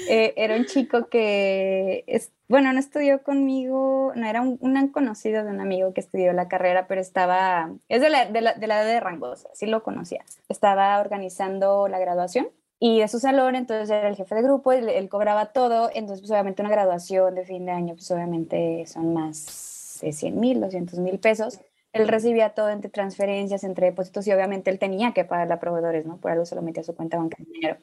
Eh, 0.09 0.35
era 0.37 0.57
un 0.57 0.67
chico 0.67 1.09
que, 1.09 2.05
es, 2.07 2.31
bueno, 2.49 2.73
no 2.73 2.79
estudió 2.79 3.23
conmigo, 3.23 4.13
no 4.15 4.27
era 4.27 4.43
un, 4.43 4.89
conocido 4.89 5.43
de 5.43 5.51
un 5.51 5.61
amigo 5.61 5.95
que 5.95 6.01
estudió 6.01 6.33
la 6.33 6.49
carrera, 6.49 6.87
pero 6.87 7.01
estaba, 7.01 7.71
es 7.89 8.03
de 8.03 8.11
la 8.11 8.27
de, 8.27 8.41
la, 8.43 8.55
de, 8.55 8.67
la 8.67 8.85
de 8.85 9.01
Rangosa, 9.01 9.49
sí 9.55 9.67
lo 9.67 9.83
conocía. 9.83 10.25
Estaba 10.49 11.01
organizando 11.01 11.89
la 11.89 11.99
graduación 11.99 12.49
y 12.79 13.01
de 13.01 13.09
su 13.09 13.19
salón, 13.19 13.57
entonces 13.57 13.89
era 13.89 14.09
el 14.09 14.17
jefe 14.17 14.35
de 14.35 14.43
grupo, 14.43 14.73
él, 14.73 14.89
él 14.91 15.09
cobraba 15.09 15.47
todo, 15.47 15.91
entonces 15.95 16.21
pues 16.21 16.31
obviamente 16.31 16.61
una 16.61 16.71
graduación 16.71 17.35
de 17.35 17.45
fin 17.45 17.65
de 17.65 17.73
año, 17.73 17.95
pues 17.95 18.11
obviamente 18.11 18.85
son 18.87 19.15
más 19.15 19.99
de 20.03 20.13
100 20.13 20.39
mil, 20.39 20.61
200 20.61 20.99
mil 20.99 21.19
pesos. 21.19 21.61
Él 21.95 22.09
recibía 22.09 22.51
todo 22.51 22.69
entre 22.69 22.91
transferencias, 22.91 23.65
entre 23.65 23.87
depósitos 23.87 24.27
y 24.27 24.33
obviamente 24.33 24.71
él 24.71 24.79
tenía 24.79 25.13
que 25.13 25.25
pagarle 25.25 25.55
a 25.55 25.61
proveedores, 25.61 26.05
¿no? 26.05 26.19
Por 26.19 26.31
algo 26.31 26.45
se 26.45 26.55
lo 26.55 26.61
metía 26.61 26.83
a 26.83 26.85
su 26.85 26.95
cuenta 26.95 27.17
bancaria 27.17 27.79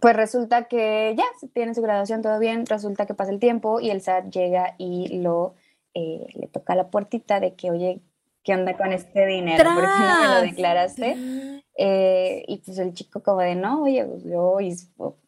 pues 0.00 0.16
resulta 0.16 0.64
que 0.64 1.14
ya 1.16 1.24
tiene 1.52 1.74
su 1.74 1.82
graduación, 1.82 2.22
todo 2.22 2.38
bien, 2.38 2.66
resulta 2.66 3.06
que 3.06 3.14
pasa 3.14 3.30
el 3.30 3.38
tiempo 3.38 3.80
y 3.80 3.90
el 3.90 4.00
SAT 4.00 4.30
llega 4.30 4.74
y 4.78 5.20
lo 5.20 5.54
eh, 5.94 6.26
le 6.34 6.48
toca 6.48 6.74
la 6.74 6.88
puertita 6.88 7.38
de 7.40 7.54
que, 7.54 7.70
oye, 7.70 8.00
¿qué 8.42 8.54
onda 8.54 8.76
con 8.76 8.92
este 8.92 9.26
dinero? 9.26 9.62
¿Por 9.62 9.82
qué 9.82 9.86
no 9.86 10.20
me 10.20 10.34
lo 10.34 10.40
declaraste? 10.42 11.62
Eh, 11.76 12.44
y 12.48 12.58
pues 12.58 12.78
el 12.78 12.92
chico 12.94 13.22
como 13.22 13.40
de, 13.40 13.54
no, 13.54 13.82
oye, 13.82 14.04
pues 14.04 14.24
yo 14.24 14.58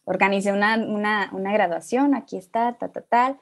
organicé 0.05 0.53
una, 0.53 0.77
una, 0.77 1.31
una, 1.33 1.53
graduación, 1.53 2.15
aquí 2.15 2.37
está, 2.37 2.75
ta, 2.75 2.89
ta, 2.89 3.01
tal. 3.01 3.39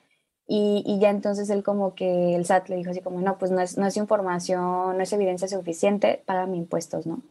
Y, 0.46 0.82
y, 0.86 0.98
ya 0.98 1.08
entonces 1.08 1.48
él 1.48 1.62
como 1.62 1.94
que 1.94 2.34
el 2.34 2.44
SAT 2.44 2.68
le 2.68 2.76
dijo 2.76 2.90
así 2.90 3.00
como, 3.00 3.20
no, 3.22 3.38
pues 3.38 3.50
no 3.50 3.60
es, 3.62 3.78
no 3.78 3.86
es 3.86 3.96
información, 3.96 4.96
no 4.96 5.02
es 5.02 5.12
evidencia 5.14 5.48
suficiente, 5.48 6.22
paga 6.26 6.44
mis 6.44 6.58
impuestos, 6.58 7.06
¿no? 7.06 7.22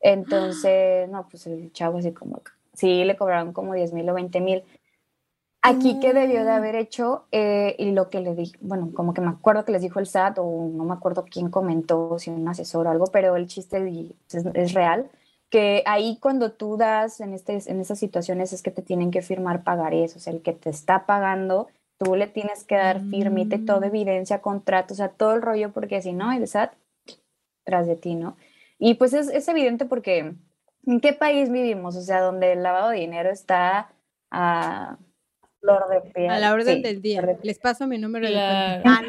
Entonces, 0.00 1.08
no, 1.08 1.28
pues 1.28 1.46
el 1.48 1.72
chavo 1.72 1.98
así 1.98 2.12
como, 2.12 2.40
sí 2.74 3.04
le 3.04 3.16
cobraron 3.16 3.52
como 3.52 3.74
10 3.74 3.92
mil 3.92 4.08
o 4.08 4.14
20 4.14 4.40
mil. 4.40 4.64
Aquí, 5.64 6.00
¿qué 6.00 6.12
debió 6.12 6.44
de 6.44 6.50
mm. 6.50 6.54
haber 6.54 6.74
hecho? 6.74 7.26
Eh, 7.30 7.76
y 7.78 7.92
lo 7.92 8.10
que 8.10 8.20
le 8.20 8.34
dije, 8.34 8.58
bueno, 8.60 8.90
como 8.92 9.14
que 9.14 9.20
me 9.20 9.28
acuerdo 9.28 9.64
que 9.64 9.70
les 9.70 9.82
dijo 9.82 10.00
el 10.00 10.06
SAT, 10.06 10.38
o 10.38 10.68
no 10.72 10.84
me 10.84 10.92
acuerdo 10.92 11.24
quién 11.30 11.50
comentó, 11.50 12.18
si 12.18 12.30
un 12.30 12.48
asesor 12.48 12.88
o 12.88 12.90
algo, 12.90 13.06
pero 13.06 13.36
el 13.36 13.46
chiste 13.46 14.16
es, 14.54 14.74
real, 14.74 15.08
que 15.50 15.84
ahí 15.86 16.18
cuando 16.20 16.50
tú 16.52 16.76
das 16.76 17.20
en, 17.20 17.32
este, 17.32 17.58
en 17.66 17.80
esas 17.80 18.00
situaciones 18.00 18.52
es 18.52 18.60
que 18.60 18.72
te 18.72 18.82
tienen 18.82 19.12
que 19.12 19.22
firmar 19.22 19.62
pagarés, 19.62 20.16
o 20.16 20.18
sea, 20.18 20.32
el 20.32 20.42
que 20.42 20.52
te 20.52 20.68
está 20.68 21.06
pagando, 21.06 21.68
tú 21.96 22.16
le 22.16 22.26
tienes 22.26 22.64
que 22.64 22.74
dar 22.74 23.00
firmite, 23.00 23.58
toda 23.58 23.82
mm. 23.82 23.84
evidencia, 23.84 24.42
contrato, 24.42 24.94
o 24.94 24.96
sea, 24.96 25.10
todo 25.10 25.34
el 25.34 25.42
rollo, 25.42 25.72
porque 25.72 26.02
si 26.02 26.12
no, 26.12 26.32
el 26.32 26.48
SAT 26.48 26.72
tras 27.64 27.86
de 27.86 27.94
ti, 27.94 28.16
¿no? 28.16 28.36
Y 28.80 28.94
pues 28.94 29.12
es, 29.12 29.28
es 29.28 29.46
evidente 29.46 29.84
porque 29.84 30.34
¿En 30.86 31.00
qué 31.00 31.12
país 31.12 31.50
vivimos? 31.50 31.96
O 31.96 32.02
sea, 32.02 32.20
donde 32.20 32.52
el 32.52 32.62
lavado 32.62 32.90
de 32.90 32.98
dinero 32.98 33.30
está 33.30 33.90
a 34.30 34.98
flor 35.60 35.88
de 35.88 36.02
piel. 36.10 36.30
A 36.30 36.38
la 36.38 36.52
orden 36.52 36.82
del 36.82 37.00
día. 37.00 37.22
Les 37.42 37.58
paso 37.58 37.86
mi 37.86 37.96
número 37.98 38.26
de 38.26 38.34
cuenta. 38.34 38.82
Ah, 38.84 39.00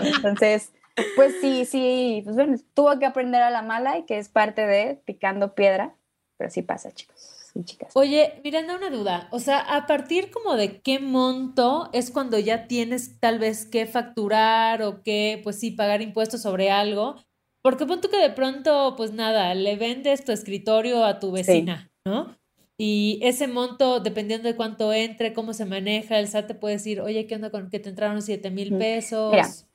Entonces, 0.16 0.72
pues 1.14 1.34
sí, 1.40 1.64
sí, 1.66 2.22
pues 2.24 2.36
bueno, 2.36 2.56
tuvo 2.74 2.98
que 2.98 3.06
aprender 3.06 3.42
a 3.42 3.50
la 3.50 3.62
mala 3.62 3.98
y 3.98 4.04
que 4.04 4.18
es 4.18 4.28
parte 4.28 4.66
de 4.66 4.96
picando 5.04 5.54
piedra, 5.54 5.94
pero 6.36 6.50
sí 6.50 6.62
pasa, 6.62 6.90
chicos. 6.92 7.36
Y 7.54 7.64
chicas. 7.64 7.90
Oye, 7.94 8.40
Miranda, 8.44 8.76
una 8.76 8.90
duda. 8.90 9.28
O 9.32 9.40
sea, 9.40 9.58
¿a 9.58 9.86
partir 9.86 10.30
como 10.30 10.56
de 10.56 10.80
qué 10.80 11.00
monto 11.00 11.90
es 11.92 12.12
cuando 12.12 12.38
ya 12.38 12.68
tienes 12.68 13.18
tal 13.18 13.40
vez 13.40 13.66
que 13.66 13.86
facturar 13.86 14.82
o 14.82 15.02
que, 15.02 15.40
pues 15.42 15.58
sí, 15.58 15.72
pagar 15.72 16.00
impuestos 16.00 16.42
sobre 16.42 16.70
algo? 16.70 17.16
Porque 17.62 17.86
pon 17.86 18.00
que 18.00 18.16
de 18.16 18.30
pronto, 18.30 18.94
pues 18.96 19.12
nada, 19.12 19.54
le 19.54 19.76
vendes 19.76 20.24
tu 20.24 20.32
escritorio 20.32 21.04
a 21.04 21.18
tu 21.18 21.30
vecina, 21.30 21.90
¿no? 22.04 22.34
Y 22.78 23.20
ese 23.22 23.46
monto, 23.46 24.00
dependiendo 24.00 24.48
de 24.48 24.56
cuánto 24.56 24.92
entre, 24.94 25.34
cómo 25.34 25.52
se 25.52 25.66
maneja, 25.66 26.18
el 26.18 26.28
SAT 26.28 26.46
te 26.46 26.54
puede 26.54 26.76
decir, 26.76 27.02
oye, 27.02 27.26
¿qué 27.26 27.34
onda 27.34 27.50
con 27.50 27.68
que 27.68 27.78
te 27.78 27.90
entraron 27.90 28.22
7 28.22 28.50
mil 28.50 28.78
pesos? 28.78 29.66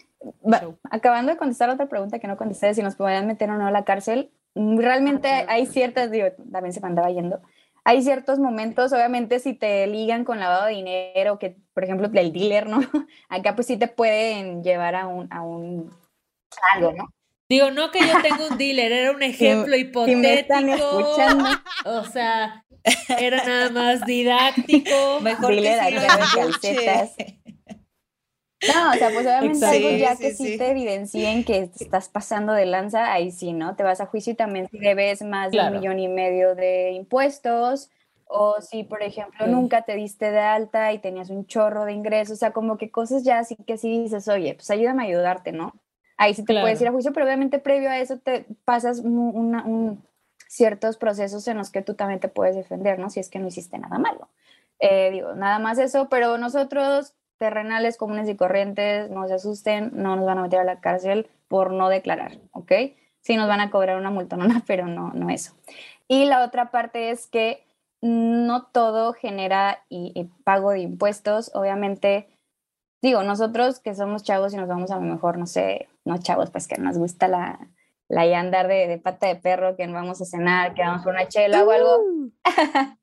Mira, 0.43 0.75
acabando 0.89 1.31
de 1.31 1.37
contestar 1.37 1.69
otra 1.69 1.87
pregunta 1.87 2.17
que 2.17 2.27
no 2.27 2.35
contesté, 2.35 2.73
si 2.73 2.81
nos 2.81 2.95
podían 2.95 3.27
meter 3.27 3.51
o 3.51 3.57
no 3.59 3.67
a 3.67 3.71
la 3.71 3.85
cárcel, 3.85 4.31
mm, 4.55 4.79
realmente 4.79 5.27
hay 5.27 5.67
ciertas, 5.67 6.09
digo, 6.09 6.29
también 6.51 6.73
se 6.73 6.81
me 6.81 6.87
andaba 6.87 7.11
yendo, 7.11 7.41
hay 7.83 8.01
ciertos 8.01 8.39
momentos, 8.39 8.91
obviamente 8.91 9.37
si 9.37 9.53
te 9.53 9.85
ligan 9.85 10.25
con 10.25 10.39
lavado 10.39 10.65
de 10.65 10.73
dinero, 10.73 11.37
que 11.37 11.57
por 11.75 11.83
ejemplo 11.83 12.09
el 12.11 12.33
dealer, 12.33 12.67
¿no? 12.67 12.79
Acá 13.29 13.53
pues 13.53 13.67
sí 13.67 13.77
te 13.77 13.87
pueden 13.87 14.63
llevar 14.63 14.95
a 14.95 15.05
un, 15.05 15.31
a 15.31 15.43
un 15.43 15.91
algo, 16.73 16.91
¿no? 16.93 17.09
Digo, 17.47 17.69
no 17.69 17.91
que 17.91 17.99
yo 17.99 18.21
tenga 18.21 18.47
un 18.49 18.57
dealer, 18.57 18.91
era 18.91 19.11
un 19.11 19.21
ejemplo 19.23 19.75
hipotético. 19.75 21.15
O 21.85 22.03
sea, 22.05 22.65
era 23.19 23.43
nada 23.45 23.69
más 23.69 24.05
didáctico. 24.05 25.19
Mejor 25.21 25.55
dealer 25.55 25.93
que 25.93 26.07
calcetas. 26.35 27.15
No, 28.73 28.91
o 28.91 28.93
sea, 28.93 29.09
pues 29.09 29.27
obviamente 29.27 29.65
algo 29.65 29.91
ya 29.91 30.15
que 30.15 30.33
sí, 30.33 30.57
te 30.57 30.71
evidencien 30.71 31.43
que 31.43 31.69
estás 31.79 32.09
pasando 32.09 32.53
de 32.53 32.65
lanza, 32.65 33.13
ahí 33.13 33.29
sí, 33.29 33.53
¿no? 33.53 33.75
Te 33.75 33.83
vas 33.83 34.01
a 34.01 34.07
juicio 34.07 34.33
y 34.33 34.35
también 34.35 34.67
si 34.69 34.79
debes 34.79 35.21
más 35.21 35.51
de 35.51 35.59
un 35.59 35.73
millón 35.73 35.99
y 35.99 36.07
medio 36.07 36.55
de 36.55 36.91
impuestos, 36.91 37.91
o 38.25 38.59
si, 38.61 38.83
por 38.83 39.03
ejemplo, 39.03 39.45
nunca 39.45 39.83
te 39.83 39.95
diste 39.95 40.31
de 40.31 40.39
alta 40.39 40.93
y 40.93 40.99
tenías 40.99 41.29
un 41.29 41.45
chorro 41.45 41.85
de 41.85 41.93
ingresos, 41.93 42.37
o 42.37 42.39
sea, 42.39 42.51
como 42.51 42.77
que 42.77 42.89
cosas 42.89 43.23
ya 43.23 43.39
así 43.39 43.55
que 43.55 43.77
sí 43.77 44.01
dices, 44.01 44.27
oye, 44.29 44.55
pues 44.55 44.71
ayúdame 44.71 45.03
a 45.03 45.07
ayudarte, 45.07 45.51
¿no? 45.51 45.73
Ahí 46.17 46.33
sí 46.33 46.43
te 46.43 46.59
puedes 46.59 46.81
ir 46.81 46.87
a 46.87 46.91
juicio, 46.91 47.13
pero 47.13 47.25
obviamente 47.25 47.59
previo 47.59 47.89
a 47.89 47.99
eso 47.99 48.17
te 48.19 48.45
pasas 48.65 48.99
un, 48.99 50.03
ciertos 50.47 50.97
procesos 50.97 51.47
en 51.47 51.57
los 51.57 51.71
que 51.71 51.81
tú 51.81 51.95
también 51.95 52.19
te 52.19 52.27
puedes 52.27 52.55
defender, 52.55 52.99
¿no? 52.99 53.09
Si 53.09 53.19
es 53.19 53.29
que 53.29 53.39
no 53.39 53.47
hiciste 53.47 53.77
nada 53.77 53.97
malo. 53.97 54.29
Eh, 54.79 55.09
digo, 55.11 55.33
nada 55.35 55.59
más 55.59 55.77
eso, 55.79 56.09
pero 56.09 56.37
nosotros, 56.37 57.13
terrenales 57.37 57.97
comunes 57.97 58.29
y 58.29 58.35
corrientes, 58.35 59.09
no 59.09 59.27
se 59.27 59.35
asusten, 59.35 59.91
no 59.93 60.15
nos 60.15 60.25
van 60.25 60.37
a 60.37 60.43
meter 60.43 60.59
a 60.59 60.63
la 60.63 60.79
cárcel 60.79 61.27
por 61.47 61.71
no 61.71 61.89
declarar, 61.89 62.39
¿ok? 62.51 62.71
Sí 63.21 63.35
nos 63.35 63.47
van 63.47 63.61
a 63.61 63.71
cobrar 63.71 63.97
una 63.97 64.11
multonona, 64.11 64.63
pero 64.67 64.87
no, 64.87 65.11
no 65.13 65.29
eso. 65.29 65.53
Y 66.07 66.25
la 66.25 66.43
otra 66.43 66.71
parte 66.71 67.09
es 67.09 67.27
que 67.27 67.65
no 68.01 68.67
todo 68.67 69.13
genera 69.13 69.83
y 69.89 70.29
pago 70.43 70.71
de 70.71 70.81
impuestos, 70.81 71.49
obviamente 71.55 72.27
digo, 73.05 73.21
nosotros 73.21 73.79
que 73.79 73.93
somos 73.93 74.23
chavos 74.23 74.53
y 74.53 74.57
nos 74.57 74.67
vamos 74.67 74.89
a 74.89 74.95
lo 74.95 75.01
mejor, 75.01 75.37
no 75.37 75.45
sé, 75.45 75.87
no 76.05 76.17
chavos, 76.19 76.51
pues 76.51 76.67
que 76.67 76.77
nos 76.79 76.97
gusta 76.97 77.27
la, 77.27 77.59
la 78.07 78.21
andar 78.39 78.67
de, 78.67 78.99
pata 79.03 79.27
de 79.27 79.35
perro, 79.35 79.75
que 79.75 79.87
vamos 79.87 80.21
a 80.21 80.25
cenar, 80.25 80.73
que 80.73 80.81
vamos 80.81 81.03
por 81.03 81.13
una 81.13 81.27
chela 81.27 81.63
o 81.63 81.71
algo. 81.71 81.97
Uh. 81.97 82.31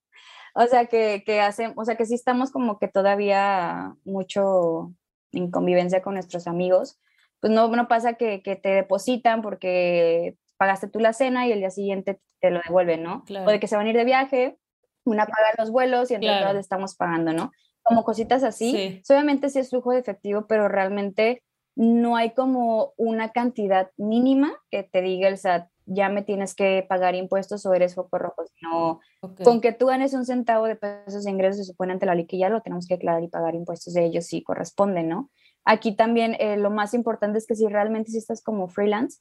o 0.55 0.67
sea, 0.67 0.87
que, 0.87 1.23
que 1.27 1.41
hacen, 1.41 1.73
o 1.77 1.85
sea, 1.85 1.97
que 1.97 2.07
sí 2.07 2.15
estamos 2.15 2.51
como 2.51 2.79
que 2.79 2.89
todavía 2.89 3.95
mucho 4.05 4.93
en 5.33 5.51
convivencia 5.51 6.03
con 6.03 6.15
nuestros 6.15 6.47
amigos. 6.47 7.01
Pues 7.41 7.53
no, 7.53 7.69
no 7.69 7.89
pasa 7.89 8.15
que, 8.15 8.39
te 8.41 8.69
depositan 8.69 9.43
porque 9.43 10.37
pagaste 10.57 10.89
tú 10.89 11.01
la 11.01 11.13
cena 11.13 11.47
y 11.47 11.53
el 11.53 11.59
día 11.59 11.71
siguiente 11.71 12.21
te 12.41 12.51
lo 12.51 12.61
devuelven, 12.65 13.03
¿no? 13.03 13.25
O 13.45 13.51
de 13.51 13.59
que 13.59 13.67
se 13.67 13.77
van 13.77 13.87
a 13.87 13.91
ir 13.91 13.97
de 13.97 14.05
viaje, 14.05 14.59
una 15.05 15.27
paga 15.27 15.53
los 15.59 15.73
vuelos 15.73 16.11
y 16.11 16.15
entre 16.15 16.39
todas 16.39 16.57
estamos 16.57 16.95
pagando, 16.95 17.33
¿no? 17.33 17.51
como 17.83 18.05
cositas 18.05 18.43
así. 18.43 19.03
Obviamente 19.09 19.51
sí 19.51 19.59
es 19.59 19.71
flujo 19.71 19.93
de 19.93 19.99
efectivo, 19.99 20.47
pero 20.47 20.69
realmente 20.69 21.43
no 21.75 22.17
hay 22.17 22.33
como 22.35 22.93
una 22.97 23.31
cantidad 23.31 23.91
mínima 23.97 24.53
que 24.71 24.83
te 24.83 25.01
diga 25.01 25.29
el 25.29 25.39
SAT, 25.39 25.69
ya 25.87 26.09
me 26.09 26.23
tienes 26.23 26.55
que 26.55 26.85
pagar 26.89 27.15
impuestos 27.15 27.67
o 27.67 27.75
eres 27.75 27.95
foco 27.95 28.19
rojo, 28.19 28.45
sino 28.55 29.01
con 29.45 29.61
que 29.61 29.73
tú 29.73 29.87
ganes 29.87 30.15
un 30.15 30.25
centavo 30.25 30.67
de 30.67 30.77
pesos 30.77 31.25
de 31.25 31.31
ingresos, 31.31 31.59
se 31.59 31.73
supone 31.73 31.93
ante 31.93 32.07
la 32.07 32.15
ley 32.15 32.27
que 32.27 32.39
ya 32.39 32.49
lo 32.49 32.61
tenemos 32.61 32.87
que 32.87 32.95
declarar 32.95 33.23
y 33.23 33.29
pagar 33.29 33.55
impuestos 33.55 33.95
de 33.95 34.05
ellos 34.05 34.27
si 34.27 34.43
corresponde, 34.43 35.03
¿no? 35.03 35.31
Aquí 35.65 35.95
también 35.95 36.37
eh, 36.39 36.57
lo 36.57 36.71
más 36.71 36.95
importante 36.95 37.39
es 37.39 37.47
que 37.47 37.55
si 37.55 37.67
realmente 37.67 38.11
si 38.11 38.19
estás 38.19 38.43
como 38.43 38.69
freelance, 38.69 39.21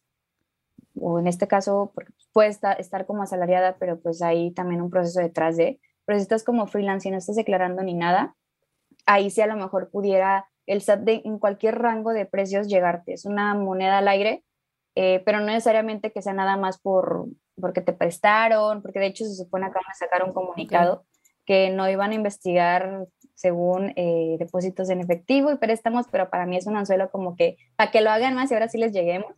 o 0.99 1.20
en 1.20 1.28
este 1.28 1.47
caso, 1.47 1.93
puedes 2.34 2.56
estar, 2.56 2.80
estar 2.80 3.06
como 3.06 3.24
asalariada, 3.24 3.78
pero 3.80 3.99
pues 3.99 4.22
hay 4.22 4.52
también 4.52 4.82
un 4.82 4.89
proceso 4.89 5.20
detrás 5.20 5.58
de, 5.58 5.80
pero 6.06 6.20
si 6.20 6.24
estás 6.24 6.43
como 6.43 6.68
freelance 6.68 7.08
y 7.08 7.12
no 7.12 7.18
estás 7.18 7.36
declarando 7.36 7.82
ni 7.84 7.93
nada, 7.93 8.36
ahí 9.06 9.30
sí 9.30 9.41
a 9.41 9.47
lo 9.47 9.56
mejor 9.56 9.89
pudiera 9.89 10.51
el 10.66 10.82
SAT 10.82 11.07
en 11.07 11.39
cualquier 11.39 11.80
rango 11.80 12.14
de 12.14 12.26
precios 12.26 12.68
llegarte. 12.68 13.14
Es 13.14 13.26
una 13.26 13.53
moneda 13.53 13.97
al 13.97 14.07
aire, 14.07 14.43
eh, 14.95 15.22
pero 15.26 15.39
no 15.39 15.47
necesariamente 15.47 16.12
que 16.12 16.22
sea 16.22 16.34
nada 16.34 16.57
más 16.57 16.80
por 16.80 17.28
porque 17.59 17.82
te 17.82 17.93
prestaron, 17.93 18.82
porque 18.82 18.99
de 18.99 19.07
hecho 19.07 19.26
se 19.26 19.36
supone 19.36 19.68
que 19.68 19.74
van 19.74 19.91
a 19.91 19.93
sacar 19.93 20.24
un 20.24 20.34
comunicado 20.34 21.05
que 21.45 21.70
no 21.70 21.89
iban 21.89 22.12
a 22.12 22.16
investigar 22.16 23.07
según 23.36 23.93
eh, 23.95 24.36
depósitos 24.39 24.89
en 24.89 25.01
efectivo 25.01 25.51
y 25.51 25.57
préstamos, 25.57 26.05
pero 26.12 26.30
para 26.30 26.45
mí 26.45 26.57
es 26.57 26.68
un 26.68 26.78
anzuelo 26.78 27.09
como 27.09 27.36
que 27.36 27.57
para 27.76 27.91
que 27.91 28.01
lo 28.01 28.12
hagan 28.12 28.36
más 28.36 28.51
y 28.51 28.53
ahora 28.53 28.70
sí 28.70 28.78
les 28.78 28.93
lleguemos. 28.93 29.34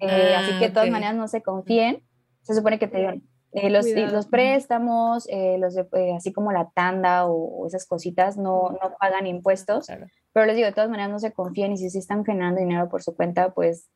Eh, 0.00 0.34
así 0.34 0.58
que 0.58 0.66
de 0.66 0.70
todas 0.70 0.90
maneras 0.90 1.14
no 1.14 1.28
se 1.28 1.42
confíen. 1.42 2.04
Se 2.42 2.54
supone 2.54 2.78
que 2.78 2.88
te 2.88 3.22
eh, 3.52 3.70
los, 3.70 3.86
los, 3.86 4.26
préstamos, 4.26 5.28
los 5.58 5.76
así 6.16 6.32
como 6.32 6.52
la 6.52 6.70
tanda 6.70 7.26
o, 7.26 7.66
esas 7.66 7.86
cositas 7.86 8.36
no, 8.36 8.70
no 8.70 8.96
pagan 8.98 9.26
impuestos. 9.26 9.86
Pero 10.32 10.46
les 10.46 10.56
digo, 10.56 10.66
de 10.66 10.72
todas 10.72 10.90
maneras 10.90 11.10
no 11.10 11.18
se 11.18 11.32
confíen 11.32 11.72
y 11.72 11.76
si 11.76 11.90
sí 11.90 11.98
están 11.98 12.24
generando 12.24 12.60
dinero 12.60 12.88
por 12.88 13.02
su 13.02 13.14
cuenta, 13.14 13.52
pues 13.52 13.88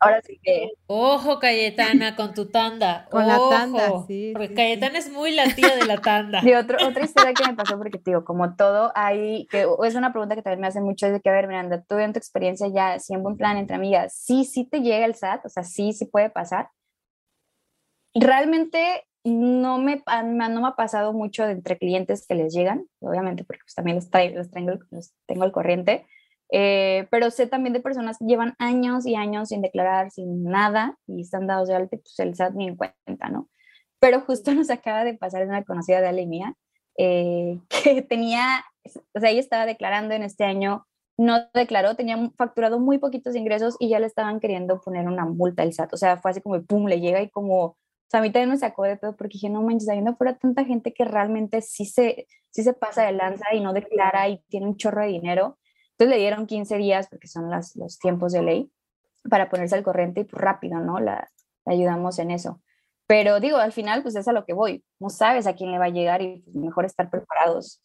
Ahora 0.00 0.22
sí 0.22 0.38
que. 0.42 0.70
Ojo, 0.86 1.40
Cayetana, 1.40 2.14
con 2.14 2.32
tu 2.32 2.46
tanda. 2.46 3.06
Con 3.10 3.26
la 3.26 3.38
tanda, 3.50 4.04
sí. 4.06 4.30
Porque 4.32 4.54
Cayetana 4.54 4.98
es 4.98 5.10
muy 5.10 5.32
la 5.34 5.52
tía 5.54 5.74
de 5.74 5.86
la 5.86 6.00
tanda. 6.00 6.40
Y 6.48 6.54
otra 6.54 7.04
historia 7.04 7.34
que 7.34 7.46
me 7.46 7.54
pasó, 7.54 7.76
porque 7.76 7.98
te 7.98 8.12
digo, 8.12 8.24
como 8.24 8.54
todo, 8.54 8.92
hay. 8.94 9.46
que 9.46 9.66
Es 9.84 9.94
una 9.96 10.12
pregunta 10.12 10.36
que 10.36 10.42
también 10.42 10.60
me 10.60 10.68
hacen 10.68 10.84
mucho: 10.84 11.06
es 11.06 11.12
de 11.12 11.20
que, 11.20 11.30
a 11.30 11.32
ver, 11.32 11.48
Miranda, 11.48 11.82
tú 11.82 11.98
en 11.98 12.12
tu 12.12 12.18
experiencia 12.18 12.68
ya, 12.68 12.98
si 13.00 13.14
en 13.14 13.22
buen 13.22 13.36
plan 13.36 13.56
entre 13.56 13.76
amigas, 13.76 14.14
sí, 14.14 14.44
sí 14.44 14.64
te 14.64 14.80
llega 14.80 15.04
el 15.04 15.14
SAT, 15.14 15.46
o 15.46 15.48
sea, 15.48 15.64
sí, 15.64 15.92
sí 15.92 16.04
puede 16.06 16.30
pasar. 16.30 16.70
Realmente 18.14 19.04
no 19.24 19.78
me, 19.78 20.02
no 20.24 20.60
me 20.60 20.68
ha 20.68 20.76
pasado 20.76 21.12
mucho 21.12 21.46
entre 21.46 21.78
clientes 21.78 22.26
que 22.26 22.34
les 22.34 22.54
llegan, 22.54 22.86
obviamente, 23.00 23.44
porque 23.44 23.62
pues, 23.64 23.74
también 23.74 23.96
los, 23.96 24.10
traigo, 24.10 24.36
los, 24.36 24.50
traigo, 24.50 24.72
los 24.90 25.12
tengo 25.26 25.44
al 25.44 25.52
corriente 25.52 26.06
eh, 26.50 27.06
pero 27.10 27.30
sé 27.30 27.46
también 27.46 27.74
de 27.74 27.80
personas 27.80 28.18
que 28.18 28.24
llevan 28.24 28.54
años 28.58 29.06
y 29.06 29.14
años 29.14 29.48
sin 29.48 29.60
declarar, 29.62 30.10
sin 30.10 30.44
nada, 30.44 30.96
y 31.06 31.20
están 31.20 31.46
dados 31.46 31.68
de 31.68 31.74
alta, 31.74 31.96
pues 31.98 32.18
el 32.20 32.34
SAT 32.34 32.54
ni 32.54 32.68
en 32.68 32.76
cuenta, 32.76 33.28
¿no? 33.30 33.48
Pero 34.00 34.20
justo 34.22 34.52
nos 34.54 34.70
acaba 34.70 35.04
de 35.04 35.14
pasar 35.14 35.46
una 35.46 35.64
conocida 35.64 36.00
de 36.00 36.08
Ale 36.08 36.28
eh, 36.98 37.60
que 37.84 38.02
tenía, 38.02 38.64
o 39.14 39.20
sea, 39.20 39.30
ella 39.30 39.40
estaba 39.40 39.66
declarando 39.66 40.14
en 40.14 40.22
este 40.22 40.44
año, 40.44 40.86
no 41.18 41.38
declaró, 41.52 41.96
tenía 41.96 42.16
facturado 42.36 42.78
muy 42.78 42.98
poquitos 42.98 43.34
ingresos 43.34 43.76
y 43.80 43.88
ya 43.88 43.98
le 43.98 44.06
estaban 44.06 44.40
queriendo 44.40 44.80
poner 44.80 45.06
una 45.08 45.26
multa 45.26 45.64
al 45.64 45.72
SAT. 45.72 45.92
O 45.92 45.96
sea, 45.96 46.16
fue 46.18 46.30
así 46.30 46.40
como, 46.40 46.62
pum, 46.62 46.86
le 46.86 47.00
llega 47.00 47.20
y 47.20 47.28
como, 47.28 47.76
o 48.08 48.10
sea, 48.10 48.20
a 48.20 48.22
mí 48.22 48.32
también 48.32 48.50
me 48.50 48.56
sacó 48.56 48.84
de 48.84 48.96
todo 48.96 49.14
porque 49.16 49.34
dije, 49.34 49.50
no 49.50 49.62
manches, 49.62 49.88
ahí 49.90 50.00
no 50.00 50.16
fuera 50.16 50.38
tanta 50.38 50.64
gente 50.64 50.94
que 50.94 51.04
realmente 51.04 51.60
sí 51.60 51.84
se, 51.84 52.26
sí 52.50 52.62
se 52.62 52.72
pasa 52.72 53.04
de 53.04 53.12
lanza 53.12 53.54
y 53.54 53.60
no 53.60 53.72
declara 53.72 54.28
y 54.28 54.42
tiene 54.48 54.66
un 54.66 54.76
chorro 54.76 55.02
de 55.02 55.08
dinero 55.08 55.58
entonces 55.98 56.16
le 56.16 56.20
dieron 56.20 56.46
15 56.46 56.76
días, 56.76 57.08
porque 57.08 57.26
son 57.26 57.50
las, 57.50 57.74
los 57.74 57.98
tiempos 57.98 58.32
de 58.32 58.40
ley, 58.40 58.70
para 59.28 59.50
ponerse 59.50 59.74
al 59.74 59.82
corriente 59.82 60.20
y 60.20 60.24
pues 60.24 60.40
rápido, 60.40 60.78
¿no? 60.78 61.00
La, 61.00 61.28
ayudamos 61.66 62.20
en 62.20 62.30
eso. 62.30 62.62
Pero 63.08 63.40
digo, 63.40 63.56
al 63.56 63.72
final, 63.72 64.02
pues 64.02 64.14
es 64.14 64.28
a 64.28 64.32
lo 64.32 64.44
que 64.44 64.52
voy. 64.52 64.84
No 65.00 65.10
sabes 65.10 65.48
a 65.48 65.54
quién 65.54 65.72
le 65.72 65.78
va 65.78 65.86
a 65.86 65.90
llegar 65.90 66.22
y 66.22 66.42
pues, 66.42 66.54
mejor 66.54 66.84
estar 66.84 67.10
preparados. 67.10 67.82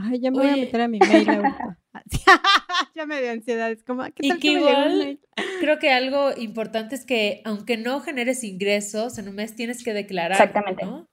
Ay, 0.00 0.20
ya 0.20 0.30
me 0.30 0.38
voy 0.38 0.48
a 0.48 0.56
meter 0.56 0.80
a 0.80 0.88
mi 0.88 0.98
mail 1.00 1.28
ahorita. 1.28 1.78
ya 2.94 3.06
me 3.06 3.20
dio 3.20 3.32
ansiedad. 3.32 3.70
Es 3.70 3.82
como, 3.82 4.04
¿qué 4.14 4.28
tal 4.28 4.38
que 4.38 4.52
igual, 4.52 5.20
creo 5.60 5.78
que 5.78 5.90
algo 5.90 6.30
importante 6.36 6.94
es 6.94 7.04
que 7.04 7.42
aunque 7.44 7.76
no 7.76 8.00
generes 8.00 8.44
ingresos 8.44 9.18
en 9.18 9.28
un 9.28 9.34
mes, 9.34 9.56
tienes 9.56 9.82
que 9.82 9.92
declarar. 9.92 10.32
Exactamente. 10.32 10.84
¿no? 10.84 11.08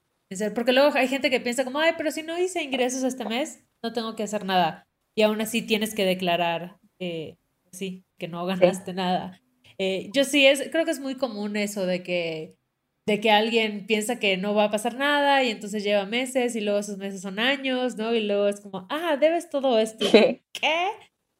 Porque 0.54 0.74
luego 0.74 0.96
hay 0.96 1.08
gente 1.08 1.30
que 1.30 1.40
piensa 1.40 1.64
como, 1.64 1.80
ay, 1.80 1.94
pero 1.98 2.12
si 2.12 2.24
no 2.24 2.38
hice 2.38 2.62
ingresos 2.62 3.04
este 3.04 3.26
mes, 3.26 3.64
no 3.84 3.94
tengo 3.94 4.16
que 4.16 4.24
hacer 4.24 4.46
nada. 4.46 4.88
Y 5.16 5.22
aún 5.22 5.42
así 5.42 5.62
tienes 5.62 5.96
que 5.96 6.06
declarar, 6.06 6.78
eh, 7.00 7.38
sí, 7.72 8.06
que 8.18 8.28
no 8.28 8.46
ganaste 8.46 8.94
nada. 8.94 9.42
Eh, 9.78 10.10
yo 10.14 10.24
sí, 10.24 10.46
es, 10.46 10.70
creo 10.72 10.86
que 10.86 10.92
es 10.92 11.00
muy 11.00 11.16
común 11.16 11.56
eso 11.56 11.86
de 11.86 12.04
que, 12.04 12.56
de 13.08 13.20
que 13.20 13.32
alguien 13.32 13.86
piensa 13.86 14.20
que 14.20 14.38
no 14.38 14.56
va 14.56 14.66
a 14.66 14.72
pasar 14.72 14.95
nada 14.95 15.43
y 15.43 15.51
entonces 15.51 15.84
lleva 15.84 16.06
meses 16.06 16.56
y 16.56 16.62
luego 16.62 16.80
esos 16.80 16.97
meses 16.97 17.22
son 17.22 17.39
años, 17.39 17.97
¿no? 17.97 18.14
Y 18.14 18.22
luego 18.22 18.47
es 18.47 18.62
como, 18.62 18.88
ah, 18.89 19.18
debes 19.18 19.49
todo 19.49 19.78
esto. 19.80 20.06
¿Qué? 20.12 20.41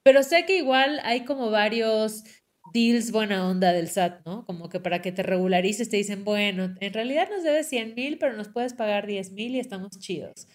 Pero 0.04 0.22
sé 0.22 0.46
que 0.46 0.58
igual 0.58 1.00
hay 1.04 1.26
como 1.26 1.50
varios 1.50 2.24
deals 2.72 3.12
buena 3.12 3.48
onda 3.48 3.72
del 3.72 3.90
SAT, 3.90 4.26
¿no? 4.26 4.46
Como 4.46 4.70
que 4.70 4.80
para 4.80 5.02
que 5.02 5.12
te 5.12 5.24
regularices 5.24 5.90
te 5.90 5.98
dicen, 5.98 6.24
bueno, 6.24 6.76
en 6.80 6.94
realidad 6.94 7.30
nos 7.30 7.44
debes 7.44 7.68
100 7.70 7.96
mil, 7.96 8.18
pero 8.20 8.34
nos 8.34 8.50
puedes 8.50 8.74
pagar 8.74 9.08
10 9.08 9.32
mil 9.32 9.56
y 9.56 9.60
estamos 9.60 9.98
chidos. 10.00 10.48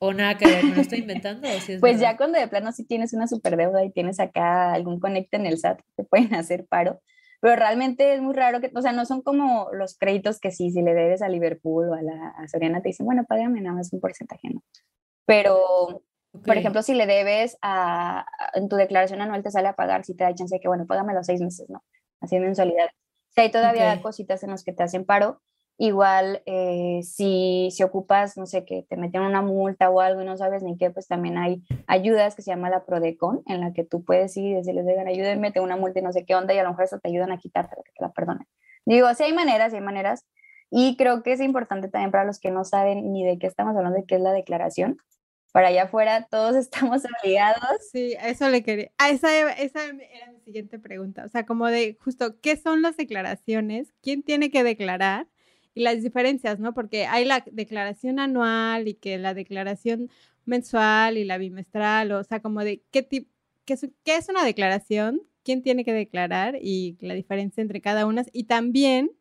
O 0.00 0.14
nada 0.14 0.36
que 0.36 0.46
ver, 0.46 0.64
¿me 0.64 0.74
lo 0.74 0.80
estoy 0.80 1.00
inventando? 1.00 1.46
pues 1.80 2.00
ya 2.00 2.16
cuando 2.16 2.38
de 2.38 2.48
plano 2.48 2.72
sí 2.72 2.84
tienes 2.84 3.12
una 3.12 3.28
super 3.28 3.56
deuda 3.56 3.84
y 3.84 3.90
tienes 3.90 4.18
acá 4.18 4.72
algún 4.72 4.98
conecte 4.98 5.36
en 5.36 5.46
el 5.46 5.58
SAT, 5.58 5.80
te 5.96 6.04
pueden 6.04 6.34
hacer 6.34 6.66
paro. 6.66 7.00
Pero 7.42 7.56
realmente 7.56 8.14
es 8.14 8.22
muy 8.22 8.34
raro 8.34 8.60
que, 8.60 8.70
o 8.72 8.80
sea, 8.80 8.92
no 8.92 9.04
son 9.04 9.20
como 9.20 9.68
los 9.72 9.98
créditos 9.98 10.38
que 10.38 10.52
sí, 10.52 10.70
si 10.70 10.80
le 10.80 10.94
debes 10.94 11.22
a 11.22 11.28
Liverpool 11.28 11.88
o 11.88 11.94
a 11.94 12.00
la 12.00 12.34
Soriana, 12.46 12.80
te 12.80 12.90
dicen, 12.90 13.04
bueno, 13.04 13.24
págame 13.28 13.60
nada 13.60 13.74
más 13.74 13.92
un 13.92 13.98
porcentaje, 14.00 14.48
¿no? 14.54 14.62
Pero, 15.26 16.04
por 16.46 16.56
ejemplo, 16.56 16.82
si 16.82 16.94
le 16.94 17.04
debes 17.04 17.58
a, 17.60 18.24
en 18.54 18.68
tu 18.68 18.76
declaración 18.76 19.22
anual 19.22 19.42
te 19.42 19.50
sale 19.50 19.66
a 19.66 19.74
pagar, 19.74 20.04
si 20.04 20.14
te 20.14 20.22
da 20.22 20.32
chance 20.32 20.54
de 20.54 20.60
que, 20.60 20.68
bueno, 20.68 20.86
págame 20.86 21.14
los 21.14 21.26
seis 21.26 21.40
meses, 21.40 21.68
¿no? 21.68 21.82
Así 22.20 22.36
en 22.36 22.42
mensualidad. 22.42 22.90
Si 23.30 23.40
hay 23.40 23.50
todavía 23.50 24.00
cositas 24.00 24.44
en 24.44 24.50
los 24.52 24.62
que 24.62 24.72
te 24.72 24.84
hacen 24.84 25.04
paro, 25.04 25.42
Igual, 25.84 26.42
eh, 26.46 27.00
si, 27.02 27.70
si 27.72 27.82
ocupas, 27.82 28.36
no 28.36 28.46
sé, 28.46 28.64
que 28.64 28.86
te 28.88 28.96
meten 28.96 29.22
una 29.22 29.42
multa 29.42 29.90
o 29.90 29.98
algo 30.00 30.22
y 30.22 30.24
no 30.24 30.36
sabes 30.36 30.62
ni 30.62 30.78
qué, 30.78 30.92
pues 30.92 31.08
también 31.08 31.38
hay 31.38 31.60
ayudas 31.88 32.36
que 32.36 32.42
se 32.42 32.52
llama 32.52 32.70
la 32.70 32.84
Prodecon, 32.84 33.42
en 33.46 33.60
la 33.60 33.72
que 33.72 33.82
tú 33.82 34.04
puedes 34.04 34.36
ir 34.36 34.52
y 34.52 34.54
decirles, 34.54 34.86
oigan, 34.86 35.08
ayúdenme, 35.08 35.50
tengo 35.50 35.66
una 35.66 35.74
multa 35.74 35.98
y 35.98 36.02
no 36.02 36.12
sé 36.12 36.24
qué 36.24 36.36
onda, 36.36 36.54
y 36.54 36.58
a 36.58 36.62
lo 36.62 36.68
mejor 36.68 36.84
eso 36.84 37.00
te 37.00 37.08
ayudan 37.08 37.32
a 37.32 37.38
quitarte 37.38 37.74
que 37.84 37.90
te 37.96 38.00
la 38.00 38.12
perdonen. 38.12 38.46
Digo, 38.86 39.12
sí 39.14 39.24
hay 39.24 39.32
maneras, 39.32 39.72
sí 39.72 39.78
hay 39.78 39.82
maneras, 39.82 40.24
y 40.70 40.96
creo 40.96 41.24
que 41.24 41.32
es 41.32 41.40
importante 41.40 41.88
también 41.88 42.12
para 42.12 42.22
los 42.22 42.38
que 42.38 42.52
no 42.52 42.62
saben 42.62 43.12
ni 43.12 43.24
de 43.24 43.40
qué 43.40 43.48
estamos 43.48 43.74
hablando, 43.76 43.98
de 43.98 44.06
qué 44.06 44.14
es 44.14 44.20
la 44.20 44.30
declaración. 44.30 44.98
Para 45.50 45.66
allá 45.66 45.82
afuera 45.82 46.28
todos 46.30 46.54
estamos 46.94 47.02
obligados. 47.04 47.88
Sí, 47.90 48.14
eso 48.22 48.48
le 48.50 48.62
quería. 48.62 48.92
Ah, 48.98 49.10
esa, 49.10 49.50
esa 49.54 49.84
era 49.84 50.30
mi 50.32 50.38
siguiente 50.42 50.78
pregunta. 50.78 51.24
O 51.24 51.28
sea, 51.28 51.44
como 51.44 51.66
de 51.66 51.98
justo, 52.00 52.40
¿qué 52.40 52.56
son 52.56 52.82
las 52.82 52.96
declaraciones? 52.96 53.92
¿Quién 54.00 54.22
tiene 54.22 54.52
que 54.52 54.62
declarar? 54.62 55.26
Y 55.74 55.82
las 55.82 56.02
diferencias, 56.02 56.58
¿no? 56.60 56.74
Porque 56.74 57.06
hay 57.06 57.24
la 57.24 57.44
declaración 57.50 58.18
anual 58.18 58.88
y 58.88 58.94
que 58.94 59.18
la 59.18 59.34
declaración 59.34 60.10
mensual 60.44 61.18
y 61.18 61.24
la 61.24 61.38
bimestral, 61.38 62.12
o 62.12 62.24
sea, 62.24 62.40
como 62.40 62.62
de 62.64 62.82
qué 62.90 63.02
tipo, 63.02 63.30
qué 63.64 63.74
es, 63.74 63.88
qué 64.04 64.16
es 64.16 64.28
una 64.28 64.44
declaración, 64.44 65.22
quién 65.42 65.62
tiene 65.62 65.84
que 65.84 65.92
declarar 65.92 66.58
y 66.60 66.96
la 67.00 67.14
diferencia 67.14 67.60
entre 67.60 67.80
cada 67.80 68.06
una. 68.06 68.24
Y 68.32 68.44
también, 68.44 69.12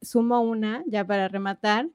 sumo 0.00 0.40
una, 0.40 0.82
ya 0.86 1.06
para 1.06 1.28
rematar, 1.28 1.88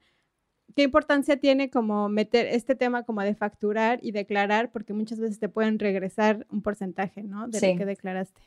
¿qué 0.76 0.84
importancia 0.84 1.38
tiene 1.38 1.70
como 1.70 2.10
meter 2.10 2.48
este 2.48 2.76
tema 2.76 3.04
como 3.04 3.22
de 3.22 3.36
facturar 3.36 4.00
y 4.02 4.12
declarar? 4.12 4.72
Porque 4.72 4.94
muchas 4.94 5.20
veces 5.20 5.40
te 5.40 5.50
pueden 5.50 5.80
regresar 5.80 6.46
un 6.50 6.62
porcentaje, 6.62 7.24
¿no? 7.24 7.48
De 7.48 7.60
lo 7.60 7.78
que 7.78 7.86
declaraste. 7.86 8.42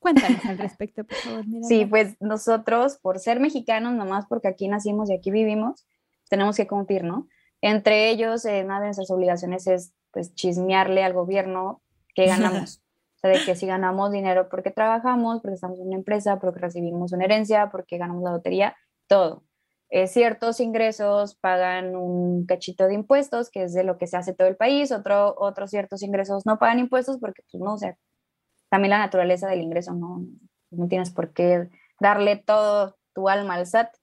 Cuéntanos 0.00 0.44
al 0.46 0.58
respecto, 0.58 1.04
por 1.04 1.16
favor. 1.16 1.44
Sí, 1.62 1.84
pues 1.84 2.16
nosotros, 2.20 2.98
por 3.00 3.18
ser 3.18 3.38
mexicanos, 3.38 3.92
nomás 3.92 4.24
porque 4.26 4.48
aquí 4.48 4.66
nacimos 4.66 5.10
y 5.10 5.14
aquí 5.14 5.30
vivimos, 5.30 5.86
tenemos 6.30 6.56
que 6.56 6.66
cumplir, 6.66 7.04
¿no? 7.04 7.28
Entre 7.60 8.08
ellos, 8.08 8.44
eh, 8.46 8.64
una 8.64 8.80
de 8.80 8.86
nuestras 8.86 9.10
obligaciones 9.10 9.66
es 9.66 9.92
pues 10.10 10.34
chismearle 10.34 11.04
al 11.04 11.12
gobierno 11.12 11.82
que 12.14 12.26
ganamos. 12.26 12.82
o 13.16 13.18
sea, 13.20 13.30
de 13.30 13.44
que 13.44 13.54
si 13.54 13.66
ganamos 13.66 14.10
dinero 14.10 14.48
porque 14.48 14.70
trabajamos, 14.70 15.42
porque 15.42 15.56
estamos 15.56 15.78
en 15.78 15.88
una 15.88 15.96
empresa, 15.96 16.40
porque 16.40 16.60
recibimos 16.60 17.12
una 17.12 17.26
herencia, 17.26 17.70
porque 17.70 17.98
ganamos 17.98 18.22
la 18.22 18.32
lotería, 18.32 18.76
todo. 19.06 19.44
Eh, 19.90 20.06
ciertos 20.06 20.60
ingresos 20.60 21.34
pagan 21.34 21.96
un 21.96 22.46
cachito 22.46 22.86
de 22.86 22.94
impuestos, 22.94 23.50
que 23.50 23.64
es 23.64 23.74
de 23.74 23.84
lo 23.84 23.98
que 23.98 24.06
se 24.06 24.16
hace 24.16 24.32
todo 24.32 24.48
el 24.48 24.56
país, 24.56 24.92
Otro, 24.92 25.34
otros 25.36 25.70
ciertos 25.70 26.02
ingresos 26.02 26.46
no 26.46 26.58
pagan 26.58 26.78
impuestos 26.78 27.18
porque, 27.18 27.42
pues, 27.50 27.60
no, 27.62 27.74
o 27.74 27.78
sea, 27.78 27.98
también 28.70 28.90
la 28.90 28.98
naturaleza 28.98 29.48
del 29.48 29.60
ingreso, 29.60 29.92
no, 29.92 30.24
no 30.70 30.88
tienes 30.88 31.10
por 31.10 31.32
qué 31.32 31.68
darle 31.98 32.36
todo 32.36 32.96
tu 33.12 33.28
alma 33.28 33.54
al 33.54 33.66
SAT. 33.66 33.94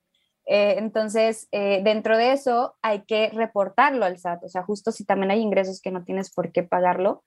Eh, 0.46 0.76
entonces, 0.78 1.48
eh, 1.52 1.82
dentro 1.84 2.18
de 2.18 2.34
eso 2.34 2.76
hay 2.82 3.04
que 3.06 3.30
reportarlo 3.30 4.06
al 4.06 4.18
SAT, 4.18 4.44
o 4.44 4.50
sea, 4.50 4.64
justo 4.64 4.92
si 4.92 5.06
también 5.06 5.32
hay 5.32 5.42
ingresos 5.42 5.82
que 5.82 5.92
no 5.92 6.04
tienes 6.04 6.32
por 6.32 6.52
qué 6.52 6.64
pagarlo, 6.64 7.24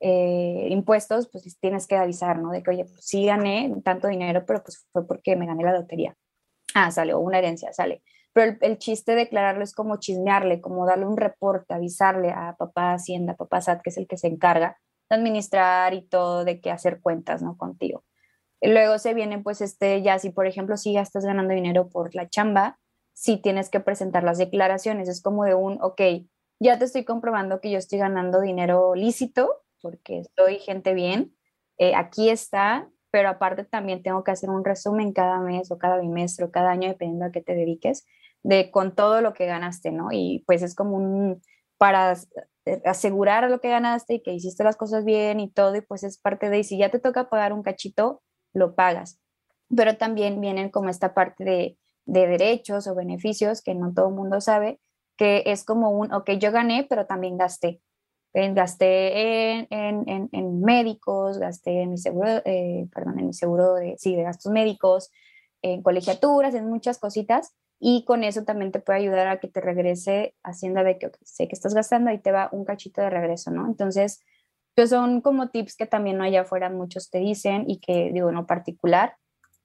eh, 0.00 0.68
impuestos, 0.70 1.28
pues 1.30 1.58
tienes 1.60 1.86
que 1.86 1.96
avisar, 1.96 2.38
¿no? 2.38 2.50
De 2.50 2.62
que, 2.62 2.70
oye, 2.70 2.84
pues 2.84 3.04
sí 3.04 3.26
gané 3.26 3.72
tanto 3.84 4.08
dinero, 4.08 4.44
pero 4.46 4.62
pues 4.62 4.86
fue 4.92 5.06
porque 5.06 5.36
me 5.36 5.46
gané 5.46 5.64
la 5.64 5.72
lotería. 5.72 6.16
Ah, 6.74 6.90
sale, 6.90 7.14
o 7.14 7.20
una 7.20 7.38
herencia, 7.38 7.72
sale. 7.72 8.02
Pero 8.32 8.52
el, 8.52 8.58
el 8.60 8.78
chiste 8.78 9.12
de 9.12 9.18
declararlo 9.18 9.64
es 9.64 9.74
como 9.74 9.98
chismearle, 9.98 10.60
como 10.60 10.86
darle 10.86 11.06
un 11.06 11.16
reporte, 11.16 11.74
avisarle 11.74 12.30
a 12.30 12.54
papá 12.58 12.92
Hacienda, 12.92 13.34
papá 13.34 13.60
SAT, 13.60 13.82
que 13.82 13.90
es 13.90 13.98
el 13.98 14.06
que 14.06 14.18
se 14.18 14.28
encarga 14.28 14.78
administrar 15.10 15.94
y 15.94 16.02
todo, 16.02 16.44
de 16.44 16.60
qué 16.60 16.70
hacer 16.70 17.00
cuentas, 17.00 17.42
¿no? 17.42 17.56
Contigo. 17.56 18.04
luego 18.60 18.98
se 18.98 19.14
viene, 19.14 19.38
pues, 19.40 19.60
este, 19.60 20.02
ya 20.02 20.18
si, 20.18 20.30
por 20.30 20.46
ejemplo, 20.46 20.76
si 20.76 20.92
ya 20.94 21.00
estás 21.02 21.24
ganando 21.24 21.54
dinero 21.54 21.88
por 21.88 22.14
la 22.14 22.28
chamba, 22.28 22.78
sí 23.14 23.36
tienes 23.36 23.70
que 23.70 23.80
presentar 23.80 24.24
las 24.24 24.38
declaraciones. 24.38 25.08
Es 25.08 25.22
como 25.22 25.44
de 25.44 25.54
un, 25.54 25.78
ok, 25.82 26.00
ya 26.60 26.78
te 26.78 26.84
estoy 26.84 27.04
comprobando 27.04 27.60
que 27.60 27.70
yo 27.70 27.78
estoy 27.78 27.98
ganando 27.98 28.40
dinero 28.40 28.94
lícito, 28.94 29.62
porque 29.80 30.18
estoy 30.20 30.58
gente 30.58 30.94
bien, 30.94 31.36
eh, 31.78 31.94
aquí 31.94 32.30
está, 32.30 32.88
pero 33.10 33.28
aparte 33.28 33.64
también 33.64 34.02
tengo 34.02 34.24
que 34.24 34.32
hacer 34.32 34.50
un 34.50 34.64
resumen 34.64 35.12
cada 35.12 35.40
mes 35.40 35.70
o 35.70 35.78
cada 35.78 35.98
bimestre 35.98 36.44
o 36.44 36.50
cada 36.50 36.70
año, 36.70 36.88
dependiendo 36.88 37.26
a 37.26 37.32
qué 37.32 37.40
te 37.40 37.54
dediques, 37.54 38.06
de 38.42 38.70
con 38.70 38.94
todo 38.94 39.20
lo 39.20 39.32
que 39.34 39.46
ganaste, 39.46 39.92
¿no? 39.92 40.08
Y 40.12 40.44
pues 40.46 40.62
es 40.62 40.74
como 40.74 40.96
un, 40.96 41.42
para 41.78 42.16
asegurar 42.84 43.48
lo 43.50 43.60
que 43.60 43.68
ganaste 43.68 44.14
y 44.14 44.22
que 44.22 44.32
hiciste 44.32 44.64
las 44.64 44.76
cosas 44.76 45.04
bien 45.04 45.40
y 45.40 45.50
todo, 45.50 45.76
y 45.76 45.80
pues 45.80 46.02
es 46.04 46.18
parte 46.18 46.50
de, 46.50 46.60
y 46.60 46.64
si 46.64 46.78
ya 46.78 46.90
te 46.90 46.98
toca 46.98 47.28
pagar 47.28 47.52
un 47.52 47.62
cachito, 47.62 48.22
lo 48.52 48.74
pagas. 48.74 49.20
Pero 49.74 49.96
también 49.96 50.40
vienen 50.40 50.70
como 50.70 50.88
esta 50.88 51.14
parte 51.14 51.44
de, 51.44 51.78
de 52.08 52.26
derechos 52.26 52.86
o 52.86 52.94
beneficios 52.94 53.60
que 53.62 53.74
no 53.74 53.92
todo 53.92 54.08
el 54.08 54.14
mundo 54.14 54.40
sabe, 54.40 54.80
que 55.16 55.42
es 55.46 55.64
como 55.64 55.90
un, 55.90 56.12
ok, 56.12 56.30
yo 56.38 56.50
gané, 56.52 56.86
pero 56.88 57.06
también 57.06 57.36
gasté. 57.36 57.82
gasté 58.32 59.66
en, 59.70 60.28
en, 60.32 60.60
médicos, 60.62 61.38
gasté 61.38 61.82
en 61.82 61.90
mi 61.90 61.98
seguro, 61.98 62.30
eh, 62.44 62.86
perdón, 62.94 63.18
en 63.18 63.26
mi 63.26 63.34
seguro 63.34 63.74
de, 63.74 63.96
sí, 63.98 64.16
de 64.16 64.22
gastos 64.22 64.50
médicos, 64.50 65.10
en 65.60 65.82
colegiaturas, 65.82 66.54
en 66.54 66.68
muchas 66.68 66.98
cositas, 66.98 67.54
y 67.80 68.04
con 68.04 68.24
eso 68.24 68.44
también 68.44 68.72
te 68.72 68.80
puede 68.80 69.00
ayudar 69.00 69.28
a 69.28 69.38
que 69.38 69.48
te 69.48 69.60
regrese 69.60 70.34
Hacienda 70.42 70.82
de 70.82 70.98
que 70.98 71.10
sé 71.22 71.46
que 71.48 71.54
estás 71.54 71.74
gastando 71.74 72.10
y 72.10 72.18
te 72.18 72.32
va 72.32 72.48
un 72.52 72.64
cachito 72.64 73.00
de 73.00 73.10
regreso, 73.10 73.50
¿no? 73.50 73.66
Entonces, 73.66 74.20
pues 74.74 74.90
son 74.90 75.20
como 75.20 75.50
tips 75.50 75.76
que 75.76 75.86
también 75.86 76.20
allá 76.20 76.42
afuera 76.42 76.70
muchos 76.70 77.10
te 77.10 77.18
dicen 77.18 77.64
y 77.68 77.80
que 77.80 78.10
digo, 78.12 78.32
no 78.32 78.46
particular, 78.46 79.16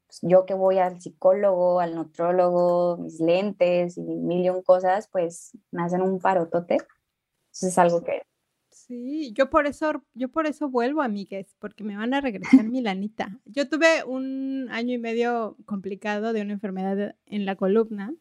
pues 0.07 0.20
yo 0.22 0.45
que 0.45 0.53
voy 0.53 0.78
al 0.80 1.01
psicólogo, 1.01 1.80
al 1.80 1.95
nutrólogo, 1.95 2.97
mis 2.97 3.20
lentes 3.20 3.97
y 3.97 4.01
millón 4.01 4.61
cosas, 4.61 5.09
pues 5.11 5.57
me 5.72 5.84
hacen 5.84 6.01
un 6.01 6.20
parotote. 6.20 6.78
Eso 7.51 7.68
es 7.68 7.78
algo 7.78 8.03
que 8.03 8.24
Sí, 8.93 9.33
yo 9.33 9.49
por 9.49 9.65
eso, 9.65 10.03
yo 10.13 10.29
por 10.29 10.45
eso 10.45 10.69
vuelvo, 10.69 11.01
amigues, 11.01 11.55
porque 11.59 11.83
me 11.83 11.97
van 11.97 12.13
a 12.13 12.21
regresar 12.21 12.63
mi 12.69 12.81
lanita. 12.81 13.39
Yo 13.45 13.67
tuve 13.67 14.03
un 14.05 14.67
año 14.69 14.93
y 14.93 14.97
medio 14.99 15.57
complicado 15.65 16.31
de 16.31 16.41
una 16.41 16.53
enfermedad 16.53 17.15
en 17.25 17.45
la 17.45 17.55
columna 17.55 18.13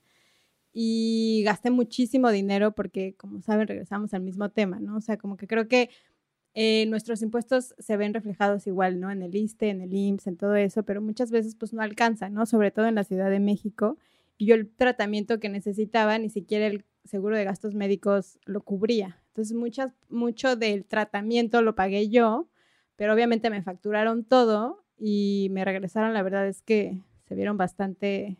y 0.72 1.42
gasté 1.44 1.70
muchísimo 1.70 2.30
dinero 2.30 2.72
porque, 2.74 3.14
como 3.16 3.42
saben, 3.42 3.68
regresamos 3.68 4.14
al 4.14 4.22
mismo 4.22 4.50
tema, 4.50 4.80
¿no? 4.80 4.96
O 4.96 5.00
sea, 5.02 5.18
como 5.18 5.36
que 5.36 5.46
creo 5.46 5.68
que 5.68 5.90
eh, 6.54 6.86
nuestros 6.86 7.20
impuestos 7.22 7.74
se 7.78 7.96
ven 7.96 8.14
reflejados 8.14 8.66
igual, 8.66 8.98
¿no? 8.98 9.10
En 9.10 9.22
el 9.22 9.34
ISTE, 9.34 9.68
en 9.68 9.82
el 9.82 9.92
IMSS, 9.92 10.26
en 10.28 10.36
todo 10.38 10.56
eso, 10.56 10.84
pero 10.84 11.02
muchas 11.02 11.30
veces 11.30 11.54
pues 11.54 11.72
no 11.74 11.82
alcanza, 11.82 12.30
¿no? 12.30 12.46
Sobre 12.46 12.70
todo 12.70 12.86
en 12.86 12.94
la 12.94 13.04
Ciudad 13.04 13.30
de 13.30 13.40
México. 13.40 13.98
Y 14.38 14.46
yo 14.46 14.54
el 14.54 14.70
tratamiento 14.70 15.38
que 15.38 15.50
necesitaba, 15.50 16.18
ni 16.18 16.30
siquiera 16.30 16.66
el 16.66 16.84
seguro 17.04 17.36
de 17.36 17.44
gastos 17.44 17.74
médicos 17.74 18.38
lo 18.46 18.62
cubría. 18.62 19.21
Entonces, 19.32 19.56
muchas, 19.56 19.92
mucho 20.08 20.56
del 20.56 20.84
tratamiento 20.84 21.62
lo 21.62 21.74
pagué 21.74 22.08
yo, 22.08 22.48
pero 22.96 23.14
obviamente 23.14 23.48
me 23.50 23.62
facturaron 23.62 24.24
todo 24.24 24.84
y 24.98 25.48
me 25.50 25.64
regresaron, 25.64 26.12
la 26.12 26.22
verdad 26.22 26.46
es 26.46 26.62
que 26.62 26.98
se 27.26 27.34
vieron 27.34 27.56
bastante, 27.56 28.36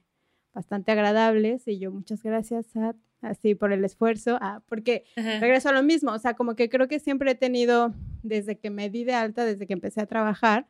bastante 0.53 0.93
agradables 0.93 1.67
y 1.67 1.79
yo 1.79 1.91
muchas 1.91 2.23
gracias 2.23 2.77
a 2.77 2.95
así 3.23 3.55
por 3.55 3.73
el 3.73 3.85
esfuerzo, 3.85 4.37
ah, 4.41 4.63
porque 4.69 5.05
regreso 5.17 5.69
a 5.69 5.73
lo 5.73 5.83
mismo, 5.83 6.13
o 6.13 6.19
sea, 6.19 6.35
como 6.35 6.57
que 6.57 6.69
creo 6.69 6.89
que 6.89 6.99
siempre 6.99 7.31
he 7.31 7.35
tenido, 7.35 7.95
desde 8.23 8.59
que 8.59 8.69
me 8.71 8.91
di 8.91 9.05
de 9.05 9.15
alta, 9.15 9.45
desde 9.45 9.67
que 9.67 9.73
empecé 9.73 10.01
a 10.01 10.07
trabajar, 10.07 10.67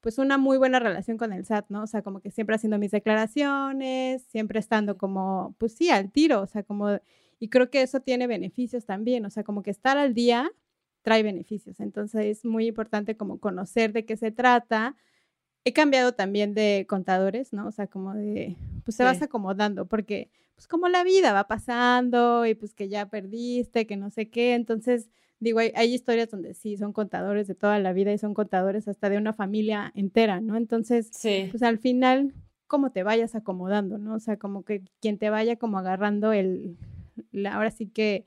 pues 0.00 0.18
una 0.18 0.36
muy 0.36 0.58
buena 0.58 0.80
relación 0.80 1.16
con 1.16 1.32
el 1.32 1.44
SAT, 1.44 1.66
¿no? 1.68 1.84
O 1.84 1.86
sea, 1.86 2.02
como 2.02 2.20
que 2.20 2.30
siempre 2.30 2.56
haciendo 2.56 2.78
mis 2.78 2.90
declaraciones, 2.90 4.22
siempre 4.24 4.58
estando 4.58 4.96
como, 4.98 5.54
pues 5.58 5.74
sí, 5.74 5.90
al 5.90 6.10
tiro, 6.10 6.40
o 6.40 6.46
sea, 6.46 6.64
como, 6.64 6.98
y 7.42 7.48
creo 7.48 7.70
que 7.70 7.82
eso 7.82 7.98
tiene 7.98 8.28
beneficios 8.28 8.86
también, 8.86 9.26
o 9.26 9.30
sea, 9.30 9.42
como 9.42 9.64
que 9.64 9.72
estar 9.72 9.98
al 9.98 10.14
día 10.14 10.52
trae 11.02 11.24
beneficios, 11.24 11.80
entonces 11.80 12.24
es 12.24 12.44
muy 12.44 12.68
importante 12.68 13.16
como 13.16 13.40
conocer 13.40 13.92
de 13.92 14.04
qué 14.04 14.16
se 14.16 14.30
trata. 14.30 14.94
He 15.64 15.72
cambiado 15.72 16.14
también 16.14 16.54
de 16.54 16.86
contadores, 16.88 17.52
¿no? 17.52 17.66
O 17.66 17.72
sea, 17.72 17.88
como 17.88 18.14
de, 18.14 18.56
pues 18.84 18.96
se 18.96 19.02
vas 19.02 19.22
acomodando, 19.22 19.86
porque 19.86 20.30
pues 20.54 20.68
como 20.68 20.88
la 20.88 21.02
vida 21.02 21.32
va 21.32 21.48
pasando 21.48 22.46
y 22.46 22.54
pues 22.54 22.74
que 22.74 22.88
ya 22.88 23.06
perdiste, 23.06 23.88
que 23.88 23.96
no 23.96 24.10
sé 24.10 24.30
qué, 24.30 24.54
entonces 24.54 25.10
digo, 25.40 25.58
hay, 25.58 25.92
historias 25.92 26.30
donde 26.30 26.54
sí 26.54 26.76
son 26.76 26.92
contadores 26.92 27.48
de 27.48 27.56
toda 27.56 27.80
la 27.80 27.92
vida 27.92 28.12
y 28.12 28.18
son 28.18 28.34
contadores 28.34 28.86
hasta 28.86 29.10
de 29.10 29.18
una 29.18 29.32
familia 29.32 29.90
entera, 29.96 30.40
¿no? 30.40 30.56
Entonces, 30.56 31.10
pues 31.50 31.64
al 31.64 31.78
final, 31.78 32.34
como 32.68 32.92
te 32.92 33.02
vayas 33.02 33.34
acomodando, 33.34 33.98
¿no? 33.98 34.14
O 34.14 34.20
sea, 34.20 34.36
como 34.36 34.64
que 34.64 34.84
quien 35.00 35.18
te 35.18 35.28
vaya 35.28 35.56
como 35.56 35.80
agarrando 35.80 36.32
el, 36.32 36.78
ahora 37.50 37.70
sí 37.70 37.88
que, 37.88 38.24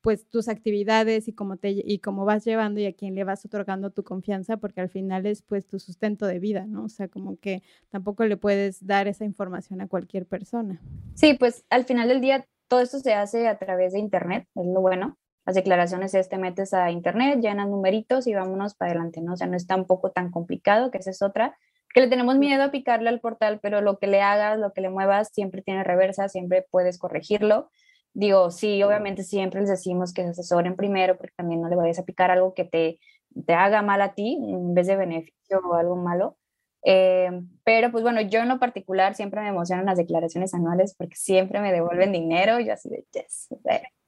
pues 0.00 0.28
tus 0.28 0.48
actividades 0.48 1.26
y 1.26 1.32
cómo 1.32 1.56
te 1.56 1.70
y 1.70 1.98
cómo 1.98 2.24
vas 2.24 2.44
llevando 2.44 2.78
y 2.78 2.86
a 2.86 2.92
quién 2.92 3.16
le 3.16 3.24
vas 3.24 3.44
otorgando 3.44 3.90
tu 3.90 4.04
confianza, 4.04 4.56
porque 4.56 4.80
al 4.80 4.88
final 4.88 5.26
es 5.26 5.42
pues 5.42 5.66
tu 5.66 5.80
sustento 5.80 6.26
de 6.26 6.38
vida, 6.38 6.64
¿no? 6.66 6.84
O 6.84 6.88
sea, 6.88 7.08
como 7.08 7.38
que 7.38 7.62
tampoco 7.88 8.24
le 8.24 8.36
puedes 8.36 8.86
dar 8.86 9.08
esa 9.08 9.24
información 9.24 9.80
a 9.80 9.88
cualquier 9.88 10.26
persona. 10.26 10.80
Sí, 11.14 11.34
pues 11.34 11.64
al 11.70 11.84
final 11.84 12.08
del 12.08 12.20
día 12.20 12.46
todo 12.68 12.80
esto 12.80 13.00
se 13.00 13.14
hace 13.14 13.48
a 13.48 13.58
través 13.58 13.94
de 13.94 13.98
internet, 13.98 14.46
es 14.54 14.66
lo 14.66 14.80
bueno 14.80 15.18
las 15.46 15.54
declaraciones 15.54 16.12
es 16.14 16.28
te 16.28 16.38
metes 16.38 16.74
a 16.74 16.90
internet, 16.90 17.38
llenas 17.40 17.68
numeritos 17.68 18.26
y 18.26 18.34
vámonos 18.34 18.74
para 18.74 18.90
adelante, 18.90 19.20
¿no? 19.20 19.34
O 19.34 19.36
sea, 19.36 19.46
no 19.46 19.56
es 19.56 19.68
tampoco 19.68 20.10
tan 20.10 20.32
complicado, 20.32 20.90
que 20.90 20.98
esa 20.98 21.10
es 21.10 21.22
otra, 21.22 21.56
que 21.94 22.00
le 22.00 22.08
tenemos 22.08 22.36
miedo 22.36 22.64
a 22.64 22.72
picarle 22.72 23.08
al 23.08 23.20
portal, 23.20 23.60
pero 23.62 23.80
lo 23.80 23.98
que 23.98 24.08
le 24.08 24.20
hagas, 24.22 24.58
lo 24.58 24.72
que 24.72 24.80
le 24.80 24.90
muevas, 24.90 25.30
siempre 25.32 25.62
tiene 25.62 25.84
reversa, 25.84 26.28
siempre 26.28 26.66
puedes 26.68 26.98
corregirlo. 26.98 27.70
Digo, 28.18 28.50
sí, 28.50 28.82
obviamente 28.82 29.22
siempre 29.22 29.60
les 29.60 29.68
decimos 29.68 30.14
que 30.14 30.22
se 30.22 30.30
asesoren 30.30 30.74
primero, 30.74 31.18
porque 31.18 31.34
también 31.36 31.60
no 31.60 31.68
le 31.68 31.76
vayas 31.76 31.98
a 31.98 32.04
picar 32.06 32.30
algo 32.30 32.54
que 32.54 32.64
te, 32.64 32.98
te 33.44 33.52
haga 33.52 33.82
mal 33.82 34.00
a 34.00 34.14
ti 34.14 34.38
en 34.40 34.72
vez 34.72 34.86
de 34.86 34.96
beneficio 34.96 35.60
o 35.62 35.74
algo 35.74 35.96
malo. 35.96 36.38
Eh, 36.82 37.30
pero 37.62 37.92
pues 37.92 38.02
bueno, 38.02 38.22
yo 38.22 38.40
en 38.40 38.48
lo 38.48 38.58
particular 38.58 39.14
siempre 39.14 39.42
me 39.42 39.48
emocionan 39.48 39.84
las 39.84 39.98
declaraciones 39.98 40.54
anuales 40.54 40.94
porque 40.96 41.14
siempre 41.14 41.60
me 41.60 41.72
devuelven 41.72 42.10
dinero, 42.10 42.58
yo 42.58 42.72
así 42.72 42.88
de, 42.88 43.04
yes, 43.12 43.48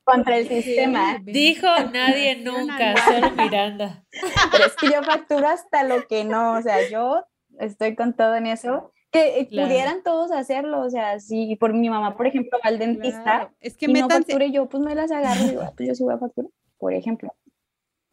contra 0.05 0.39
el 0.39 0.49
sistema. 0.49 1.19
Dijo 1.23 1.67
nadie 1.93 2.37
nunca, 2.37 2.95
solo 3.05 3.31
Miranda. 3.33 4.07
Pero 4.51 4.65
es 4.65 4.75
que 4.77 4.87
yo 4.87 5.03
facturo 5.03 5.49
hasta 5.49 5.85
lo 5.85 6.07
que 6.07 6.25
no, 6.25 6.57
o 6.57 6.63
sea, 6.63 6.89
yo 6.89 7.27
estoy 7.61 7.95
con 7.95 8.15
todo 8.15 8.37
en 8.37 8.47
eso. 8.47 8.91
Que 9.11 9.41
eh, 9.41 9.45
pudieran 9.47 10.03
todos 10.03 10.31
hacerlo, 10.33 10.83
o 10.83 10.91
sea, 10.91 11.19
si 11.19 11.57
por 11.57 11.73
mi 11.73 11.89
mamá, 11.89 12.17
por 12.17 12.27
ejemplo, 12.27 12.59
va 12.63 12.69
al 12.69 12.79
dentista 12.79 13.51
es 13.59 13.77
que 13.77 13.87
y 13.87 13.93
no 13.95 14.09
facture 14.09 14.51
yo, 14.51 14.69
pues 14.69 14.83
me 14.83 14.95
las 14.95 15.11
agarro 15.11 15.45
y 15.45 15.49
digo, 15.49 15.63
ah, 15.63 15.73
pues 15.75 15.89
yo 15.89 15.95
sí 15.95 16.05
voy 16.05 16.15
a 16.15 16.19
facturar, 16.19 16.51
por 16.77 16.93
ejemplo. 16.93 17.35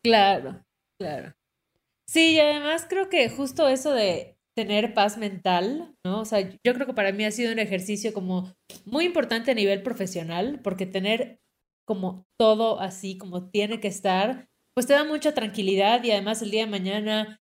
Claro, 0.03 0.63
claro. 0.97 1.33
Sí, 2.07 2.35
y 2.35 2.39
además 2.39 2.85
creo 2.87 3.09
que 3.09 3.27
justo 3.29 3.67
eso 3.67 3.91
de 3.91 4.37
tener 4.55 4.93
paz 4.93 5.17
mental, 5.17 5.95
¿no? 6.05 6.21
O 6.21 6.25
sea, 6.25 6.39
yo 6.39 6.73
creo 6.73 6.87
que 6.87 6.93
para 6.93 7.11
mí 7.11 7.25
ha 7.25 7.31
sido 7.31 7.51
un 7.51 7.59
ejercicio 7.59 8.13
como 8.13 8.53
muy 8.85 9.05
importante 9.05 9.51
a 9.51 9.55
nivel 9.55 9.83
profesional, 9.83 10.61
porque 10.63 10.85
tener 10.85 11.39
como 11.85 12.25
todo 12.39 12.79
así 12.79 13.17
como 13.17 13.49
tiene 13.49 13.79
que 13.79 13.87
estar, 13.87 14.47
pues 14.73 14.87
te 14.87 14.93
da 14.93 15.03
mucha 15.03 15.33
tranquilidad 15.33 16.03
y 16.03 16.11
además 16.11 16.41
el 16.41 16.51
día 16.51 16.65
de 16.65 16.71
mañana, 16.71 17.39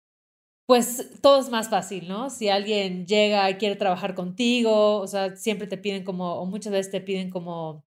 pues 0.67 1.21
todo 1.21 1.41
es 1.41 1.51
más 1.51 1.69
fácil, 1.69 2.09
¿no? 2.09 2.31
Si 2.31 2.49
alguien 2.49 3.07
llega 3.07 3.51
y 3.51 3.55
quiere 3.55 3.77
trabajar 3.77 4.15
contigo, 4.15 4.99
o 4.99 5.07
sea, 5.07 5.37
siempre 5.37 5.67
te 5.67 5.77
piden 5.77 6.05
como, 6.05 6.37
o 6.37 6.47
muchas 6.47 6.73
veces 6.73 6.91
te 6.91 7.01
piden 7.01 7.31
como, 7.31 7.85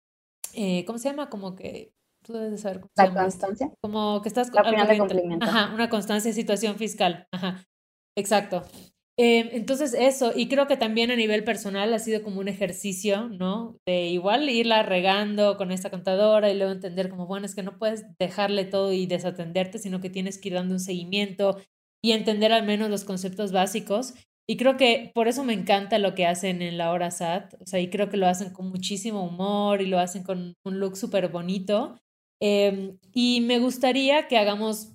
eh, 0.54 0.84
¿cómo 0.86 0.98
se 0.98 1.10
llama? 1.10 1.30
Como 1.30 1.56
que 1.56 1.94
tú 2.24 2.34
debes 2.34 2.62
saber 2.62 2.80
cómo 2.80 2.92
La 2.96 3.14
constancia. 3.14 3.72
Como 3.82 4.22
que 4.22 4.30
estás... 4.30 4.52
La 4.54 4.86
de 4.86 4.98
cumplimiento. 4.98 5.46
Ajá, 5.46 5.74
una 5.74 5.90
constancia 5.90 6.30
de 6.30 6.36
situación 6.36 6.76
fiscal. 6.78 7.28
Ajá, 7.32 7.64
exacto. 8.18 8.64
Em, 9.16 9.50
entonces 9.52 9.94
eso, 9.94 10.32
y 10.36 10.48
creo 10.48 10.66
que 10.66 10.76
también 10.76 11.12
a 11.12 11.16
nivel 11.16 11.44
personal 11.44 11.94
ha 11.94 12.00
sido 12.00 12.24
como 12.24 12.40
un 12.40 12.48
ejercicio, 12.48 13.30
¿no? 13.30 13.78
De 13.86 14.08
igual 14.08 14.50
irla 14.50 14.82
regando 14.82 15.56
con 15.56 15.72
esta 15.72 15.92
contadora 15.92 16.50
y 16.50 16.58
luego 16.58 16.72
entender 16.72 17.10
como, 17.10 17.28
bueno, 17.28 17.46
es 17.46 17.54
que 17.54 17.62
no 17.62 17.78
puedes 17.78 18.06
dejarle 18.18 18.66
todo 18.66 18.92
y 18.92 19.06
desatenderte, 19.06 19.78
sino 19.78 20.02
que 20.02 20.10
tienes 20.10 20.40
que 20.40 20.50
ir 20.50 20.56
dando 20.56 20.74
un 20.74 20.80
seguimiento 20.80 21.58
y 22.04 22.12
entender 22.12 22.52
al 22.52 22.66
menos 22.66 22.90
los 22.90 23.06
conceptos 23.06 23.52
básicos. 23.52 24.14
Y 24.46 24.58
creo 24.58 24.76
que 24.76 25.12
por 25.16 25.28
eso 25.28 25.44
me 25.46 25.54
encanta 25.54 25.98
lo 26.00 26.14
que 26.16 26.28
hacen 26.28 26.62
en 26.62 26.78
la 26.78 26.92
hora 26.92 27.12
SAT, 27.12 27.54
o 27.62 27.66
sea, 27.66 27.80
y 27.80 27.90
creo 27.90 28.10
que 28.10 28.18
lo 28.18 28.28
hacen 28.28 28.52
con 28.52 28.70
muchísimo 28.70 29.24
humor 29.24 29.82
y 29.82 29.86
lo 29.88 30.00
hacen 30.00 30.24
con 30.24 30.56
un 30.66 30.80
look 30.80 30.98
súper 30.98 31.30
bonito. 31.30 31.98
Em, 32.42 32.98
y 33.14 33.40
me 33.42 33.60
gustaría 33.60 34.28
que 34.28 34.38
hagamos 34.38 34.94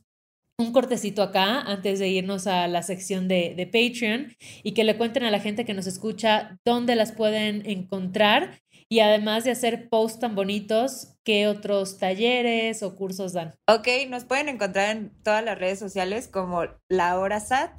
un 0.59 0.73
cortecito 0.73 1.23
acá 1.23 1.61
antes 1.63 1.99
de 1.99 2.09
irnos 2.09 2.47
a 2.47 2.69
la 2.69 2.83
sección 2.83 3.27
de, 3.27 3.55
de, 3.57 3.67
Patreon 3.67 4.35
y 4.63 4.73
que 4.73 4.85
le 4.85 4.99
cuenten 4.99 5.23
a 5.23 5.31
la 5.31 5.41
gente 5.41 5.65
que 5.65 5.73
nos 5.73 5.87
escucha 5.87 6.59
dónde 6.65 6.97
las 6.97 7.13
pueden 7.13 7.65
encontrar 7.65 8.61
y 8.89 9.01
además 9.01 9.45
de 9.45 9.51
hacer 9.51 9.89
posts 9.89 10.21
tan 10.21 10.35
bonitos, 10.35 11.15
qué 11.25 11.47
otros 11.47 11.99
talleres 11.99 12.83
o 12.83 12.97
cursos 12.97 13.33
dan. 13.33 13.55
Ok, 13.67 13.89
nos 14.09 14.25
pueden 14.25 14.49
encontrar 14.49 14.97
en 14.97 15.11
todas 15.23 15.45
las 15.45 15.59
redes 15.59 15.79
sociales 15.79 16.29
como 16.29 16.63
La 16.89 17.19
Hora 17.19 17.41
SAT. 17.41 17.71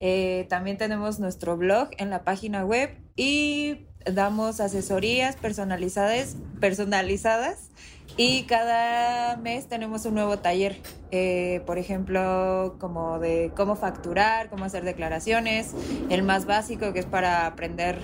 Eh, 0.00 0.46
también 0.48 0.76
tenemos 0.76 1.18
nuestro 1.18 1.56
blog 1.56 1.90
en 1.98 2.10
la 2.10 2.24
página 2.24 2.64
web 2.64 2.90
y 3.16 3.86
damos 4.04 4.60
asesorías 4.60 5.36
personalizadas, 5.36 6.36
personalizadas 6.60 7.70
y 8.16 8.44
cada 8.44 9.36
mes 9.36 9.68
tenemos 9.68 10.04
un 10.06 10.14
nuevo 10.14 10.38
taller, 10.38 10.80
eh, 11.10 11.62
por 11.66 11.78
ejemplo, 11.78 12.76
como 12.80 13.18
de 13.18 13.52
cómo 13.54 13.76
facturar, 13.76 14.50
cómo 14.50 14.64
hacer 14.64 14.84
declaraciones, 14.84 15.74
el 16.10 16.22
más 16.22 16.46
básico 16.46 16.92
que 16.92 17.00
es 17.00 17.06
para 17.06 17.46
aprender 17.46 17.98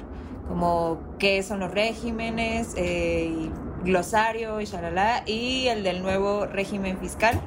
como 0.49 1.01
qué 1.19 1.43
son 1.43 1.61
los 1.61 1.71
regímenes 1.71 2.75
eh, 2.77 3.27
y 3.27 3.51
glosario 3.85 4.61
y 4.61 4.65
shalala, 4.65 5.25
y 5.27 5.67
el 5.69 5.83
del 5.83 6.03
nuevo 6.03 6.47
régimen 6.47 6.99
fiscal, 6.99 7.41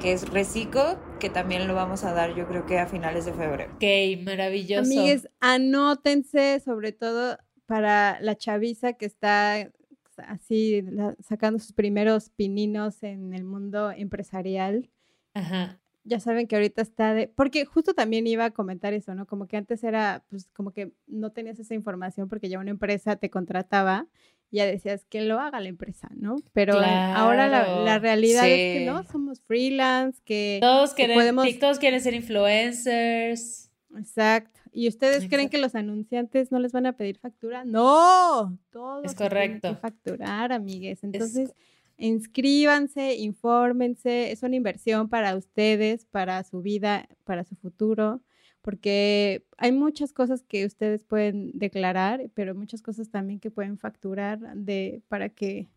que 0.00 0.12
es 0.12 0.28
Recico, 0.28 0.98
que 1.20 1.30
también 1.30 1.66
lo 1.66 1.74
vamos 1.74 2.04
a 2.04 2.12
dar 2.12 2.34
yo 2.34 2.46
creo 2.46 2.66
que 2.66 2.78
a 2.78 2.86
finales 2.86 3.24
de 3.24 3.32
febrero. 3.32 3.72
Ok, 3.74 4.24
maravilloso. 4.24 4.82
Amigues, 4.82 5.28
anótense 5.40 6.60
sobre 6.60 6.92
todo 6.92 7.38
para 7.66 8.18
la 8.20 8.36
chaviza 8.36 8.94
que 8.94 9.06
está 9.06 9.70
así 10.16 10.84
sacando 11.20 11.58
sus 11.58 11.72
primeros 11.72 12.30
pininos 12.30 13.02
en 13.02 13.32
el 13.34 13.44
mundo 13.44 13.90
empresarial. 13.90 14.90
Ajá. 15.34 15.78
Ya 16.08 16.20
saben 16.20 16.46
que 16.46 16.54
ahorita 16.56 16.82
está 16.82 17.14
de, 17.14 17.28
porque 17.28 17.64
justo 17.64 17.92
también 17.92 18.26
iba 18.26 18.44
a 18.44 18.50
comentar 18.52 18.92
eso, 18.92 19.14
¿no? 19.14 19.26
Como 19.26 19.48
que 19.48 19.56
antes 19.56 19.82
era, 19.82 20.24
pues 20.30 20.48
como 20.52 20.70
que 20.70 20.92
no 21.06 21.32
tenías 21.32 21.58
esa 21.58 21.74
información 21.74 22.28
porque 22.28 22.48
ya 22.48 22.60
una 22.60 22.70
empresa 22.70 23.16
te 23.16 23.28
contrataba 23.28 24.06
y 24.50 24.58
ya 24.58 24.66
decías 24.66 25.04
que 25.04 25.22
lo 25.22 25.40
haga 25.40 25.60
la 25.60 25.68
empresa, 25.68 26.08
¿no? 26.14 26.36
Pero 26.52 26.78
ahora 26.78 27.48
la, 27.48 27.98
realidad 27.98 28.48
es 28.48 28.78
que 28.78 28.86
no, 28.86 29.02
somos 29.04 29.40
freelance, 29.40 30.20
que 30.24 30.58
todos 30.60 30.94
quieren, 30.94 31.36
todos 31.58 31.78
quieren 31.78 32.00
ser 32.00 32.14
influencers. 32.14 33.70
Exacto. 33.96 34.60
¿Y 34.72 34.88
ustedes 34.88 35.26
creen 35.28 35.48
que 35.48 35.56
los 35.56 35.74
anunciantes 35.74 36.52
no 36.52 36.58
les 36.58 36.70
van 36.70 36.84
a 36.84 36.92
pedir 36.92 37.18
factura? 37.18 37.64
No, 37.64 38.58
todos 38.70 39.06
es 39.06 39.14
correcto. 39.14 39.60
Tienen 39.60 39.76
que 39.76 39.80
facturar, 39.80 40.52
amigues. 40.52 41.02
Entonces, 41.02 41.54
inscríbanse, 41.98 43.16
infórmense, 43.16 44.32
es 44.32 44.42
una 44.42 44.56
inversión 44.56 45.08
para 45.08 45.36
ustedes, 45.36 46.04
para 46.04 46.42
su 46.44 46.62
vida, 46.62 47.08
para 47.24 47.44
su 47.44 47.56
futuro, 47.56 48.22
porque 48.62 49.46
hay 49.56 49.72
muchas 49.72 50.12
cosas 50.12 50.42
que 50.42 50.66
ustedes 50.66 51.04
pueden 51.04 51.52
declarar, 51.54 52.30
pero 52.34 52.54
muchas 52.54 52.82
cosas 52.82 53.10
también 53.10 53.40
que 53.40 53.50
pueden 53.50 53.78
facturar 53.78 54.40
de 54.56 55.02
para 55.08 55.28
que 55.28 55.68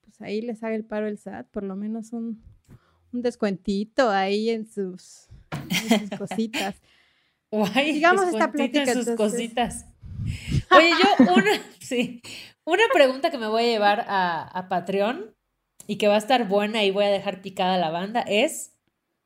pues 0.00 0.20
ahí 0.20 0.40
les 0.40 0.62
haga 0.62 0.74
el 0.74 0.84
paro 0.84 1.06
el 1.06 1.18
SAT, 1.18 1.48
por 1.50 1.62
lo 1.62 1.76
menos 1.76 2.12
un, 2.12 2.42
un 3.12 3.22
descuentito 3.22 4.10
ahí 4.10 4.50
en 4.50 4.66
sus, 4.66 5.28
en 5.90 6.08
sus 6.08 6.18
cositas. 6.18 6.76
Guay, 7.50 7.92
Digamos 7.92 8.26
esta 8.28 8.52
plática. 8.52 8.92
sus 8.92 9.10
cositas. 9.10 9.86
Oye, 10.70 10.90
yo 10.90 11.32
una, 11.32 11.52
sí, 11.80 12.20
una 12.64 12.82
pregunta 12.92 13.30
que 13.30 13.38
me 13.38 13.46
voy 13.46 13.62
a 13.62 13.66
llevar 13.66 14.04
a, 14.08 14.42
a 14.42 14.68
Patreon 14.68 15.37
y 15.86 15.96
que 15.96 16.08
va 16.08 16.14
a 16.14 16.18
estar 16.18 16.48
buena 16.48 16.84
y 16.84 16.90
voy 16.90 17.04
a 17.04 17.10
dejar 17.10 17.42
picada 17.42 17.78
la 17.78 17.90
banda 17.90 18.20
es, 18.20 18.74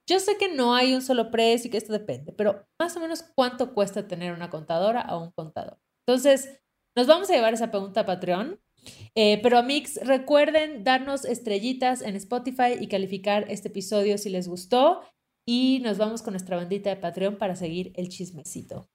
yo 0.07 0.21
sé 0.21 0.37
que 0.37 0.55
no 0.55 0.75
hay 0.75 0.95
un 0.95 1.03
solo 1.03 1.31
precio 1.31 1.69
y 1.69 1.71
que 1.71 1.79
esto 1.79 1.93
depende, 1.93 2.33
pero 2.33 2.67
más 2.79 2.97
o 2.97 3.01
menos 3.01 3.25
cuánto 3.35 3.75
cuesta 3.75 4.07
tener 4.09 4.33
una 4.33 4.51
contadora 4.51 5.07
o 5.11 5.23
un 5.23 5.31
contador. 5.33 5.79
Entonces, 6.07 6.61
nos 6.97 7.07
vamos 7.07 7.31
a 7.31 7.35
llevar 7.35 7.55
esa 7.55 7.71
pregunta 7.71 8.01
a 8.01 8.07
Patreon. 8.07 8.61
Eh, 9.15 9.39
pero 9.43 9.59
Amix, 9.59 10.01
recuerden 10.05 10.83
darnos 10.83 11.25
estrellitas 11.25 12.03
en 12.03 12.17
Spotify 12.17 12.77
y 12.81 12.89
calificar 12.89 13.47
este 13.49 13.69
episodio 13.69 14.19
si 14.19 14.29
les 14.29 14.49
gustó. 14.49 15.03
Y 15.47 15.81
nos 15.83 15.99
vamos 15.99 16.23
con 16.23 16.33
nuestra 16.33 16.57
bandita 16.57 16.91
de 16.91 16.97
Patreon 16.97 17.37
para 17.37 17.57
seguir 17.57 17.93
el 17.97 18.09
chismecito. 18.09 18.89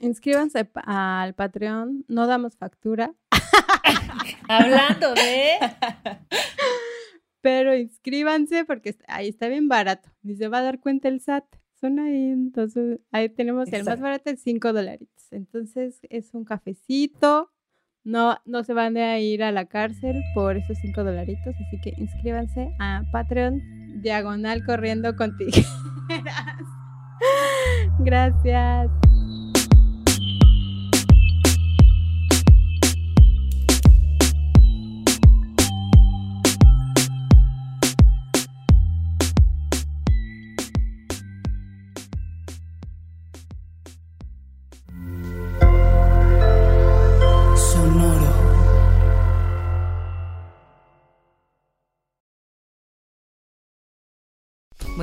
Inscríbanse 0.00 0.68
al 0.74 1.34
Patreon, 1.34 2.04
no 2.08 2.26
damos 2.26 2.56
factura. 2.56 3.14
Hablando 4.48 5.14
de... 5.14 5.58
Pero 7.48 7.74
inscríbanse 7.74 8.66
porque 8.66 8.94
ahí 9.06 9.28
está 9.28 9.48
bien 9.48 9.68
barato. 9.68 10.10
Ni 10.22 10.36
se 10.36 10.48
va 10.48 10.58
a 10.58 10.62
dar 10.62 10.80
cuenta 10.80 11.08
el 11.08 11.22
SAT. 11.22 11.46
Son 11.80 11.98
ahí, 11.98 12.26
entonces 12.26 13.00
ahí 13.10 13.30
tenemos 13.30 13.72
el 13.72 13.84
más 13.84 13.98
barato, 13.98 14.28
el 14.28 14.36
5 14.36 14.74
dolaritos. 14.74 15.32
Entonces 15.32 15.98
es 16.10 16.34
un 16.34 16.44
cafecito. 16.44 17.50
No, 18.04 18.36
no 18.44 18.64
se 18.64 18.74
van 18.74 18.98
a 18.98 19.18
ir 19.18 19.42
a 19.42 19.50
la 19.50 19.64
cárcel 19.64 20.22
por 20.34 20.58
esos 20.58 20.76
5 20.76 21.02
dolaritos. 21.02 21.54
Así 21.54 21.80
que 21.80 21.94
inscríbanse 21.96 22.68
a 22.80 23.04
Patreon 23.12 24.02
diagonal 24.02 24.62
corriendo 24.66 25.16
contigo. 25.16 25.52
Gracias. 28.00 28.90